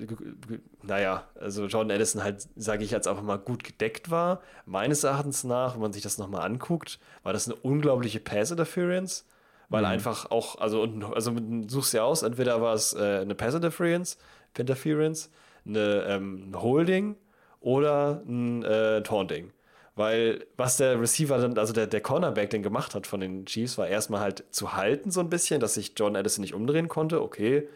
[0.82, 4.42] naja, also Jordan Addison halt, sage ich jetzt einfach mal, gut gedeckt war.
[4.66, 9.26] Meines Erachtens nach, wenn man sich das nochmal anguckt, war das eine unglaubliche Pass-Interference
[9.74, 9.88] weil mhm.
[9.88, 11.34] einfach auch, also, und, also
[11.68, 14.20] suchst ja aus, entweder war es äh, eine Pass Interference,
[14.56, 15.32] Interference,
[15.66, 17.16] eine ähm, Holding
[17.60, 19.52] oder ein äh, Taunting.
[19.96, 23.78] Weil was der Receiver dann, also der, der Cornerback den gemacht hat von den Chiefs,
[23.78, 27.22] war erstmal halt zu halten so ein bisschen, dass sich John Addison nicht umdrehen konnte.
[27.22, 27.68] Okay,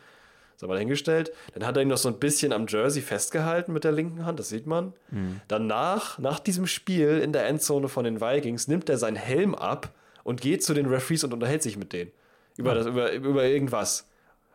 [0.55, 1.31] ist mal hingestellt.
[1.53, 4.39] Dann hat er ihn noch so ein bisschen am Jersey festgehalten mit der linken Hand,
[4.39, 4.93] das sieht man.
[5.11, 5.41] Mhm.
[5.47, 9.89] Danach, nach diesem Spiel in der Endzone von den Vikings, nimmt er seinen Helm ab
[10.23, 12.11] und geht zu den Referees und unterhält sich mit denen.
[12.57, 12.75] Über, ja.
[12.75, 14.07] das, über, über irgendwas.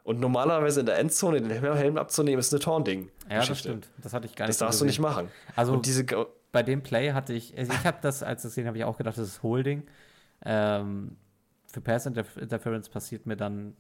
[0.03, 3.09] Und normalerweise in der Endzone den Helm abzunehmen, ist eine Torn-Ding.
[3.31, 3.89] Ja, das stimmt.
[4.03, 5.29] Das hatte ich gar nicht Das darfst so du nicht machen.
[5.55, 6.05] Also diese,
[6.53, 9.17] bei dem Play hatte ich, also ich habe das, als gesehen habe ich auch gedacht,
[9.19, 9.85] das ist Holding.
[10.45, 11.17] Ähm,
[11.67, 13.75] für Pass Interference passiert mir dann,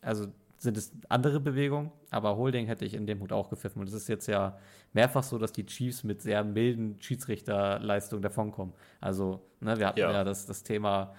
[0.00, 3.80] also sind es andere Bewegungen, aber Holding hätte ich in dem Hut auch gepfiffen.
[3.80, 4.58] Und es ist jetzt ja
[4.94, 8.74] mehrfach so, dass die Chiefs mit sehr milden Schiedsrichterleistungen davonkommen.
[9.00, 11.14] Also, ne, wir hatten ja, ja das, das Thema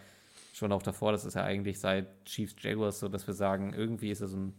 [0.53, 4.09] schon auch davor, das ist ja eigentlich seit Chiefs Jaguars so, dass wir sagen, irgendwie
[4.09, 4.53] ist es ein,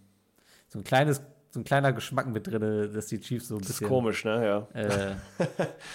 [0.69, 1.21] so ein kleines
[1.57, 3.73] so ein kleiner Geschmack mit drin, dass die Chiefs so ein bisschen.
[3.73, 4.45] Das ist komisch, ne?
[4.45, 4.81] Ja.
[4.81, 5.15] Äh,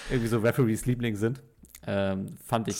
[0.10, 1.42] irgendwie so Referees Liebling sind.
[1.86, 2.78] Ähm, fand ich.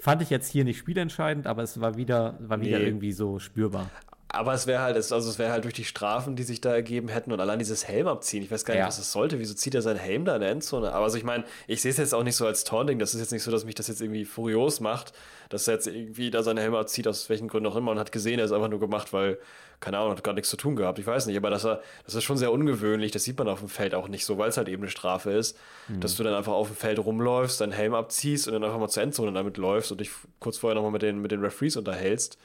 [0.00, 2.84] Fand ich jetzt hier nicht spielentscheidend, aber es war wieder, war wieder nee.
[2.84, 3.90] irgendwie so spürbar.
[4.28, 7.08] Aber es wäre halt, also es wäre halt durch die Strafen, die sich da ergeben
[7.08, 8.42] hätten und allein dieses Helm abziehen.
[8.42, 8.86] Ich weiß gar nicht, ja.
[8.88, 9.38] was das sollte.
[9.38, 10.92] Wieso zieht er seinen Helm da in der Endzone?
[10.92, 12.98] Aber also ich meine, ich sehe es jetzt auch nicht so als Taunting.
[12.98, 15.12] Das ist jetzt nicht so, dass mich das jetzt irgendwie furios macht,
[15.48, 18.10] dass er jetzt irgendwie da seinen Helm abzieht, aus welchen Gründen auch immer und hat
[18.10, 19.38] gesehen, er ist einfach nur gemacht, weil,
[19.78, 20.98] keine Ahnung, hat gar nichts zu tun gehabt.
[20.98, 23.12] Ich weiß nicht, aber das, das ist schon sehr ungewöhnlich.
[23.12, 25.30] Das sieht man auf dem Feld auch nicht so, weil es halt eben eine Strafe
[25.30, 26.00] ist, mhm.
[26.00, 28.88] dass du dann einfach auf dem Feld rumläufst, deinen Helm abziehst und dann einfach mal
[28.88, 32.38] zur Endzone damit läufst und dich kurz vorher nochmal mit den, mit den Referees unterhältst,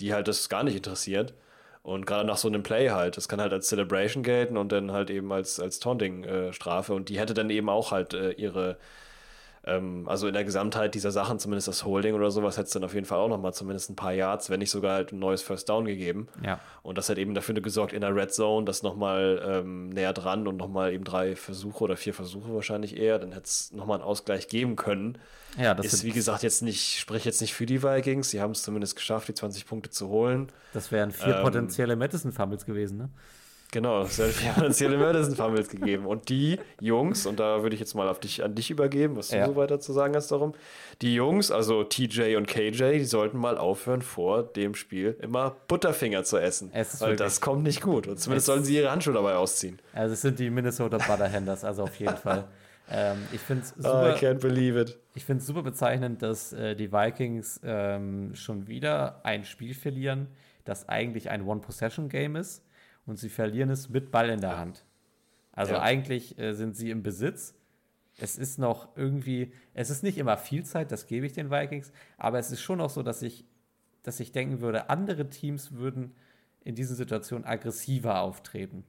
[0.00, 1.34] die halt das gar nicht interessiert.
[1.82, 4.90] Und gerade nach so einem Play halt, das kann halt als Celebration gelten und dann
[4.90, 6.92] halt eben als, als Taunting-Strafe.
[6.92, 8.76] Äh, und die hätte dann eben auch halt äh, ihre,
[9.66, 12.84] ähm, also in der Gesamtheit dieser Sachen, zumindest das Holding oder sowas, hätte es dann
[12.84, 15.42] auf jeden Fall auch nochmal zumindest ein paar Yards, wenn nicht sogar halt ein neues
[15.42, 16.28] First Down gegeben.
[16.44, 16.60] Ja.
[16.82, 20.46] Und das hat eben dafür gesorgt, in der Red Zone das nochmal ähm, näher dran
[20.46, 24.04] und nochmal eben drei Versuche oder vier Versuche wahrscheinlich eher, dann hätte es nochmal einen
[24.04, 25.18] Ausgleich geben können.
[25.58, 28.30] Ja, das ist, wie gesagt, jetzt nicht, sprich jetzt nicht für die Vikings.
[28.30, 30.48] Sie haben es zumindest geschafft, die 20 Punkte zu holen.
[30.74, 33.08] Das wären vier ähm, potenzielle Madison-Fumbles gewesen, ne?
[33.72, 36.06] Genau, es wären vier potenzielle Madison-Fumbles gegeben.
[36.06, 39.28] Und die Jungs, und da würde ich jetzt mal auf dich, an dich übergeben, was
[39.28, 39.46] du ja.
[39.46, 40.54] so weiter zu sagen hast darum.
[41.02, 46.24] Die Jungs, also TJ und KJ, die sollten mal aufhören, vor dem Spiel immer Butterfinger
[46.24, 46.70] zu essen.
[47.00, 48.06] weil das kommt nicht gut.
[48.06, 49.80] Und zumindest sollen sie ihre Handschuhe dabei ausziehen.
[49.92, 52.44] Also es sind die Minnesota Butterhanders, also auf jeden Fall.
[52.88, 54.14] Ähm, ich finde es super.
[54.14, 54.96] Oh, I can't believe it.
[55.14, 60.28] Ich finde es super bezeichnend, dass äh, die Vikings ähm, schon wieder ein Spiel verlieren,
[60.64, 62.62] das eigentlich ein One-Possession-Game ist
[63.06, 64.84] und sie verlieren es mit Ball in der Hand.
[65.52, 65.82] Also ja.
[65.82, 67.54] eigentlich äh, sind sie im Besitz.
[68.18, 71.92] Es ist noch irgendwie, es ist nicht immer viel Zeit, das gebe ich den Vikings,
[72.16, 73.44] aber es ist schon auch so, dass ich,
[74.02, 76.14] dass ich denken würde, andere Teams würden
[76.64, 78.84] in diesen Situationen aggressiver auftreten.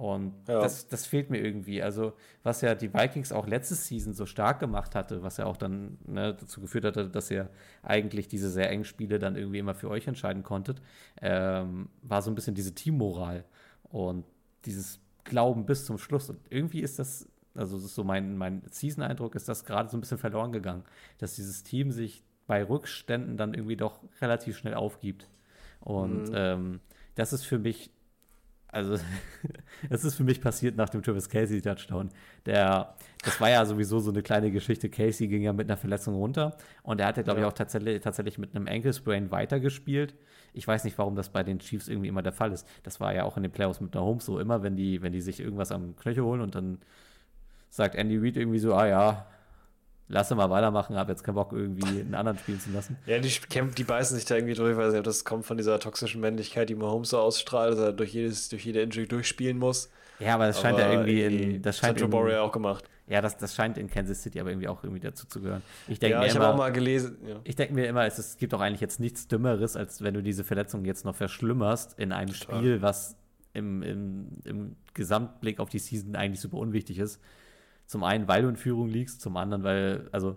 [0.00, 0.62] Und ja.
[0.62, 1.82] das, das fehlt mir irgendwie.
[1.82, 5.58] Also, was ja die Vikings auch letzte Season so stark gemacht hatte, was ja auch
[5.58, 7.50] dann ne, dazu geführt hatte, dass ihr
[7.82, 10.80] eigentlich diese sehr engen Spiele dann irgendwie immer für euch entscheiden konntet,
[11.20, 13.44] ähm, war so ein bisschen diese Teammoral
[13.90, 14.24] und
[14.64, 16.30] dieses Glauben bis zum Schluss.
[16.30, 19.98] Und irgendwie ist das, also das ist so mein, mein Season-Eindruck, ist das gerade so
[19.98, 20.84] ein bisschen verloren gegangen,
[21.18, 25.28] dass dieses Team sich bei Rückständen dann irgendwie doch relativ schnell aufgibt.
[25.80, 26.34] Und mhm.
[26.34, 26.80] ähm,
[27.16, 27.90] das ist für mich
[28.72, 28.96] also,
[29.90, 32.10] es ist für mich passiert nach dem Travis Casey Touchdown.
[32.46, 32.94] Der,
[33.24, 34.88] das war ja sowieso so eine kleine Geschichte.
[34.88, 37.46] Casey ging ja mit einer Verletzung runter und er hatte, glaube ja.
[37.46, 40.14] ich, auch tatsächlich, tatsächlich mit einem Ankle Sprain weitergespielt.
[40.52, 42.66] Ich weiß nicht, warum das bei den Chiefs irgendwie immer der Fall ist.
[42.82, 45.12] Das war ja auch in den Playoffs mit der Holmes so immer, wenn die, wenn
[45.12, 46.78] die sich irgendwas am Knöchel holen und dann
[47.70, 49.26] sagt Andy Reid irgendwie so, ah ja,
[50.10, 52.96] lasse mal weitermachen, habe jetzt keinen Bock, irgendwie einen anderen spielen zu lassen.
[53.06, 53.30] Ja, die,
[53.76, 56.74] die beißen sich da irgendwie durch, weil nicht, das kommt von dieser toxischen Männlichkeit, die
[56.74, 59.90] Mahomes so ausstrahlt, dass er durch, jedes, durch jede Injury durchspielen muss.
[60.18, 61.22] Ja, aber das scheint aber ja irgendwie
[61.54, 61.62] in.
[61.62, 62.84] Das scheint in, auch gemacht.
[63.06, 65.62] Ja, das, das scheint in Kansas City aber irgendwie auch irgendwie dazu zu gehören.
[65.88, 67.18] Ich denke ja, mir ich habe auch mal gelesen.
[67.26, 67.36] Ja.
[67.42, 70.22] Ich denke mir immer, es, es, gibt auch eigentlich jetzt nichts Dümmeres, als wenn du
[70.22, 72.58] diese Verletzung jetzt noch verschlimmerst in einem Total.
[72.58, 73.16] Spiel, was
[73.52, 77.20] im, im, im Gesamtblick auf die Season eigentlich super unwichtig ist.
[77.90, 80.36] Zum einen, weil du in Führung liegst, zum anderen, weil, also,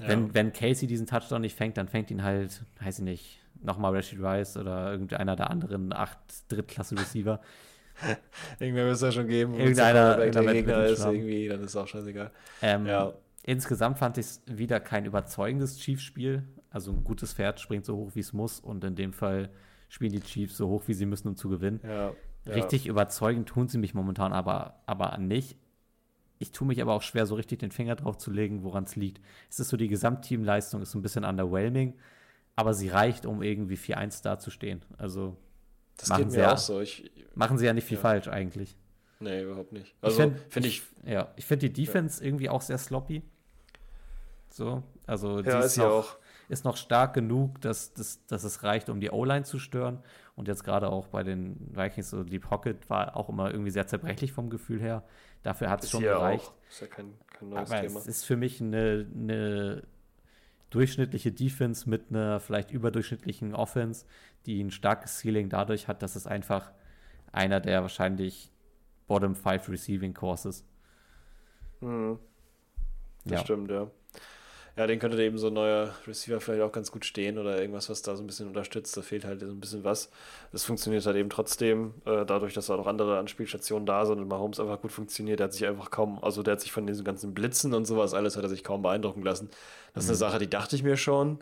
[0.00, 0.08] ja.
[0.08, 3.94] wenn, wenn Casey diesen Touchdown nicht fängt, dann fängt ihn halt, weiß ich nicht, nochmal
[3.94, 6.18] Rashid Rice oder irgendeiner der anderen acht
[6.48, 7.40] Drittklasse-Receiver.
[8.58, 9.54] Irgendwer wird es ja schon geben.
[9.54, 12.32] Irgendeiner, der Gegner ist irgendwie, dann ist es auch scheißegal.
[12.62, 13.12] Ähm, ja.
[13.44, 16.42] Insgesamt fand ich es wieder kein überzeugendes Chiefs-Spiel.
[16.68, 18.58] Also ein gutes Pferd springt so hoch, wie es muss.
[18.58, 19.50] Und in dem Fall
[19.88, 21.78] spielen die Chiefs so hoch, wie sie müssen, um zu gewinnen.
[21.84, 22.12] Ja,
[22.44, 22.52] ja.
[22.54, 25.56] Richtig überzeugend tun sie mich momentan aber, aber nicht
[26.40, 28.96] ich tue mich aber auch schwer, so richtig den Finger drauf zu legen, woran es
[28.96, 29.20] liegt.
[29.50, 31.98] Es ist so, die Gesamtteamleistung ist so ein bisschen underwhelming,
[32.56, 34.82] aber sie reicht, um irgendwie 4-1 dazustehen.
[34.96, 35.36] Also
[35.98, 36.80] das machen, sie ja, so.
[36.80, 38.02] ich, machen sie ja nicht viel ja.
[38.02, 38.74] falsch eigentlich.
[39.20, 39.94] Nee, überhaupt nicht.
[40.00, 41.10] Also finde find ich, ich.
[41.10, 42.26] Ja, ich finde die Defense ja.
[42.26, 43.22] irgendwie auch sehr sloppy.
[44.48, 46.16] So, also ja, ist, noch, auch.
[46.48, 50.02] ist noch stark genug, dass, dass, dass es reicht, um die O-Line zu stören.
[50.36, 53.86] Und jetzt gerade auch bei den Vikings, so die Pocket war auch immer irgendwie sehr
[53.86, 55.04] zerbrechlich vom Gefühl her.
[55.42, 56.46] Dafür hat es schon gereicht.
[56.46, 56.68] Auch.
[56.68, 57.98] Ist ja kein, kein neues Aber Thema.
[57.98, 59.82] es ist für mich eine, eine
[60.70, 64.06] durchschnittliche Defense mit einer vielleicht überdurchschnittlichen Offense,
[64.46, 66.72] die ein starkes Ceiling dadurch hat, dass es einfach
[67.32, 68.52] einer der wahrscheinlich
[69.06, 70.64] Bottom 5 Receiving Courses.
[71.80, 72.18] Mhm.
[73.24, 73.44] Das ja.
[73.44, 73.90] stimmt, ja.
[74.80, 77.90] Ja, den könnte eben so ein neuer Receiver vielleicht auch ganz gut stehen oder irgendwas,
[77.90, 78.96] was da so ein bisschen unterstützt.
[78.96, 80.08] Da fehlt halt so ein bisschen was.
[80.52, 84.28] Das funktioniert halt eben trotzdem, äh, dadurch, dass auch noch andere Anspielstationen da sind und
[84.28, 85.38] Mahomes einfach gut funktioniert.
[85.38, 88.14] Der hat sich einfach kaum, also der hat sich von diesen ganzen Blitzen und sowas
[88.14, 89.50] alles, hat er sich kaum beeindrucken lassen.
[89.92, 90.12] Das mhm.
[90.12, 90.32] ist eine mhm.
[90.32, 91.40] Sache, die dachte ich mir schon.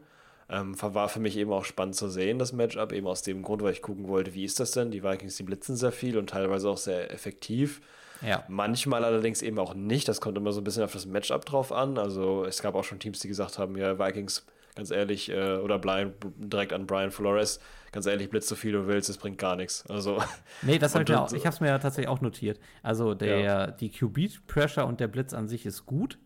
[0.49, 3.63] Ähm, war für mich eben auch spannend zu sehen, das Matchup, eben aus dem Grund,
[3.63, 4.91] weil ich gucken wollte, wie ist das denn?
[4.91, 7.83] Die Vikings, die blitzen sehr viel und teilweise auch sehr effektiv.
[8.23, 8.45] Ja.
[8.49, 10.09] Manchmal allerdings eben auch nicht.
[10.09, 11.99] Das kommt immer so ein bisschen auf das Matchup drauf an.
[11.99, 15.79] Also es gab auch schon Teams, die gesagt haben, ja, Vikings, ganz ehrlich, äh, oder
[15.79, 17.61] Brian, direkt an Brian Flores,
[17.93, 19.85] ganz ehrlich, blitz so viel du willst, es bringt gar nichts.
[19.89, 20.23] Also,
[20.63, 22.61] nee, das habe ich mir auch, ich habe es mir ja tatsächlich auch notiert.
[22.83, 23.67] Also der, ja.
[23.69, 26.19] die QB-Pressure und der Blitz an sich ist gut.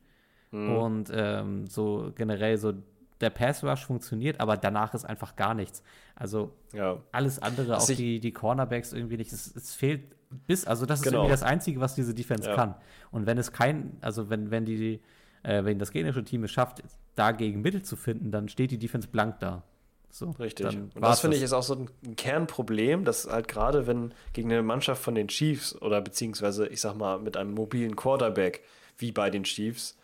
[0.51, 0.77] Mhm.
[0.77, 2.75] Und ähm, so generell so
[3.23, 5.83] der Pass Rush funktioniert, aber danach ist einfach gar nichts.
[6.15, 6.99] Also ja.
[7.13, 9.33] alles andere, auch die, die Cornerbacks irgendwie nicht.
[9.33, 10.03] Es, es fehlt
[10.47, 11.19] bis, also das ist genau.
[11.19, 12.55] irgendwie das Einzige, was diese Defense ja.
[12.55, 12.75] kann.
[13.11, 15.01] Und wenn es kein, also wenn, wenn die,
[15.43, 16.83] äh, wenn das gegnerische Team es schafft,
[17.15, 19.63] dagegen Mittel zu finden, dann steht die Defense blank da.
[20.11, 20.67] So, Richtig.
[20.67, 24.63] Und das finde ich ist auch so ein Kernproblem, dass halt gerade wenn gegen eine
[24.63, 28.63] Mannschaft von den Chiefs oder beziehungsweise, ich sag mal, mit einem mobilen Quarterback
[28.99, 29.97] wie bei den Chiefs,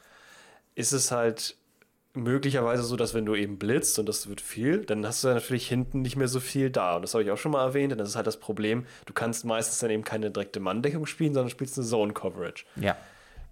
[0.74, 1.56] ist es halt
[2.22, 5.68] möglicherweise so, dass wenn du eben blitzt und das wird viel, dann hast du natürlich
[5.68, 6.96] hinten nicht mehr so viel da.
[6.96, 8.86] Und das habe ich auch schon mal erwähnt, denn das ist halt das Problem.
[9.06, 12.64] Du kannst meistens dann eben keine direkte Manndeckung spielen, sondern spielst eine Zone Coverage.
[12.76, 12.96] Ja.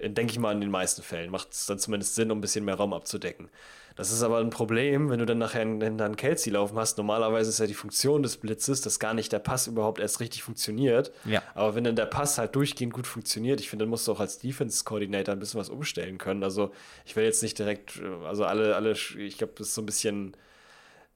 [0.00, 1.30] Denke ich mal in den meisten Fällen.
[1.30, 3.48] Macht es dann zumindest Sinn, um ein bisschen mehr Raum abzudecken.
[3.96, 6.98] Das ist aber ein Problem, wenn du dann nachher einen Kelsey laufen hast.
[6.98, 10.42] Normalerweise ist ja die Funktion des Blitzes, dass gar nicht der Pass überhaupt erst richtig
[10.42, 11.12] funktioniert.
[11.24, 11.42] Ja.
[11.54, 14.20] Aber wenn dann der Pass halt durchgehend gut funktioniert, ich finde, dann musst du auch
[14.20, 16.44] als Defense-Coordinator ein bisschen was umstellen können.
[16.44, 16.72] Also
[17.06, 20.36] ich will jetzt nicht direkt, also alle, alle, ich glaube, das ist so ein bisschen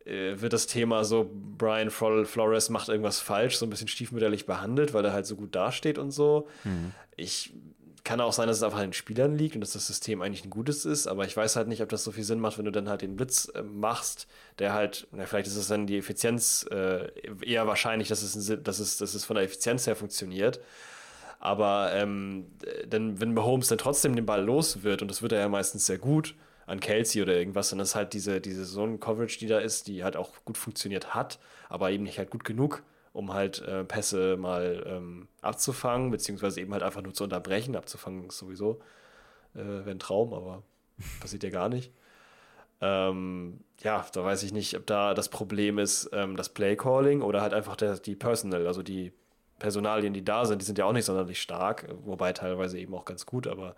[0.07, 4.95] äh, wird das Thema so, Brian Flores macht irgendwas falsch, so ein bisschen stiefmütterlich behandelt,
[4.95, 6.49] weil er halt so gut dasteht und so.
[6.65, 6.93] Mhm.
[7.17, 7.53] Ich
[8.05, 10.45] kann auch sein, dass es einfach an den Spielern liegt und dass das System eigentlich
[10.45, 12.65] ein gutes ist, aber ich weiß halt nicht, ob das so viel Sinn macht, wenn
[12.65, 14.27] du dann halt den Blitz äh, machst,
[14.59, 17.11] der halt, na, vielleicht ist es dann die Effizienz äh,
[17.43, 20.61] eher wahrscheinlich, dass es, ein, dass, es, dass es von der Effizienz her funktioniert.
[21.39, 22.47] Aber ähm,
[22.85, 25.87] denn, wenn Mahomes dann trotzdem den Ball los wird, und das wird er ja meistens
[25.87, 26.35] sehr gut,
[26.67, 30.17] an Kelsey oder irgendwas, dann ist halt diese, diese Zone-Coverage, die da ist, die halt
[30.17, 34.85] auch gut funktioniert hat, aber eben nicht halt gut genug um halt äh, Pässe mal
[34.87, 37.77] ähm, abzufangen, beziehungsweise eben halt einfach nur zu unterbrechen.
[37.77, 38.81] Abzufangen ist sowieso
[39.55, 40.63] äh, ein Traum, aber
[41.21, 41.93] passiert ja gar nicht.
[42.81, 47.43] Ähm, ja, da weiß ich nicht, ob da das Problem ist, ähm, das Playcalling oder
[47.43, 49.13] halt einfach der, die Personal, also die
[49.59, 53.05] Personalien, die da sind, die sind ja auch nicht sonderlich stark, wobei teilweise eben auch
[53.05, 53.77] ganz gut, aber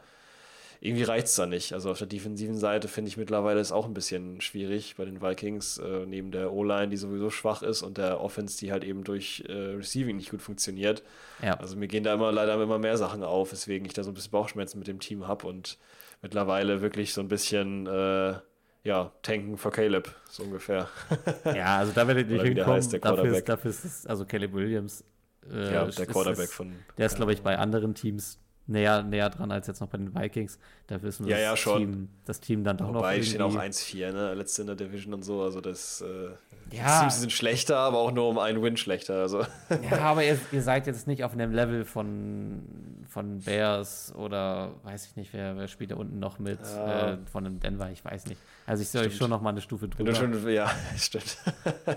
[0.84, 1.74] irgendwie reicht es da nicht.
[1.74, 5.22] Also auf der defensiven Seite finde ich mittlerweile ist auch ein bisschen schwierig bei den
[5.22, 9.04] Vikings, äh, neben der O-Line, die sowieso schwach ist und der Offense, die halt eben
[9.04, 11.04] durch äh, Receiving nicht gut funktioniert.
[11.40, 11.54] Ja.
[11.54, 14.14] Also mir gehen da immer leider immer mehr Sachen auf, weswegen ich da so ein
[14.14, 15.78] bisschen Bauchschmerzen mit dem Team habe und
[16.20, 18.34] mittlerweile wirklich so ein bisschen äh,
[18.82, 20.88] ja, tanken for Caleb, so ungefähr.
[21.44, 22.74] ja, also da werde ich nicht hinkommen.
[22.74, 25.04] Heißt, der dafür, ist, dafür ist es, also Caleb Williams.
[25.48, 26.74] Äh, ja, der Quarterback ist, von.
[26.98, 30.14] Der ist, glaube ich, bei anderen Teams näher, näher dran als jetzt noch bei den
[30.14, 30.58] Vikings.
[30.86, 31.78] Da wissen wir, Ja, ja, das, schon.
[31.78, 34.34] Team, das Team dann doch noch Wobei, stehen auch irgendwie- 1-4, ne?
[34.34, 35.42] Letzte in der Division und so.
[35.42, 36.30] Also das, äh,
[36.70, 37.00] die Ja.
[37.00, 39.14] Teams sind schlechter, aber auch nur um einen Win schlechter.
[39.14, 39.44] Also.
[39.90, 42.62] Ja, aber ihr, ihr seid jetzt nicht auf einem Level von,
[43.08, 47.12] von Bears oder weiß ich nicht, wer, wer spielt da unten noch mit Ja.
[47.14, 48.40] äh, von einem Denver, ich weiß nicht.
[48.66, 50.14] Also ich sehe euch schon noch mal eine Stufe drüber.
[50.14, 51.36] schon, ja, stimmt.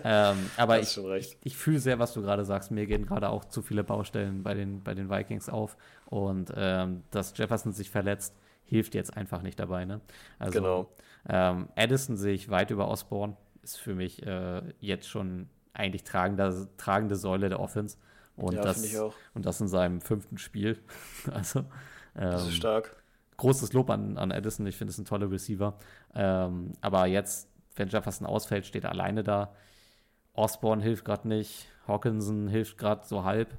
[0.04, 1.38] ähm, aber ich, recht.
[1.44, 2.72] ich fühle sehr, was du gerade sagst.
[2.72, 5.78] Mir gehen gerade auch zu viele Baustellen bei den, bei den Vikings auf.
[6.06, 9.86] Und ähm, dass Jefferson sich verletzt, hilft jetzt einfach nicht dabei.
[9.86, 10.02] Ne?
[10.40, 10.90] Also, Genau.
[11.28, 13.36] Ähm, Addison sehe ich weit über Osborne.
[13.64, 17.98] Ist für mich äh, jetzt schon eigentlich tragende, tragende Säule der Offense.
[18.36, 19.16] Und, Ja, das, finde ich auch.
[19.34, 20.80] und das in seinem fünften Spiel.
[21.32, 21.66] also
[22.14, 22.96] Das ähm, ist stark.
[23.38, 24.68] großes Lob an, an Addison.
[24.68, 25.78] Ich finde es ein toller Receiver.
[26.14, 29.54] Ähm, aber jetzt, wenn Jefferson ausfällt, steht er alleine da.
[30.34, 31.68] Osborne hilft gerade nicht.
[31.88, 33.58] Hawkinson hilft gerade so halb.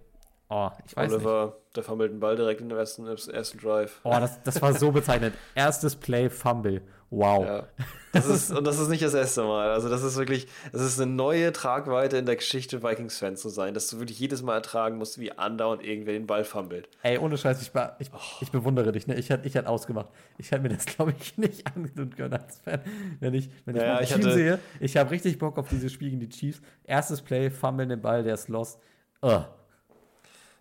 [0.49, 1.17] Oh, ich weiß nicht.
[1.25, 4.01] Oliver, der fummelt den Ball direkt in dem ersten, ersten Drive.
[4.05, 5.35] Oh, das, das war so bezeichnend.
[5.55, 6.83] Erstes Play, Fumble.
[7.11, 7.45] Wow.
[7.45, 7.63] Ja.
[8.13, 9.71] Das ist, und das ist nicht das erste Mal.
[9.71, 13.75] Also, das ist wirklich, das ist eine neue Tragweite in der Geschichte, Vikings-Fan zu sein,
[13.75, 16.89] dass du wirklich jedes Mal ertragen musst, wie andauernd irgendwer den Ball fummelt.
[17.03, 18.11] Ey, ohne Scheiß, ich, war, ich,
[18.41, 19.07] ich bewundere dich.
[19.07, 19.15] Ne?
[19.17, 20.09] Ich hätte ich hätt ausgemacht.
[20.39, 22.81] Ich hätte mir das, glaube ich, nicht antun können als Fan.
[23.21, 25.69] Wenn ich, wenn ich Ja, mein ich Team hatte- sehe, ich habe richtig Bock auf
[25.69, 26.61] dieses Spiel gegen die Chiefs.
[26.85, 28.81] Erstes Play, fummeln den Ball, der ist lost.
[29.23, 29.45] Ugh.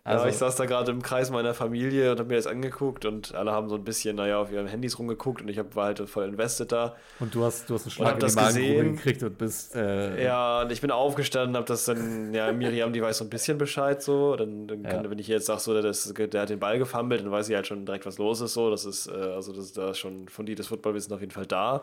[0.06, 3.04] Also, ja, ich saß da gerade im Kreis meiner Familie und habe mir das angeguckt
[3.04, 5.86] und alle haben so ein bisschen, naja, auf ihren Handys rumgeguckt und ich hab, war
[5.86, 6.96] halt voll invested da.
[7.18, 8.96] und du hast, du hast einen Schlag in die gesehen.
[8.96, 9.74] gekriegt und bist.
[9.74, 13.30] Äh, Ja, und ich bin aufgestanden, habe das dann, ja, Miriam, die weiß so ein
[13.30, 14.36] bisschen Bescheid so.
[14.36, 15.10] Dann, dann kann, Ja.
[15.10, 15.92] wenn ich jetzt sage, so, der,
[16.28, 18.54] der hat den Ball gefummelt, dann weiß ich halt schon direkt, was los ist.
[18.54, 21.82] So, das ist, äh, also das, da ist schon fundiertes Footballwissen auf jeden Fall da.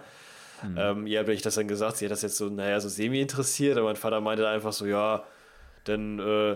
[0.61, 0.77] Mhm.
[0.77, 3.19] Ähm, ja, habe ich das dann gesagt, sie hat das jetzt so, naja, so semi
[3.21, 5.23] interessiert, aber mein Vater meinte einfach so, ja,
[5.83, 6.55] dann äh,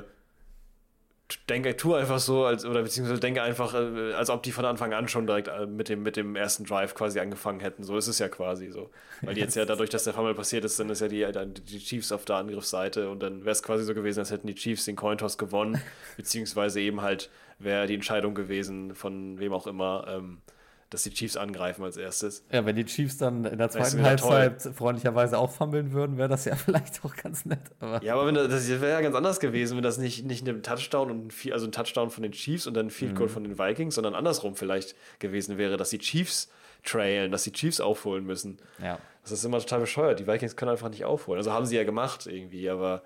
[1.49, 4.93] denke, tu einfach so, als, oder beziehungsweise denke einfach, äh, als ob die von Anfang
[4.93, 7.83] an schon direkt äh, mit dem, mit dem ersten Drive quasi angefangen hätten.
[7.83, 8.89] So ist es ja quasi so.
[9.21, 11.53] Weil die jetzt ja dadurch, dass der Fumble passiert ist, dann ist ja die, dann
[11.53, 14.55] die Chiefs auf der Angriffsseite und dann wäre es quasi so gewesen, als hätten die
[14.55, 15.81] Chiefs den Cointoss gewonnen,
[16.17, 17.29] beziehungsweise eben halt
[17.59, 20.41] wäre die Entscheidung gewesen von wem auch immer, ähm,
[20.89, 22.45] dass die Chiefs angreifen als erstes.
[22.51, 24.01] ja, wenn die Chiefs dann in der zweiten.
[24.03, 27.59] Halbzeit freundlicherweise auch fummeln würden, wäre das ja vielleicht auch ganz nett.
[27.79, 30.47] Aber Ja, aber wenn das, das wäre ja ganz anders gewesen, wenn das nicht, nicht
[30.47, 33.15] ein Touchdown und ein, Field- also ein Touchdown von den Chiefs und dann ein Field
[33.15, 36.49] Goal von den Vikings, sondern andersrum vielleicht gewesen wäre, dass die Chiefs
[36.83, 38.57] trailen, dass die Chiefs aufholen müssen.
[38.81, 38.97] ja.
[39.23, 40.21] Das ist immer total bescheuert.
[40.21, 41.37] Die Vikings können einfach nicht aufholen.
[41.39, 43.01] Also haben sie ja gemacht irgendwie, aber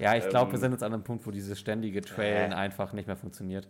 [0.00, 2.54] Ja, ich glaube, wir Ähm, sind jetzt an einem Punkt, wo dieses ständige Trailen äh.
[2.56, 3.68] einfach nicht mehr funktioniert.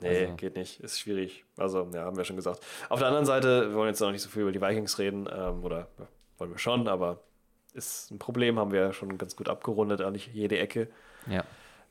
[0.00, 0.80] Nee, Also- geht nicht.
[0.80, 1.44] Ist schwierig.
[1.56, 2.60] Also, ja, haben wir schon gesagt.
[2.88, 5.28] Auf der anderen Seite, wir wollen jetzt noch nicht so viel über die Vikings reden,
[5.32, 6.06] ähm, oder ja,
[6.38, 7.20] wollen wir schon, aber
[7.74, 10.88] ist ein Problem, haben wir schon ganz gut abgerundet, nicht jede Ecke.
[11.28, 11.44] Ja.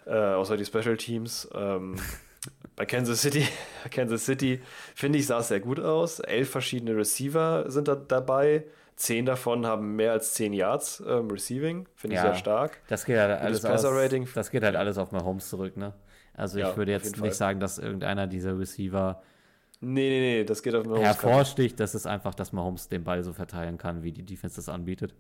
[0.06, 1.48] äh, außer die Special Teams.
[1.54, 1.96] Ähm,
[2.76, 3.48] bei Kansas City,
[3.92, 4.62] Kansas City
[4.96, 6.20] finde ich, sah es sehr gut aus.
[6.20, 8.66] Elf verschiedene Receiver sind da dabei.
[8.96, 11.88] Zehn davon haben mehr als zehn Yards ähm, Receiving.
[11.96, 12.30] Finde ich Ja.
[12.32, 12.82] sehr stark.
[12.90, 14.28] Das geht halt alles aus, Passer-Rating.
[14.36, 15.94] das geht halt alles auf Mahomes zurück, ne?
[16.40, 17.32] Also Ja, ich würde jetzt nicht Fall.
[17.34, 19.22] sagen, dass irgendeiner dieser Receiver
[19.82, 21.06] Nee, nee, nee, das geht auf Mahomes.
[21.08, 21.80] hervorsticht.
[21.80, 25.14] Das ist einfach, dass Mahomes den Ball so verteilen kann, wie die Defense das anbietet.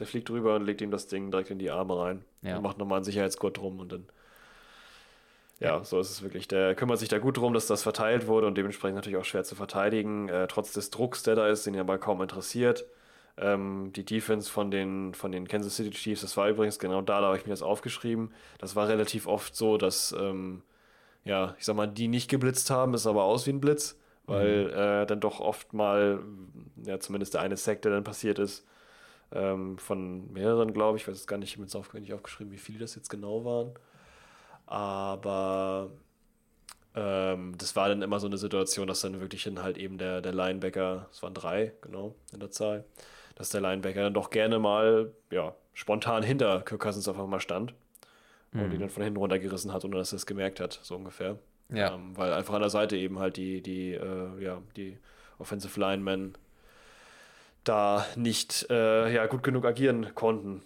[0.00, 2.24] Der fliegt drüber und legt ihm das Ding direkt in die Arme rein.
[2.42, 2.56] Ja.
[2.56, 4.06] Und macht nochmal einen Sicherheitsgurt drum und dann.
[5.60, 6.48] Ja, so ist es wirklich.
[6.48, 9.44] Der kümmert sich da gut drum, dass das verteilt wurde und dementsprechend natürlich auch schwer
[9.44, 10.28] zu verteidigen.
[10.28, 12.84] Äh, trotz des Drucks, der da ist, den ihn aber kaum interessiert.
[13.36, 17.20] Ähm, die Defense von den, von den Kansas City Chiefs, das war übrigens genau da,
[17.20, 18.32] da habe ich mir das aufgeschrieben.
[18.58, 20.62] Das war relativ oft so, dass, ähm,
[21.24, 24.70] ja, ich sag mal, die nicht geblitzt haben, ist aber aus wie ein Blitz, weil
[24.70, 26.20] äh, dann doch oft mal,
[26.84, 28.66] ja, zumindest der eine Sack, der dann passiert ist,
[29.32, 31.02] ähm, von mehreren, glaube ich.
[31.02, 32.94] Ich weiß es gar nicht, ich habe mir jetzt auf, nicht aufgeschrieben, wie viele das
[32.94, 33.74] jetzt genau waren.
[34.66, 35.90] Aber
[36.94, 40.20] ähm, das war dann immer so eine Situation, dass dann wirklich dann halt eben der,
[40.20, 42.84] der Linebacker, es waren drei, genau, in der Zahl,
[43.34, 47.74] dass der Linebacker dann doch gerne mal, ja, spontan hinter Kirk Cousins auf einmal stand
[48.52, 51.38] und ihn dann von hinten runtergerissen hat, ohne dass er es gemerkt hat, so ungefähr.
[51.72, 51.94] Ja.
[51.94, 54.98] Ähm, weil einfach an der Seite eben halt die, die, äh, ja, die
[55.38, 56.36] Offensive Linemen
[57.64, 60.62] da nicht äh, ja, gut genug agieren konnten.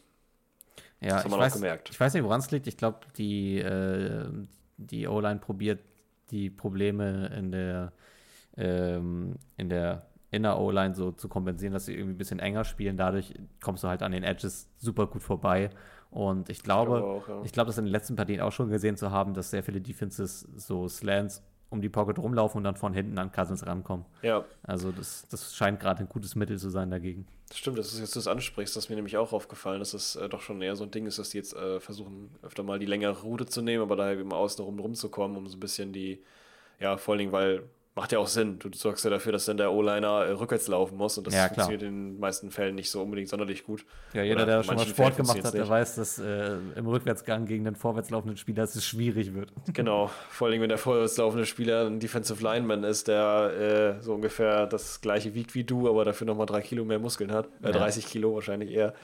[1.01, 1.91] Ja, Das hat ich man auch weiß, gemerkt.
[1.91, 2.67] ich weiß nicht, woran es liegt.
[2.67, 4.27] Ich glaube, die, äh,
[4.77, 5.81] die O-Line probiert
[6.31, 7.93] die Probleme in der,
[8.57, 12.97] ähm, in der Inner O-Line so zu kompensieren, dass sie irgendwie ein bisschen enger spielen.
[12.97, 15.71] Dadurch kommst du halt an den Edges super gut vorbei.
[16.11, 17.43] Und ich glaube, glaube auch, ja.
[17.45, 19.81] ich glaube, das in den letzten Partien auch schon gesehen zu haben, dass sehr viele
[19.81, 24.07] Defenses so Slants um die Pocket rumlaufen und dann von hinten an Cousins rankommen.
[24.23, 27.27] Ja, Also das, das scheint gerade ein gutes Mittel zu sein dagegen.
[27.49, 30.17] das stimmt, dass du jetzt das ansprichst, das ist mir nämlich auch aufgefallen, dass es
[30.17, 32.79] äh, doch schon eher so ein Ding ist, dass die jetzt äh, versuchen, öfter mal
[32.79, 35.93] die längere Route zu nehmen, aber da eben außen rum rumzukommen, um so ein bisschen
[35.93, 36.23] die,
[36.81, 37.65] ja, vor allen Dingen, weil
[37.99, 38.61] macht ja auch Sinn.
[38.61, 41.49] Du sorgst ja dafür, dass dann der O-Liner äh, rückwärts laufen muss und das Ja,
[41.49, 43.85] funktioniert in den meisten Fällen nicht so unbedingt sonderlich gut.
[44.13, 46.57] Ja, jeder, Oder der schon mal Sport Fällen gemacht hat, der funktioniert's weiß, dass äh,
[46.77, 49.53] im Rückwärtsgang gegen den vorwärts laufenden Spieler es schwierig wird.
[49.73, 54.15] Genau, vor allem wenn der vorwärts laufende Spieler ein Defensive Lineman ist, der äh, so
[54.15, 57.47] ungefähr das gleiche wiegt wie du, aber dafür nochmal drei Kilo mehr Muskeln hat.
[57.63, 57.73] Äh, Ja.
[57.73, 58.95] 30 Kilo wahrscheinlich eher.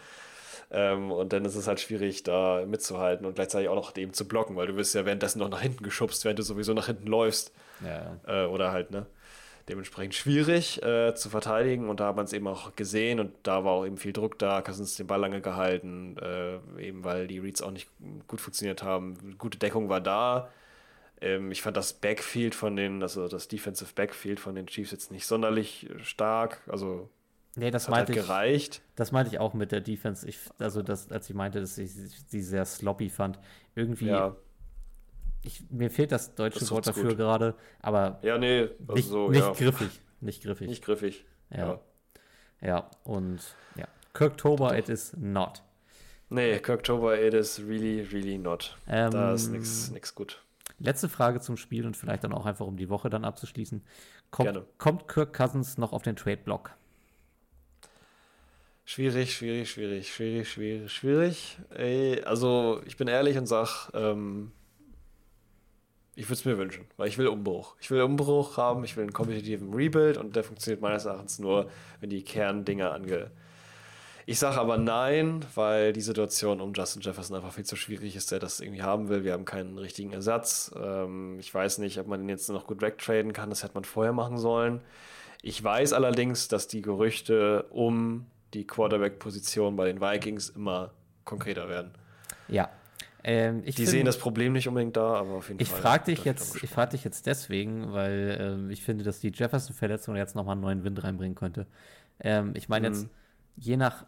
[0.71, 4.27] Ähm, und dann ist es halt schwierig, da mitzuhalten und gleichzeitig auch noch eben zu
[4.27, 7.07] blocken, weil du wirst ja währenddessen noch nach hinten geschubst, während du sowieso nach hinten
[7.09, 7.53] läufst.
[7.81, 9.07] Ja, Äh, oder halt, ne?
[9.69, 13.65] Dementsprechend schwierig äh, zu verteidigen und da hat man es eben auch gesehen und da
[13.65, 17.39] war auch eben viel Druck da, Cousins den Ball lange gehalten, äh, eben weil die
[17.39, 17.89] Reads auch nicht
[18.29, 19.37] gut funktioniert haben.
[19.39, 20.51] Gute Deckung war da.
[21.21, 25.11] Ähm, ich fand das Backfield von den, also das Defensive Backfield von den Chiefs jetzt
[25.11, 27.09] nicht sonderlich stark, also
[27.57, 28.27] Nee, das hat halt meinte ich.
[28.27, 28.83] gereicht.
[28.97, 30.29] Das meinte ich auch mit der Defense.
[30.29, 33.39] Ich, also, das, als ich meinte, dass ich sie sehr sloppy fand.
[33.77, 34.35] Irgendwie, Ja,
[35.45, 37.17] ich, mir fehlt das deutsche Das Wort dafür gut.
[37.17, 40.01] gerade, aber ja, nee, also nicht, so, nicht ja, griffig.
[40.21, 40.69] Nicht griffig.
[40.69, 41.25] nicht griffig.
[41.51, 41.81] ja.
[42.61, 42.67] ja.
[42.69, 42.91] ja.
[43.05, 43.41] und
[43.77, 43.87] ja.
[44.15, 45.63] Kirktober, it is not.
[46.31, 48.77] Nee, Kirktober, it is really, really not.
[48.89, 50.43] Ähm, da ist nichts gut.
[50.79, 53.83] Letzte Frage zum Spiel und vielleicht dann auch einfach, um die Woche dann abzuschließen.
[54.31, 54.67] Kommt, Gerne.
[54.79, 56.73] kommt Kirk Cousins noch auf den Trade-Block?
[58.85, 61.59] Schwierig, schwierig, schwierig, schwierig, schwierig, schwierig.
[61.71, 64.53] Ey, also ich bin ehrlich und sag, ähm,
[66.17, 67.77] ich würde es mir wünschen, weil ich will Umbruch.
[67.81, 71.71] Ich will Umbruch haben, ich will einen kompetitiven Rebuild und der funktioniert meines Erachtens nur,
[72.01, 73.31] wenn die Kerndinger ange...
[74.27, 78.33] Ich sage aber nein, weil die Situation um Justin Jefferson einfach viel zu schwierig ist,
[78.33, 79.23] der das irgendwie haben will.
[79.23, 80.75] Wir haben keinen richtigen Ersatz.
[80.83, 83.51] Ähm, ich weiß nicht, ob man den jetzt noch gut wegtraden kann.
[83.51, 84.81] Das hätte man vorher machen sollen.
[85.43, 88.25] Ich weiß allerdings, dass die Gerüchte um
[88.55, 90.93] die Quarterback-Position bei den Vikings immer
[91.27, 91.91] konkreter werden.
[92.49, 92.71] Ja.
[93.27, 95.81] Ähm, Die find- sehen das Problem nicht unbedingt da, aber auf jeden Ich Fall.
[95.81, 100.15] frage dich jetzt, ich frage dich jetzt deswegen, weil ähm, ich finde, dass die Jefferson-Verletzung
[100.15, 101.67] jetzt nochmal einen neuen Wind reinbringen könnte.
[102.21, 103.11] Ähm, ich meine jetzt, Mhm.
[103.57, 104.05] je nach,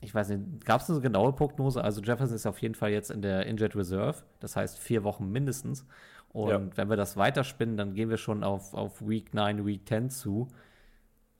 [0.00, 1.82] ich weiß nicht, gab es eine genaue Prognose?
[1.82, 5.30] Also Jefferson ist auf jeden Fall jetzt in der Injured Reserve, das heißt vier Wochen
[5.32, 5.84] mindestens.
[6.32, 6.60] Und Ja.
[6.76, 10.48] wenn wir das weiterspinnen, dann gehen wir schon auf, auf Week 9, Week 10 zu.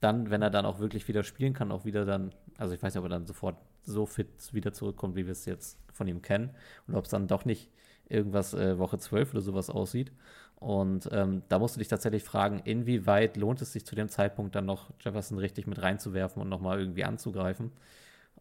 [0.01, 2.93] Dann, wenn er dann auch wirklich wieder spielen kann, auch wieder dann, also ich weiß
[2.93, 6.21] nicht, ob er dann sofort so fit wieder zurückkommt, wie wir es jetzt von ihm
[6.21, 6.51] kennen.
[6.87, 7.69] Und ob es dann doch nicht
[8.07, 10.11] irgendwas äh, Woche 12 oder sowas aussieht.
[10.55, 14.55] Und ähm, da musst du dich tatsächlich fragen, inwieweit lohnt es sich zu dem Zeitpunkt
[14.55, 17.71] dann noch Jefferson richtig mit reinzuwerfen und nochmal irgendwie anzugreifen.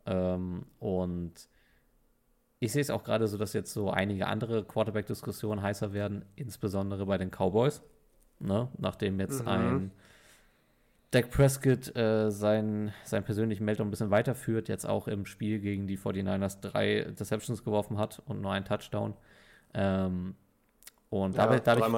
[0.07, 1.49] Ähm, und
[2.61, 7.07] ich sehe es auch gerade so, dass jetzt so einige andere Quarterback-Diskussionen heißer werden, insbesondere
[7.07, 7.83] bei den Cowboys.
[8.41, 8.69] Ne?
[8.79, 9.49] Nachdem jetzt Mhm.
[9.49, 9.91] ein
[11.15, 15.87] Dak Prescott äh, seinen, seinen persönlichen Meltdown ein bisschen weiterführt, jetzt auch im Spiel gegen
[15.87, 19.15] die 49ers drei Interceptions geworfen hat und nur einen Touchdown.
[19.75, 20.35] Ähm,
[21.11, 21.93] und da, ja, hab ich-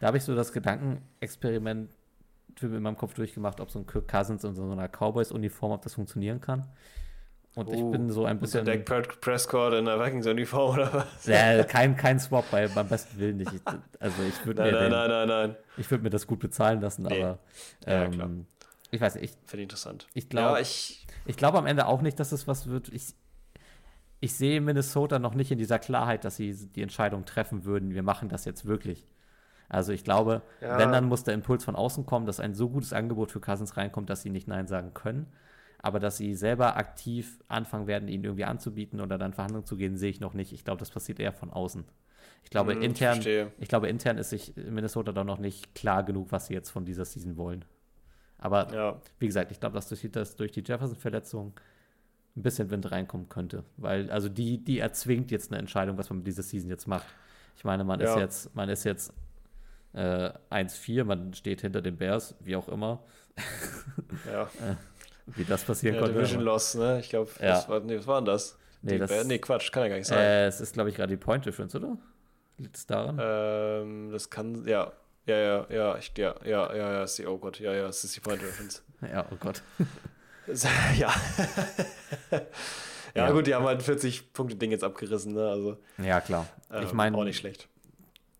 [0.00, 1.90] da, habe ich so das Gedankenexperiment
[2.56, 5.82] für- in meinem Kopf durchgemacht, ob so ein Kirk Cousins in so einer Cowboys-Uniform, ob
[5.82, 6.64] das funktionieren kann.
[7.56, 8.64] Und ich Oh, bin so ein Und der bisschen.
[8.66, 11.26] Dak Pre- Prescott in der Vikings-Uniform oder was?
[11.26, 13.50] Äh, kein, kein Swap bei, beim besten Willen nicht.
[13.52, 13.62] Ich,
[13.98, 15.56] also ich würde Nein, mir, nein, den- nein, nein, nein.
[15.78, 17.22] ich würd mir das gut bezahlen lassen, Nee.
[17.22, 17.38] aber
[17.86, 18.30] Ja, ähm, klar.
[18.90, 20.06] ich weiß nicht, ich, Finde ich interessant.
[20.12, 22.90] Ich glaub- ja, ich, ich glaube am Ende auch nicht, dass es was wird.
[22.90, 23.14] Ich,
[24.20, 28.02] ich sehe Minnesota noch nicht in dieser Klarheit, dass sie die Entscheidung treffen würden, wir
[28.02, 29.06] machen das jetzt wirklich.
[29.70, 30.78] Also ich glaube, Ja.
[30.78, 33.76] wenn, dann muss der Impuls von außen kommen, dass ein so gutes Angebot für Cousins
[33.78, 35.26] reinkommt, dass sie nicht Nein sagen können.
[35.86, 39.96] Aber dass sie selber aktiv anfangen werden, ihn irgendwie anzubieten oder dann Verhandlungen zu gehen,
[39.96, 40.52] sehe ich noch nicht.
[40.52, 41.84] Ich glaube, das passiert eher von außen.
[42.42, 43.52] Ich glaube, Hm, ich intern, verstehe.
[43.58, 46.84] ich glaube, intern ist sich Minnesota doch noch nicht klar genug, was sie jetzt von
[46.84, 47.64] dieser Season wollen.
[48.38, 51.58] Aber ja, wie gesagt, ich glaube, dass durch die, dass durch die Jefferson-Verletzung
[52.36, 53.64] ein bisschen Wind reinkommen könnte.
[53.76, 57.06] Weil, also die, die erzwingt jetzt eine Entscheidung, was man mit dieser Season jetzt macht.
[57.56, 58.20] Ich meine, man ist Ja.
[58.20, 59.12] jetzt, man ist jetzt
[59.94, 63.02] äh, 1-4, man steht hinter den Bears, wie auch immer,
[64.30, 64.48] ja.
[65.26, 66.14] wie das passieren ja konnte.
[66.16, 67.00] Division Loss, ne?
[67.00, 67.56] Ich glaube, Ja.
[67.56, 68.56] was, war, nee, was war denn das?
[68.82, 70.18] Nee, Die das- nee, Quatsch, kann ja gar nicht sein.
[70.18, 71.96] Äh, es ist, glaube ich, gerade die Point Difference, oder?
[72.58, 73.18] Liegt es daran?
[73.20, 74.92] Ähm, das kann, ja.
[75.26, 78.04] Ja, ja, ja, ich, ja, ja, ja, ja, ist die, oh Gott, ja, ja, es
[78.04, 78.82] ist die Point Reference.
[79.12, 79.62] Ja, oh Gott.
[80.96, 81.12] ja.
[82.30, 82.40] ja.
[83.14, 83.30] Ja.
[83.30, 85.48] gut, die haben halt 40 Punkte Ding jetzt abgerissen, ne?
[85.48, 86.46] Also, Ja, klar.
[86.70, 87.68] ähm, ich meine, auch nicht schlecht.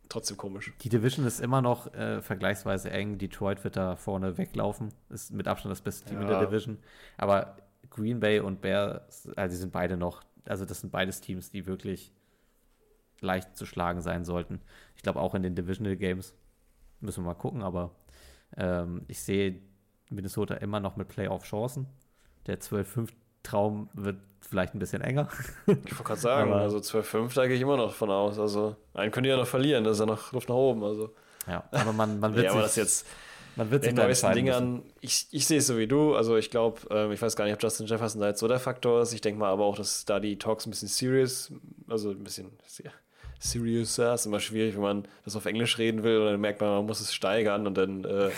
[0.09, 0.73] Trotzdem komisch.
[0.83, 3.19] Die Division ist immer noch äh, vergleichsweise eng.
[3.19, 4.93] Detroit wird da vorne weglaufen.
[5.09, 6.45] Ist mit Abstand das beste Team in der Ja.
[6.47, 6.79] Division.
[7.17, 7.57] Aber
[7.91, 11.67] Green Bay und Bears, also die sind beide noch, also das sind beides Teams, die
[11.67, 12.13] wirklich
[13.21, 14.61] leicht zu schlagen sein sollten.
[14.95, 16.35] Ich glaube auch in den Divisional Games.
[17.01, 17.95] Müssen wir mal gucken, aber
[18.57, 19.61] ähm, ich sehe
[20.11, 21.87] Minnesota immer noch mit Playoff-Chancen.
[22.47, 22.61] Der
[23.47, 24.17] 12-5-Traum wird
[24.49, 25.29] vielleicht ein bisschen enger.
[25.67, 28.39] Ich wollte gerade sagen, Aber- also 12-5, da gehe ich immer noch von aus.
[28.39, 30.85] Also, einen können die ja noch verlieren, da ist ja noch Luft nach oben.
[30.85, 31.13] Also,
[31.47, 33.07] Ja, aber man, man wird Ja, aber das sich, jetzt
[33.57, 34.35] man wird sich den da entscheiden.
[34.37, 36.15] Dingern, ich, ich sehe es so wie du.
[36.15, 38.61] Also ich glaube, ähm, ich weiß gar nicht, ob Justin Jefferson da jetzt so der
[38.61, 39.13] Faktor ist.
[39.15, 41.51] Ich denke mal aber auch, dass da die Talks ein bisschen serious,
[41.89, 42.85] also ein bisschen se-
[43.39, 46.71] seriouser ist immer schwierig, wenn man das auf Englisch reden will und dann merkt man,
[46.71, 48.33] man muss es steigern und dann äh, ist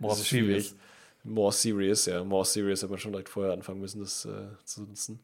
[0.00, 0.28] es serious.
[0.28, 0.74] schwierig.
[1.24, 2.24] More serious, ja.
[2.24, 5.20] More serious hätte man schon direkt vorher anfangen müssen, das äh, zu nutzen.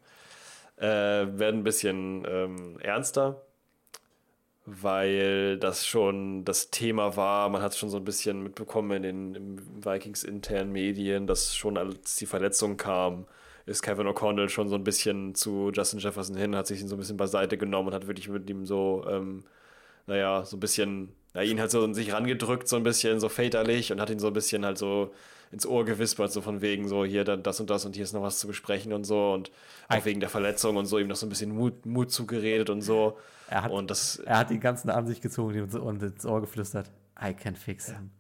[0.76, 3.40] Äh, werden ein bisschen ähm, ernster,
[4.66, 7.48] weil das schon das Thema war.
[7.48, 11.54] Man hat es schon so ein bisschen mitbekommen in den im Vikings internen Medien, dass
[11.54, 13.26] schon als die Verletzung kam,
[13.64, 16.96] ist Kevin O'Connell schon so ein bisschen zu Justin Jefferson hin, hat sich ihn so
[16.96, 19.44] ein bisschen beiseite genommen und hat wirklich mit ihm so, ähm,
[20.06, 23.28] naja, so ein bisschen, na, ihn halt so an sich rangedrückt, so ein bisschen so
[23.28, 25.12] väterlich und hat ihn so ein bisschen halt so
[25.50, 28.12] ins Ohr gewispert, so von wegen so, hier dann das und das und hier ist
[28.12, 29.50] noch was zu besprechen und so und
[29.88, 32.82] auch wegen der Verletzung und so, ihm noch so ein bisschen Mut, Mut zugeredet und
[32.82, 33.18] so.
[33.48, 36.40] Er hat, und das, er hat die ganzen an sich gezogen und und ins Ohr
[36.40, 36.90] geflüstert.
[37.22, 38.10] I can fix him.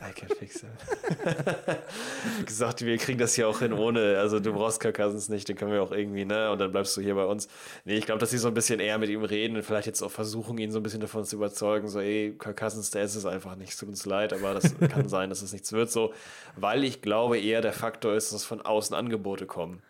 [0.00, 2.46] I can fix it.
[2.46, 5.56] gesagt, wir kriegen das hier auch hin ohne, also du brauchst Kirk Cousins nicht, den
[5.56, 6.50] können wir auch irgendwie, ne?
[6.50, 7.48] Und dann bleibst du hier bei uns.
[7.84, 10.02] Nee, ich glaube, dass sie so ein bisschen eher mit ihm reden und vielleicht jetzt
[10.02, 13.14] auch versuchen, ihn so ein bisschen davon zu überzeugen, so, ey, Kirk Cousins, der ist
[13.14, 16.12] es einfach nicht, tut uns leid, aber das kann sein, dass es nichts wird, so,
[16.56, 19.82] weil ich glaube eher der Faktor ist, dass von außen Angebote kommen.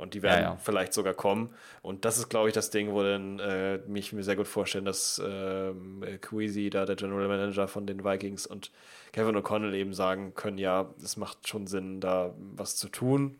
[0.00, 0.56] Und die werden Ja, ja.
[0.56, 1.54] vielleicht sogar kommen.
[1.82, 4.86] Und das ist, glaube ich, das Ding, wo dann äh, mich mir sehr gut vorstellen,
[4.86, 8.70] dass ähm, äh, Queasy, da der General Manager von den Vikings und
[9.12, 13.36] Kevin O'Connell eben sagen können, ja, es macht schon Sinn, da was zu tun.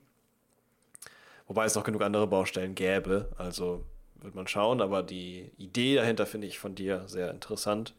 [1.46, 3.30] Wobei es noch genug andere Baustellen gäbe.
[3.38, 3.84] Also
[4.16, 7.94] wird man schauen, aber die Idee dahinter finde ich von dir sehr interessant.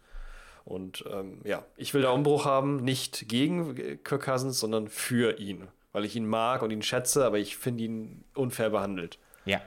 [0.64, 5.40] Und ähm, ja, ich will da Umbruch haben, nicht gegen äh, Kirk Cousins, sondern für
[5.40, 5.68] ihn.
[5.93, 9.19] Weil ich ihn mag und ihn schätze, aber ich finde ihn unfair behandelt.
[9.45, 9.61] Ja.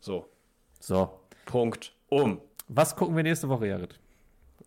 [0.00, 0.28] So,
[0.78, 1.20] So.
[1.46, 1.92] Punkt.
[2.08, 2.40] Um.
[2.68, 3.98] Was gucken wir nächste Woche, Jared?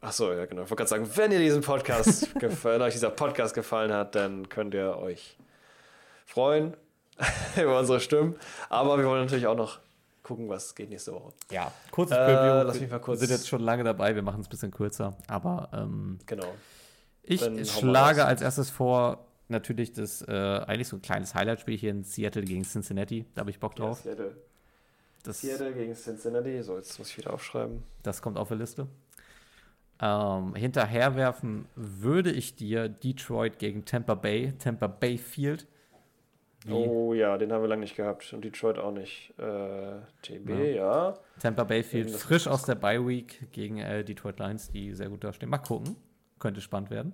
[0.01, 0.63] Achso, ja, genau.
[0.63, 2.29] Ich wollte gerade sagen, wenn ihr diesen Podcast,
[2.63, 5.37] wenn euch dieser Podcast gefallen hat, dann könnt ihr euch
[6.25, 6.75] freuen
[7.55, 8.35] über unsere Stimmen.
[8.69, 9.79] Aber wir wollen natürlich auch noch
[10.23, 11.31] gucken, was geht nächste Woche.
[11.51, 11.71] Ja.
[11.91, 12.63] Kurzes Äh, Preview.
[12.67, 14.71] lass mich mal kurz- Wir sind jetzt schon lange dabei, wir machen es ein bisschen
[14.71, 15.15] kürzer.
[15.27, 16.53] Aber ähm, Genau.
[17.23, 21.91] ich Dann schlage als erstes vor, natürlich das äh, eigentlich so ein kleines Highlight-Spiel hier
[21.91, 23.25] in Seattle gegen Cincinnati.
[23.35, 23.99] Da habe ich Bock drauf.
[23.99, 24.35] Seattle.
[25.23, 26.61] Das, Seattle gegen Cincinnati.
[26.61, 27.83] So, jetzt muss ich wieder aufschreiben.
[28.03, 28.87] das kommt auf der Liste.
[30.01, 35.67] Ähm, hinterherwerfen würde ich dir Detroit gegen Tampa Bay, Tampa Bay Field.
[36.65, 36.73] Wie?
[36.73, 38.33] Oh ja, den haben wir lange nicht gehabt.
[38.33, 39.33] Und Detroit auch nicht.
[39.37, 41.17] Äh, TB, ja.
[41.39, 45.23] Tampa Bay Field frisch aus der Bye Week gegen äh, Detroit Lions, die sehr gut
[45.23, 45.49] dastehen.
[45.49, 45.95] Mal gucken.
[46.39, 47.13] Könnte spannend werden.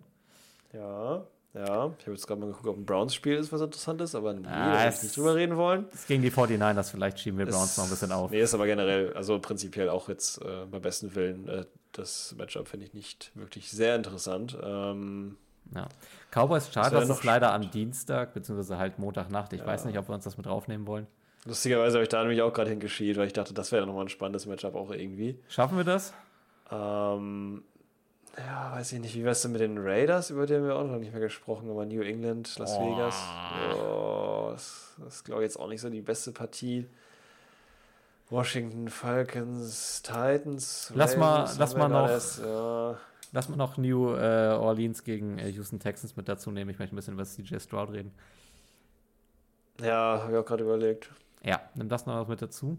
[0.74, 1.26] Ja.
[1.54, 1.92] Ja.
[1.98, 4.48] Ich habe jetzt gerade mal geguckt, ob ein Browns-Spiel ist, was interessant ist, aber nee,
[4.48, 5.88] Ah, da es- nicht drüber reden wollen.
[5.92, 8.30] Ist gegen die 49ers, vielleicht schieben wir Browns noch ein bisschen auf.
[8.32, 12.68] Nee, ist aber generell, also prinzipiell auch jetzt äh, beim besten Willen, äh, das Matchup
[12.68, 14.56] finde ich nicht wirklich sehr interessant.
[14.64, 15.38] Ähm,
[15.74, 15.88] Ja.
[16.32, 19.52] Cowboys Das wäre ist noch leider am Dienstag, beziehungsweise halt Montagnacht.
[19.54, 19.66] Ich Ja.
[19.68, 21.08] weiß nicht, ob wir uns das mit draufnehmen wollen.
[21.46, 24.10] lustigerweise habe ich da nämlich auch gerade hingeschielt, weil ich dachte, das wäre nochmal ein
[24.10, 25.40] spannendes Matchup auch irgendwie.
[25.48, 26.14] Schaffen wir das?
[26.70, 27.64] Ähm,
[28.38, 30.86] ja, weiß ich nicht, wie wär's denn mit den Raiders, über die haben wir auch
[30.86, 32.92] noch nicht mehr gesprochen, aber New England, Las Oh.
[32.96, 33.16] Vegas.
[33.76, 36.88] Oh, das, das ist, glaube ich, jetzt auch nicht so die beste Partie.
[38.30, 40.92] Washington Falcons, Titans.
[40.96, 42.98] Lass mal- Ravens lass mal wir gerade noch- erst, ja.
[43.32, 46.70] Lass mal noch New äh, Orleans gegen äh, Houston Texans mit dazu nehmen.
[46.72, 48.12] Ich möchte ein bisschen über CJ Stroud reden.
[49.82, 51.10] Ja, habe ich auch gerade überlegt.
[51.44, 52.78] Ja, nimm das noch mit dazu.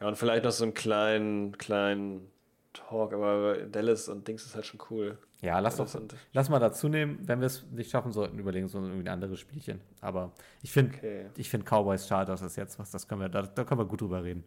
[0.00, 2.30] Ja, und vielleicht noch so einen kleinen, kleinen
[2.76, 5.18] Talk, aber Dallas und Dings ist halt schon cool.
[5.42, 7.18] Ja, lass, Dallas doch, und, lass mal dazu nehmen.
[7.22, 9.80] Wenn wir es nicht schaffen sollten, überlegen wir uns irgendwie ein anderes Spielchen.
[10.00, 10.32] Aber
[10.62, 11.26] ich finde, okay.
[11.36, 12.90] ich finde Cowboys Chargers ist jetzt was.
[12.90, 14.44] Das können wir, da, da können wir gut drüber reden.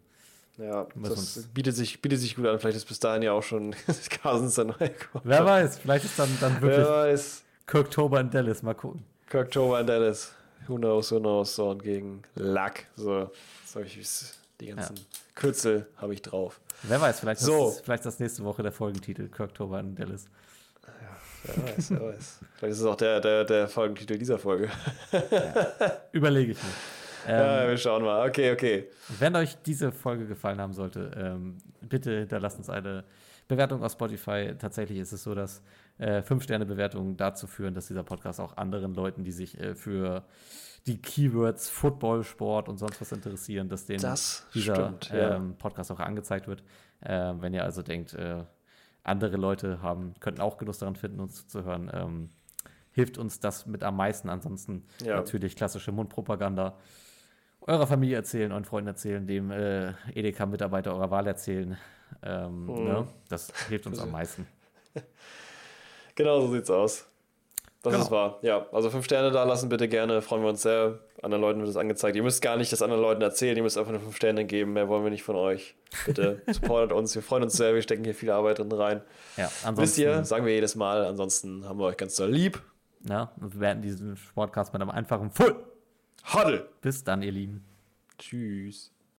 [0.58, 2.58] Ja, das uns- bietet sich, bietet sich gut an.
[2.58, 3.74] Vielleicht ist bis dahin ja auch schon
[4.22, 5.24] Cousins Coach.
[5.24, 7.44] Wer weiß, vielleicht ist dann, dann wirklich Wer weiß.
[7.66, 8.62] Kirktober in Dallas.
[8.62, 9.04] Mal gucken.
[9.30, 10.34] Kirk Tober in Dallas.
[10.66, 11.54] Who knows, who knows.
[11.54, 12.84] So, und gegen Luck.
[12.96, 13.30] So,
[13.64, 13.96] so ich,
[14.60, 14.96] die ganzen
[15.40, 16.60] Kürzel habe ich drauf.
[16.84, 17.70] Wer weiß, vielleicht, So.
[17.70, 19.28] ist, vielleicht das nächste Woche der Folgentitel.
[19.28, 20.26] Kirktober in Dallas.
[21.44, 22.40] Wer weiß, wer weiß.
[22.56, 24.68] Vielleicht ist es auch der, der, der Folgentitel dieser Folge.
[26.12, 26.70] Überlege ich mir.
[27.28, 28.26] Ja, Ähm, wir schauen mal.
[28.26, 28.88] Okay, okay.
[29.18, 33.04] Wenn euch diese Folge gefallen haben sollte, ähm, bitte hinterlasst uns eine
[33.46, 34.54] Bewertung auf Spotify.
[34.58, 35.60] Tatsächlich ist es so, dass
[35.98, 40.24] äh, 5-Sterne-Bewertungen dazu führen, dass dieser Podcast auch anderen Leuten, die sich äh, für
[40.86, 45.36] die Keywords Football, Sport und sonst was interessieren, dass denen Das dieser stimmt, ja.
[45.36, 46.62] ähm, Podcast auch angezeigt wird.
[47.02, 48.44] Ähm, wenn ihr also denkt, äh,
[49.02, 52.30] andere Leute haben, könnten auch Genuss daran finden, uns zuzuhören, ähm,
[52.92, 54.28] hilft uns das mit am meisten.
[54.28, 55.16] Ansonsten Ja.
[55.16, 56.76] natürlich klassische Mundpropaganda.
[57.62, 61.76] Eurer Familie erzählen, euren Freunden erzählen, dem äh, Edeka-Mitarbeiter eurer Wahl erzählen.
[62.22, 62.84] Ähm, Mhm.
[62.84, 63.08] ne?
[63.28, 64.46] Das hilft uns am meisten.
[66.16, 67.06] Genau so sieht's aus.
[67.82, 68.04] Das Genau.
[68.04, 68.38] ist wahr.
[68.42, 70.20] Ja, also fünf Sterne da lassen bitte gerne.
[70.20, 70.98] Freuen wir uns sehr.
[71.22, 72.14] Anderen Leuten wird das angezeigt.
[72.14, 73.56] Ihr müsst gar nicht das anderen Leuten erzählen.
[73.56, 74.74] Ihr müsst einfach nur fünf Sterne geben.
[74.74, 75.74] Mehr wollen wir nicht von euch.
[76.04, 77.14] Bitte supportet uns.
[77.14, 77.74] Wir freuen uns sehr.
[77.74, 79.00] Wir stecken hier viel Arbeit drin rein.
[79.38, 81.06] Ja, Wisst ansonsten, ihr, sagen wir jedes Mal.
[81.06, 82.60] Ansonsten haben wir euch ganz doll lieb.
[83.08, 85.56] ja, wir beenden diesen Podcast mit einem einfachen Full.
[86.34, 86.68] Huddle.
[86.82, 87.64] Bis dann, ihr Lieben.
[88.18, 88.92] Tschüss.